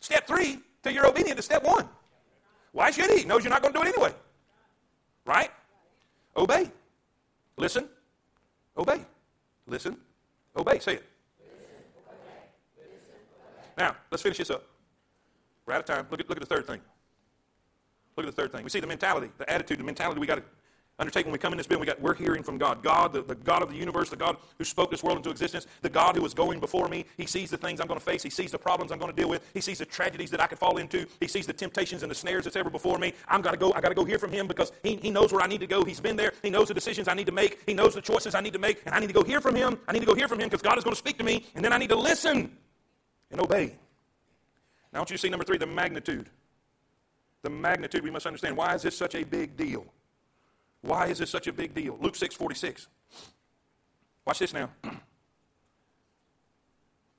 step 0.00 0.26
three 0.26 0.58
till 0.82 0.92
you're 0.92 1.06
obedient 1.06 1.36
to 1.36 1.42
step 1.42 1.64
one. 1.64 1.88
Why 2.72 2.90
should 2.90 3.10
he? 3.10 3.24
Knows 3.24 3.44
you're 3.44 3.52
not 3.52 3.62
going 3.62 3.72
to 3.74 3.80
do 3.80 3.86
it 3.86 3.94
anyway. 3.94 4.12
Right? 5.24 5.50
Obey. 6.36 6.70
Listen. 7.56 7.88
Obey. 8.76 9.00
Listen. 9.66 9.96
Obey. 10.56 10.78
Say 10.78 10.94
it. 10.94 11.04
Now, 13.78 13.96
let's 14.10 14.22
finish 14.22 14.38
this 14.38 14.50
up. 14.50 14.64
We're 15.64 15.74
out 15.74 15.80
of 15.80 15.86
time. 15.86 16.06
Look 16.10 16.20
at, 16.20 16.28
look 16.28 16.38
at 16.38 16.46
the 16.46 16.54
third 16.54 16.66
thing. 16.66 16.80
Look 18.16 18.26
at 18.26 18.34
the 18.34 18.42
third 18.42 18.52
thing. 18.52 18.64
We 18.64 18.70
see 18.70 18.80
the 18.80 18.86
mentality, 18.86 19.30
the 19.38 19.48
attitude, 19.50 19.78
the 19.78 19.84
mentality 19.84 20.20
we 20.20 20.26
got 20.26 20.36
to 20.36 20.42
undertake 21.02 21.26
when 21.26 21.32
we 21.32 21.38
come 21.38 21.52
in 21.52 21.58
this 21.58 21.66
building. 21.66 21.82
We 21.82 21.86
got, 21.86 22.00
we're 22.00 22.14
hearing 22.14 22.42
from 22.42 22.56
God. 22.56 22.82
God, 22.82 23.12
the, 23.12 23.22
the 23.22 23.34
God 23.34 23.62
of 23.62 23.68
the 23.68 23.76
universe, 23.76 24.08
the 24.08 24.16
God 24.16 24.38
who 24.56 24.64
spoke 24.64 24.90
this 24.90 25.02
world 25.02 25.18
into 25.18 25.30
existence, 25.30 25.66
the 25.82 25.90
God 25.90 26.16
who 26.16 26.24
is 26.24 26.32
going 26.32 26.60
before 26.60 26.88
me. 26.88 27.04
He 27.18 27.26
sees 27.26 27.50
the 27.50 27.58
things 27.58 27.80
I'm 27.80 27.86
going 27.86 28.00
to 28.00 28.04
face. 28.04 28.22
He 28.22 28.30
sees 28.30 28.50
the 28.50 28.58
problems 28.58 28.90
I'm 28.90 28.98
going 28.98 29.12
to 29.12 29.16
deal 29.16 29.28
with. 29.28 29.42
He 29.52 29.60
sees 29.60 29.78
the 29.78 29.84
tragedies 29.84 30.30
that 30.30 30.40
I 30.40 30.46
could 30.46 30.58
fall 30.58 30.78
into. 30.78 31.06
He 31.20 31.28
sees 31.28 31.46
the 31.46 31.52
temptations 31.52 32.02
and 32.02 32.10
the 32.10 32.14
snares 32.14 32.44
that's 32.44 32.56
ever 32.56 32.70
before 32.70 32.98
me. 32.98 33.12
I'm 33.28 33.42
got 33.42 33.50
to 33.50 33.58
go. 33.58 33.72
I 33.74 33.80
got 33.80 33.90
to 33.90 33.94
go 33.94 34.04
hear 34.04 34.18
from 34.18 34.32
Him 34.32 34.46
because 34.46 34.72
he, 34.82 34.96
he 34.96 35.10
knows 35.10 35.32
where 35.32 35.42
I 35.42 35.46
need 35.46 35.60
to 35.60 35.66
go. 35.66 35.84
He's 35.84 36.00
been 36.00 36.16
there. 36.16 36.32
He 36.42 36.50
knows 36.50 36.68
the 36.68 36.74
decisions 36.74 37.08
I 37.08 37.14
need 37.14 37.26
to 37.26 37.32
make. 37.32 37.60
He 37.66 37.74
knows 37.74 37.94
the 37.94 38.00
choices 38.00 38.34
I 38.34 38.40
need 38.40 38.52
to 38.54 38.58
make, 38.58 38.82
and 38.86 38.94
I 38.94 39.00
need 39.00 39.08
to 39.08 39.12
go 39.12 39.22
hear 39.22 39.40
from 39.40 39.54
Him. 39.54 39.78
I 39.88 39.92
need 39.92 40.00
to 40.00 40.06
go 40.06 40.14
hear 40.14 40.28
from 40.28 40.40
Him 40.40 40.48
because 40.48 40.62
God 40.62 40.78
is 40.78 40.84
going 40.84 40.94
to 40.94 40.98
speak 40.98 41.18
to 41.18 41.24
me, 41.24 41.44
and 41.54 41.64
then 41.64 41.72
I 41.72 41.78
need 41.78 41.90
to 41.90 41.96
listen 41.96 42.56
and 43.30 43.40
obey. 43.40 43.74
Now, 44.92 44.98
I 44.98 45.00
want 45.00 45.10
you 45.10 45.16
to 45.16 45.20
see 45.20 45.30
number 45.30 45.44
three, 45.44 45.58
the 45.58 45.66
magnitude. 45.66 46.28
The 47.42 47.50
magnitude 47.50 48.04
we 48.04 48.10
must 48.10 48.26
understand. 48.26 48.56
Why 48.56 48.74
is 48.74 48.82
this 48.82 48.96
such 48.96 49.14
a 49.14 49.24
big 49.24 49.56
deal? 49.56 49.84
Why 50.82 51.06
is 51.06 51.18
this 51.18 51.30
such 51.30 51.46
a 51.46 51.52
big 51.52 51.74
deal? 51.74 51.96
Luke 52.00 52.16
6 52.16 52.34
46. 52.34 52.88
Watch 54.26 54.38
this 54.38 54.52
now. 54.52 54.70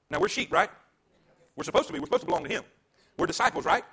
Now, 0.10 0.20
we're 0.20 0.28
sheep, 0.28 0.54
right? 0.54 0.70
We're 1.56 1.64
supposed 1.64 1.88
to 1.88 1.94
be. 1.94 2.00
We're 2.00 2.06
supposed 2.06 2.22
to 2.22 2.28
belong 2.28 2.44
to 2.44 2.50
Him. 2.50 2.64
We're 3.18 3.26
disciples, 3.26 3.66
right? 3.66 3.84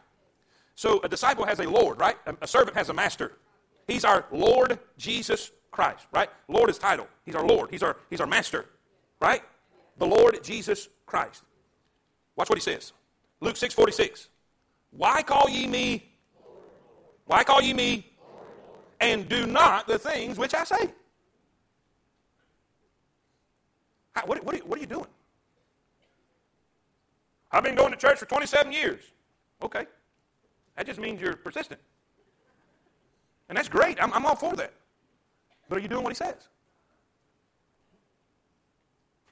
So, 0.75 1.01
a 1.03 1.09
disciple 1.09 1.47
has 1.47 1.61
a 1.61 1.64
Lord, 1.64 1.99
right? 1.99 2.16
A, 2.43 2.47
servant 2.47 2.77
has 2.77 2.91
a 2.91 2.93
master. 2.93 3.39
He's 3.89 4.05
our 4.05 4.27
Lord 4.31 4.79
Jesus 4.99 5.51
Christ, 5.71 6.07
right? 6.12 6.29
Lord 6.47 6.68
is 6.68 6.77
title. 6.77 7.09
He's 7.25 7.35
our 7.35 7.47
Lord. 7.47 7.71
He's 7.71 7.83
our, 7.83 7.97
he's 8.11 8.21
our 8.21 8.27
master, 8.27 8.66
right? 9.18 9.43
The 9.97 10.07
Lord 10.07 10.45
Jesus 10.45 10.91
Christ. 11.07 11.45
Watch 12.37 12.51
what 12.51 12.59
he 12.59 12.62
says. 12.62 12.93
Luke 13.41 13.57
6 13.57 13.73
46. 13.73 14.29
Why 14.91 15.23
call 15.23 15.49
ye 15.49 15.66
me? 15.66 16.05
Why 17.25 17.45
call 17.45 17.62
ye 17.62 17.73
me 17.73 18.09
and 19.01 19.28
do 19.28 19.46
not 19.46 19.86
the 19.86 19.98
things 19.98 20.38
which 20.38 20.55
I 20.55 20.64
say. 20.64 20.90
How, 24.12 24.26
what, 24.26 24.44
what, 24.44 24.55
are 24.55 24.59
you, 24.59 24.64
what 24.64 24.78
are 24.78 24.80
you 24.80 24.86
doing? 24.86 25.07
I've 27.53 27.64
been 27.64 27.74
going 27.74 27.90
to 27.90 27.96
church 27.96 28.18
for 28.18 28.26
27 28.26 28.72
years. 28.72 29.03
Okay. 29.62 29.86
That 30.76 30.86
just 30.86 31.01
means 31.01 31.20
you're 31.20 31.36
persistent. 31.36 31.80
And 33.48 33.59
that's 33.59 33.68
great. 33.68 34.03
I'm, 34.03 34.12
I'm 34.12 34.24
all 34.24 34.36
for 34.36 34.55
that. 34.57 34.72
But 35.68 35.78
are 35.78 35.80
you 35.80 35.88
doing 35.88 36.05
what 36.05 36.12
he 36.12 36.16
says? 36.16 36.48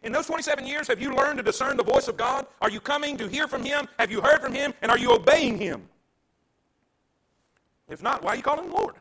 In 0.02 0.12
those 0.12 0.26
27 0.26 0.66
years, 0.66 0.86
have 0.88 1.00
you 1.00 1.14
learned 1.14 1.38
to 1.38 1.42
discern 1.42 1.76
the 1.76 1.82
voice 1.82 2.08
of 2.08 2.16
God? 2.16 2.46
Are 2.60 2.70
you 2.70 2.80
coming 2.80 3.16
to 3.16 3.26
hear 3.26 3.48
from 3.48 3.64
Him? 3.64 3.88
Have 3.98 4.12
you 4.12 4.20
heard 4.20 4.40
from 4.40 4.52
Him? 4.52 4.72
And 4.80 4.92
are 4.92 4.98
you 4.98 5.12
obeying 5.12 5.58
Him? 5.58 5.88
If 7.88 8.02
not, 8.02 8.22
why 8.22 8.34
are 8.34 8.36
you 8.36 8.42
calling 8.42 8.64
Him 8.64 8.72
Lord? 8.72 8.94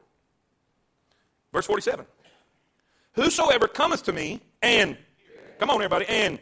Verse 1.53 1.65
47. 1.65 2.05
Whosoever 3.13 3.67
cometh 3.67 4.03
to 4.03 4.13
me 4.13 4.41
and, 4.61 4.97
come 5.59 5.69
on 5.69 5.77
everybody, 5.77 6.05
and 6.07 6.37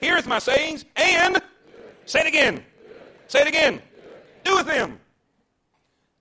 heareth 0.00 0.26
my 0.26 0.38
sayings 0.38 0.84
and, 0.96 1.40
say 2.06 2.20
it 2.20 2.26
again, 2.26 2.64
say 3.28 3.40
it 3.40 3.48
again, 3.48 3.82
doeth 4.42 4.66
them. 4.66 4.98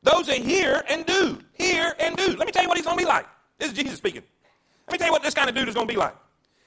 Those 0.02 0.28
that 0.28 0.38
hear 0.38 0.84
and 0.90 1.06
do, 1.06 1.40
hear 1.54 1.94
and 2.00 2.18
do. 2.18 2.36
Let 2.36 2.46
me 2.46 2.52
tell 2.52 2.64
you 2.64 2.68
what 2.68 2.78
he's 2.78 2.86
going 2.86 2.98
to 2.98 3.04
be 3.04 3.08
like. 3.08 3.26
This 3.58 3.72
is 3.72 3.78
Jesus 3.78 3.98
speaking. 3.98 4.24
Let 4.88 4.94
me 4.94 4.98
tell 4.98 5.08
you 5.08 5.14
what 5.14 5.24
this 5.24 5.34
kind 5.34 5.50
of 5.50 5.56
dude 5.56 5.70
is 5.70 5.76
going 5.76 5.88
to 5.88 5.94
be 5.94 5.98
like. 5.98 6.16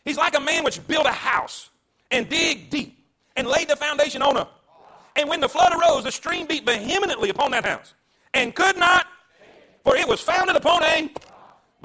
He's 0.06 0.16
like 0.16 0.34
a 0.36 0.40
man 0.40 0.64
which 0.64 0.86
built 0.86 1.06
a 1.06 1.12
house 1.12 1.70
and 2.10 2.28
dig 2.28 2.70
deep 2.70 3.04
and 3.36 3.46
laid 3.46 3.68
the 3.68 3.76
foundation 3.76 4.22
on 4.22 4.38
a. 4.38 4.48
And 5.16 5.28
when 5.28 5.40
the 5.40 5.48
flood 5.48 5.72
arose, 5.72 6.04
the 6.04 6.12
stream 6.12 6.46
beat 6.46 6.64
vehemently 6.64 7.28
upon 7.28 7.50
that 7.50 7.66
house 7.66 7.94
and 8.32 8.54
could 8.54 8.78
not, 8.78 9.06
for 9.84 9.96
it 9.96 10.06
was 10.08 10.20
founded 10.20 10.56
upon 10.56 10.82
a 10.84 11.10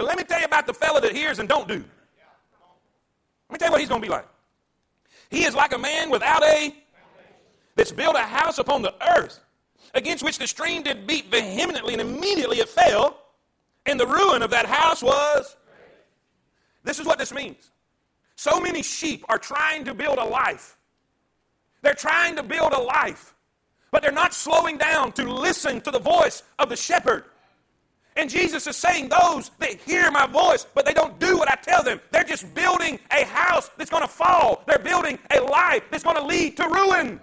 but 0.02 0.08
let 0.08 0.18
me 0.18 0.24
tell 0.24 0.40
you 0.40 0.46
about 0.46 0.66
the 0.66 0.74
fella 0.74 1.00
that 1.00 1.16
hears 1.16 1.38
and 1.38 1.48
don't 1.48 1.68
do. 1.68 1.76
Let 1.76 1.84
me 3.52 3.58
tell 3.60 3.68
you 3.68 3.72
what 3.72 3.82
he's 3.82 3.90
going 3.90 4.02
to 4.02 4.08
be 4.08 4.12
like. 4.12 4.26
He 5.30 5.44
is 5.44 5.54
like 5.54 5.74
a 5.74 5.78
man 5.78 6.10
without 6.10 6.44
a 6.44 6.74
that's 7.76 7.92
built 7.92 8.16
a 8.16 8.24
house 8.24 8.58
upon 8.58 8.82
the 8.82 8.96
earth, 9.16 9.40
against 9.94 10.24
which 10.24 10.40
the 10.40 10.48
stream 10.48 10.82
did 10.82 11.06
beat 11.06 11.30
vehemently, 11.30 11.94
and 11.94 12.02
immediately 12.02 12.58
it 12.58 12.68
fell, 12.68 13.20
and 13.86 14.00
the 14.00 14.08
ruin 14.08 14.42
of 14.42 14.50
that 14.50 14.66
house 14.66 15.04
was. 15.04 15.56
This 16.84 16.98
is 16.98 17.06
what 17.06 17.20
this 17.20 17.32
means. 17.32 17.70
So 18.38 18.60
many 18.60 18.82
sheep 18.82 19.24
are 19.30 19.38
trying 19.38 19.86
to 19.86 19.94
build 19.94 20.18
a 20.18 20.26
life. 20.26 20.80
They're 21.84 21.94
trying 21.94 22.36
to 22.38 22.44
build 22.44 22.74
a 22.74 22.82
life, 22.82 23.36
but 23.92 24.02
they're 24.02 24.12
not 24.12 24.34
slowing 24.34 24.80
down 24.80 25.12
to 25.12 25.32
listen 25.32 25.80
to 25.82 25.92
the 25.92 26.00
voice 26.00 26.42
of 26.58 26.70
the 26.70 26.76
shepherd. 26.76 27.26
And 28.16 28.30
Jesus 28.30 28.68
is 28.68 28.76
saying, 28.76 29.10
Those 29.10 29.52
that 29.60 29.80
hear 29.82 30.12
my 30.12 30.28
voice, 30.28 30.66
but 30.74 30.86
they 30.86 30.94
don't 30.94 31.18
do 31.20 31.38
what 31.38 31.50
I 31.50 31.56
tell 31.56 31.84
them, 31.84 32.02
they're 32.12 32.24
just 32.24 32.54
building 32.54 33.00
a 33.12 33.26
house 33.26 33.70
that's 33.78 33.90
going 33.90 34.04
to 34.04 34.10
fall. 34.10 34.64
They're 34.68 34.80
building 34.80 35.18
a 35.36 35.40
life 35.42 35.84
that's 35.90 36.04
going 36.04 36.18
to 36.18 36.26
lead 36.26 36.58
to 36.58 36.68
ruin. 36.68 37.22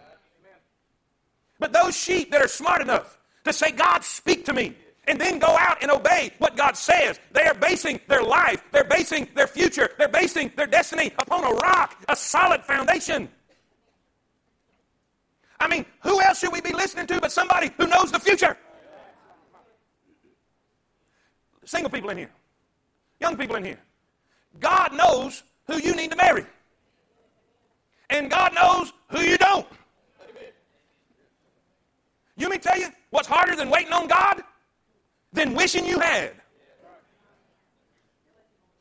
But 1.59 1.73
those 1.73 1.97
sheep 1.97 2.31
that 2.31 2.41
are 2.41 2.49
smart 2.49 2.81
enough 2.81 3.19
to 3.45 3.53
say, 3.53 3.73
God, 3.73 4.05
speak 4.05 4.45
to 4.47 4.53
me, 4.53 4.75
and 5.09 5.21
then 5.21 5.39
go 5.39 5.57
out 5.59 5.83
and 5.83 5.91
obey 5.91 6.31
what 6.39 6.57
God 6.57 6.77
says, 6.77 7.19
they 7.33 7.43
are 7.45 7.55
basing 7.55 7.99
their 8.09 8.23
life, 8.23 8.63
they're 8.73 8.85
basing 8.85 9.27
their 9.35 9.47
future, 9.47 9.91
they're 9.99 10.09
basing 10.09 10.53
their 10.55 10.67
destiny 10.67 11.13
upon 11.19 11.45
a 11.45 11.51
rock, 11.57 11.97
a 12.09 12.15
solid 12.15 12.63
foundation. 12.63 13.29
I 15.61 15.67
mean, 15.67 15.85
who 16.03 16.21
else 16.23 16.39
should 16.41 16.53
we 16.53 16.61
be 16.61 16.73
listening 16.73 17.07
to 17.07 17.21
but 17.21 17.33
somebody 17.33 17.71
who 17.79 17.87
knows 17.87 18.13
the 18.13 18.21
future? 18.21 18.57
Single 21.69 21.91
people 21.91 22.09
in 22.09 22.17
here, 22.17 22.31
young 23.21 23.37
people 23.37 23.57
in 23.57 23.63
here. 23.63 23.79
God 24.59 24.95
knows 24.95 25.43
who 25.67 25.77
you 25.77 25.95
need 25.95 26.11
to 26.11 26.17
marry. 26.17 26.47
And 28.09 28.31
God 28.31 28.55
knows 28.55 28.95
who 29.11 29.21
you 29.21 29.37
don't. 29.37 29.67
You 32.39 32.49
may 32.49 32.57
tell 32.57 32.79
you 32.79 32.87
what's 33.11 33.29
harder 33.29 33.55
than 33.55 33.69
waiting 33.69 33.93
on 33.93 34.09
God? 34.09 34.43
Than 35.35 35.53
wishing 35.53 35.85
you 35.85 35.99
had. 35.99 36.33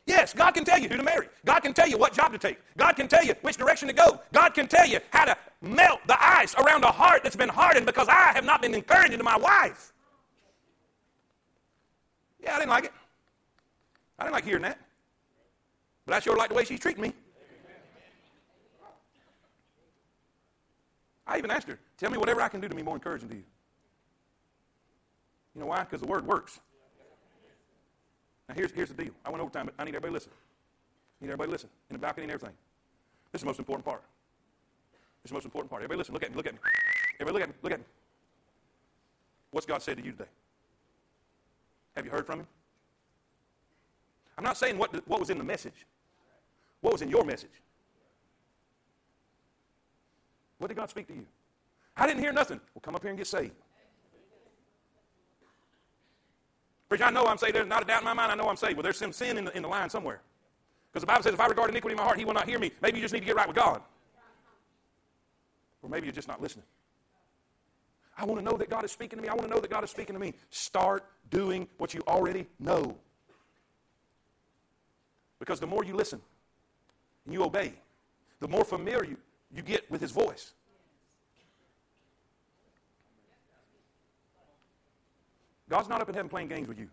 Yes, 0.05 0.33
God 0.33 0.51
can 0.51 0.63
tell 0.63 0.79
you 0.79 0.88
who 0.88 0.95
to 0.95 1.03
marry. 1.03 1.27
God 1.43 1.59
can 1.59 1.73
tell 1.73 1.89
you 1.89 1.97
what 1.97 2.13
job 2.13 2.31
to 2.31 2.38
take. 2.38 2.57
God 2.77 2.93
can 2.93 3.09
tell 3.09 3.25
you 3.25 3.35
which 3.41 3.57
direction 3.57 3.89
to 3.89 3.93
go. 3.93 4.21
God 4.31 4.53
can 4.53 4.65
tell 4.65 4.88
you 4.88 4.99
how 5.09 5.25
to 5.25 5.35
melt 5.61 5.99
the 6.07 6.15
ice 6.17 6.55
around 6.55 6.85
a 6.85 6.91
heart 6.91 7.21
that's 7.23 7.35
been 7.35 7.49
hardened 7.49 7.85
because 7.85 8.07
I 8.07 8.31
have 8.33 8.45
not 8.45 8.61
been 8.61 8.73
encouraging 8.73 9.17
to 9.17 9.25
my 9.25 9.35
wife. 9.35 9.91
Yeah, 12.47 12.55
I 12.55 12.59
didn't 12.59 12.69
like 12.69 12.85
it. 12.85 12.93
I 14.17 14.23
didn't 14.23 14.33
like 14.33 14.45
hearing 14.45 14.63
that. 14.63 14.79
But 16.05 16.15
I 16.15 16.19
sure 16.21 16.37
like 16.37 16.47
the 16.47 16.55
way 16.55 16.63
she's 16.63 16.79
treating 16.79 17.03
me. 17.03 17.13
I 21.27 21.37
even 21.37 21.51
asked 21.51 21.67
her, 21.67 21.77
tell 21.97 22.09
me 22.09 22.17
whatever 22.17 22.41
I 22.41 22.47
can 22.47 22.61
do 22.61 22.69
to 22.69 22.75
be 22.75 22.81
more 22.81 22.95
encouraging 22.95 23.27
to 23.27 23.35
you. 23.35 23.43
You 25.53 25.61
know 25.61 25.67
why? 25.67 25.81
Because 25.81 25.99
the 25.99 26.07
word 26.07 26.25
works. 26.25 26.61
Now, 28.47 28.55
here's, 28.55 28.71
here's 28.71 28.87
the 28.87 29.03
deal. 29.03 29.13
I 29.25 29.29
went 29.29 29.41
overtime, 29.41 29.65
but 29.65 29.75
I 29.77 29.83
need 29.83 29.89
everybody 29.89 30.11
to 30.11 30.13
listen. 30.13 30.31
I 31.19 31.25
need 31.25 31.31
everybody 31.31 31.47
to 31.49 31.51
listen. 31.51 31.69
In 31.89 31.95
the 31.95 31.99
balcony 31.99 32.23
and 32.23 32.31
everything. 32.31 32.55
This 33.33 33.39
is 33.39 33.43
the 33.43 33.47
most 33.47 33.59
important 33.59 33.83
part. 33.83 34.03
This 35.21 35.25
is 35.25 35.31
the 35.31 35.35
most 35.35 35.45
important 35.45 35.69
part. 35.69 35.81
Everybody 35.81 35.97
listen. 35.97 36.13
Look 36.13 36.23
at 36.23 36.29
me. 36.29 36.37
Look 36.37 36.47
at 36.47 36.53
me. 36.53 36.59
Everybody 37.19 37.33
look 37.33 37.49
at 37.49 37.49
me. 37.49 37.55
Look 37.61 37.73
at 37.73 37.79
me. 37.79 37.85
What's 39.51 39.65
God 39.65 39.81
said 39.81 39.97
to 39.97 40.03
you 40.05 40.11
today? 40.13 40.29
Have 41.97 42.05
you 42.05 42.11
heard 42.11 42.27
from 42.27 42.41
him? 42.41 42.47
I'm 44.37 44.43
not 44.43 44.55
saying 44.55 44.77
what, 44.77 44.93
what 45.07 45.19
was 45.19 45.31
in 45.31 45.39
the 45.39 45.43
message. 45.43 45.87
What 46.81 46.93
was 46.93 47.01
in 47.01 47.09
your 47.09 47.25
message? 47.25 47.49
What 50.59 50.67
did 50.67 50.77
God 50.77 50.91
speak 50.91 51.07
to 51.07 51.13
you? 51.15 51.25
I 51.97 52.05
didn't 52.05 52.21
hear 52.21 52.31
nothing. 52.31 52.61
Well, 52.75 52.81
come 52.83 52.93
up 52.93 53.01
here 53.01 53.09
and 53.09 53.17
get 53.17 53.25
saved. 53.25 53.55
Preacher, 56.87 57.05
I 57.05 57.09
know 57.09 57.23
I'm 57.23 57.37
saved. 57.39 57.55
There's 57.55 57.67
not 57.67 57.81
a 57.81 57.85
doubt 57.85 58.01
in 58.01 58.05
my 58.05 58.13
mind. 58.13 58.31
I 58.31 58.35
know 58.35 58.47
I'm 58.47 58.57
saved. 58.57 58.75
Well, 58.75 58.83
there's 58.83 58.97
some 58.97 59.11
sin 59.11 59.39
in 59.39 59.45
the, 59.45 59.57
in 59.57 59.63
the 59.63 59.67
line 59.67 59.89
somewhere. 59.89 60.21
Because 60.93 61.01
the 61.01 61.07
Bible 61.07 61.23
says, 61.23 61.33
if 61.33 61.39
I 61.39 61.47
regard 61.47 61.71
iniquity 61.71 61.93
in 61.93 61.97
my 61.97 62.03
heart, 62.03 62.19
he 62.19 62.25
will 62.25 62.35
not 62.35 62.47
hear 62.47 62.59
me. 62.59 62.71
Maybe 62.79 62.97
you 62.97 63.01
just 63.01 63.13
need 63.15 63.21
to 63.21 63.25
get 63.25 63.35
right 63.35 63.47
with 63.47 63.57
God. 63.57 63.81
Or 65.81 65.89
maybe 65.89 66.05
you're 66.05 66.13
just 66.13 66.27
not 66.27 66.43
listening. 66.43 66.65
I 68.18 68.26
want 68.26 68.39
to 68.39 68.45
know 68.45 68.57
that 68.57 68.70
God 68.70 68.84
is 68.84 68.91
speaking 68.91 69.18
to 69.18 69.24
me. 69.24 69.30
I 69.30 69.34
want 69.34 69.43
to 69.43 69.53
know 69.53 69.61
that 69.61 69.70
God 69.70 69.84
is 69.84 69.91
speaking 69.91 70.13
to 70.13 70.20
me. 70.20 70.34
Start 70.49 71.05
doing 71.30 71.68
what 71.78 71.93
you 71.93 72.01
already 72.07 72.47
know. 72.59 72.97
Because 75.39 75.59
the 75.59 75.68
more 75.68 75.84
you 75.84 75.95
listen 75.95 76.20
and 77.26 77.34
you 77.34 77.43
obey, 77.43 77.74
the 78.39 78.47
more 78.47 78.65
familiar 78.65 79.03
you, 79.03 79.18
you 79.53 79.61
get 79.61 79.89
with 79.91 80.01
His 80.01 80.11
voice. 80.11 80.53
God's 85.70 85.89
not 85.89 86.01
up 86.01 86.09
in 86.09 86.15
heaven 86.15 86.30
playing 86.30 86.47
games 86.47 86.68
with 86.68 86.80
you. 86.80 86.88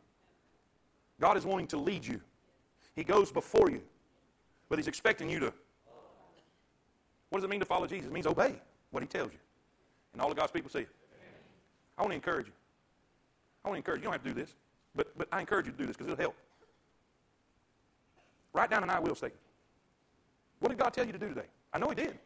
God 1.21 1.37
is 1.37 1.47
wanting 1.47 1.69
to 1.69 1.79
lead 1.79 2.05
you. 2.05 2.21
He 2.97 3.05
goes 3.05 3.33
before 3.33 3.71
you, 3.71 3.81
but 4.69 4.79
He's 4.79 4.89
expecting 4.89 5.31
you 5.31 5.41
to. 5.41 5.53
What 7.31 7.39
does 7.39 7.45
it 7.45 7.51
mean 7.51 7.61
to 7.61 7.67
follow 7.67 7.87
Jesus? 7.87 8.07
It 8.07 8.13
means 8.13 8.27
obey 8.27 8.55
what 8.91 9.03
He 9.03 9.07
tells 9.07 9.33
you. 9.33 9.39
And 10.13 10.21
all 10.21 10.31
of 10.31 10.37
God's 10.37 10.53
people 10.53 10.71
see 10.71 10.81
it. 10.81 10.89
I 11.97 12.03
want 12.03 12.13
to 12.13 12.17
encourage 12.17 12.47
you. 12.47 12.53
I 13.65 13.69
want 13.69 13.77
to 13.77 13.79
encourage 13.79 14.01
you. 14.01 14.03
You 14.03 14.13
don't 14.13 14.13
have 14.13 14.23
to 14.23 14.29
do 14.29 14.35
this, 14.35 14.55
but, 14.95 15.17
but 15.17 15.29
I 15.33 15.41
encourage 15.41 15.67
you 15.67 15.73
to 15.73 15.79
do 15.79 15.87
this 15.87 15.97
because 15.97 16.13
it'll 16.13 16.23
help. 16.23 16.37
Write 18.53 18.71
down 18.71 18.83
an 18.83 18.91
I 18.91 19.01
will 19.01 19.15
statement. 19.15 19.41
What 20.61 20.71
did 20.71 20.79
God 20.79 20.93
tell 20.93 21.07
you 21.07 21.13
to 21.13 21.19
do 21.19 21.29
today? 21.29 21.47
I 21.73 21.79
know 21.79 21.89
He 21.89 21.95
did. 21.95 22.19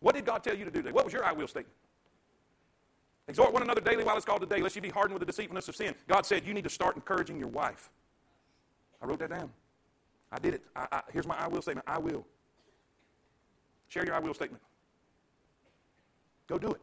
What 0.00 0.14
did 0.14 0.24
God 0.24 0.42
tell 0.42 0.56
you 0.56 0.64
to 0.64 0.70
do 0.70 0.80
today? 0.80 0.92
What 0.92 1.04
was 1.04 1.12
your 1.12 1.24
I 1.24 1.32
will 1.32 1.48
statement? 1.48 1.74
Exhort 3.28 3.52
one 3.52 3.62
another 3.62 3.80
daily 3.80 4.02
while 4.02 4.16
it's 4.16 4.24
called 4.24 4.40
today, 4.40 4.60
lest 4.60 4.74
you 4.74 4.82
be 4.82 4.88
hardened 4.88 5.14
with 5.14 5.20
the 5.20 5.32
deceitfulness 5.32 5.68
of 5.68 5.76
sin. 5.76 5.94
God 6.08 6.26
said 6.26 6.44
you 6.44 6.52
need 6.54 6.64
to 6.64 6.70
start 6.70 6.96
encouraging 6.96 7.38
your 7.38 7.48
wife. 7.48 7.90
I 9.00 9.06
wrote 9.06 9.20
that 9.20 9.30
down. 9.30 9.50
I 10.32 10.38
did 10.38 10.54
it. 10.54 10.62
I, 10.74 10.86
I, 10.90 11.02
here's 11.12 11.26
my 11.26 11.36
I 11.38 11.48
will 11.48 11.62
statement. 11.62 11.86
I 11.88 11.98
will. 11.98 12.26
Share 13.88 14.04
your 14.04 14.14
I 14.14 14.18
will 14.18 14.34
statement. 14.34 14.62
Go 16.48 16.58
do 16.58 16.70
it. 16.72 16.80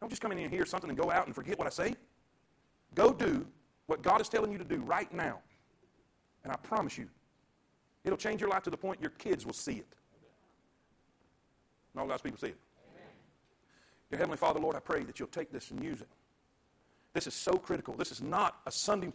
Don't 0.00 0.08
just 0.08 0.22
come 0.22 0.32
in 0.32 0.38
here 0.38 0.46
and 0.46 0.54
hear 0.54 0.64
something 0.64 0.90
and 0.90 0.98
go 0.98 1.10
out 1.10 1.26
and 1.26 1.34
forget 1.34 1.58
what 1.58 1.66
I 1.66 1.70
say. 1.70 1.94
Go 2.94 3.12
do 3.12 3.46
what 3.86 4.02
God 4.02 4.20
is 4.20 4.28
telling 4.28 4.52
you 4.52 4.58
to 4.58 4.64
do 4.64 4.76
right 4.76 5.12
now. 5.12 5.38
And 6.44 6.52
I 6.52 6.56
promise 6.56 6.96
you, 6.96 7.08
it'll 8.04 8.18
change 8.18 8.40
your 8.40 8.50
life 8.50 8.62
to 8.64 8.70
the 8.70 8.76
point 8.76 9.00
your 9.00 9.10
kids 9.10 9.44
will 9.44 9.52
see 9.52 9.74
it. 9.74 9.86
And 11.92 12.00
all 12.00 12.06
God's 12.06 12.22
people 12.22 12.38
see 12.38 12.48
it. 12.48 12.58
Your 14.10 14.18
Heavenly 14.18 14.38
Father, 14.38 14.60
Lord, 14.60 14.76
I 14.76 14.80
pray 14.80 15.02
that 15.04 15.18
you'll 15.18 15.28
take 15.28 15.50
this 15.52 15.70
and 15.70 15.82
use 15.82 16.00
it. 16.00 16.08
This 17.12 17.26
is 17.26 17.34
so 17.34 17.54
critical. 17.54 17.94
This 17.94 18.12
is 18.12 18.22
not 18.22 18.60
a 18.66 18.70
Sunday 18.70 19.12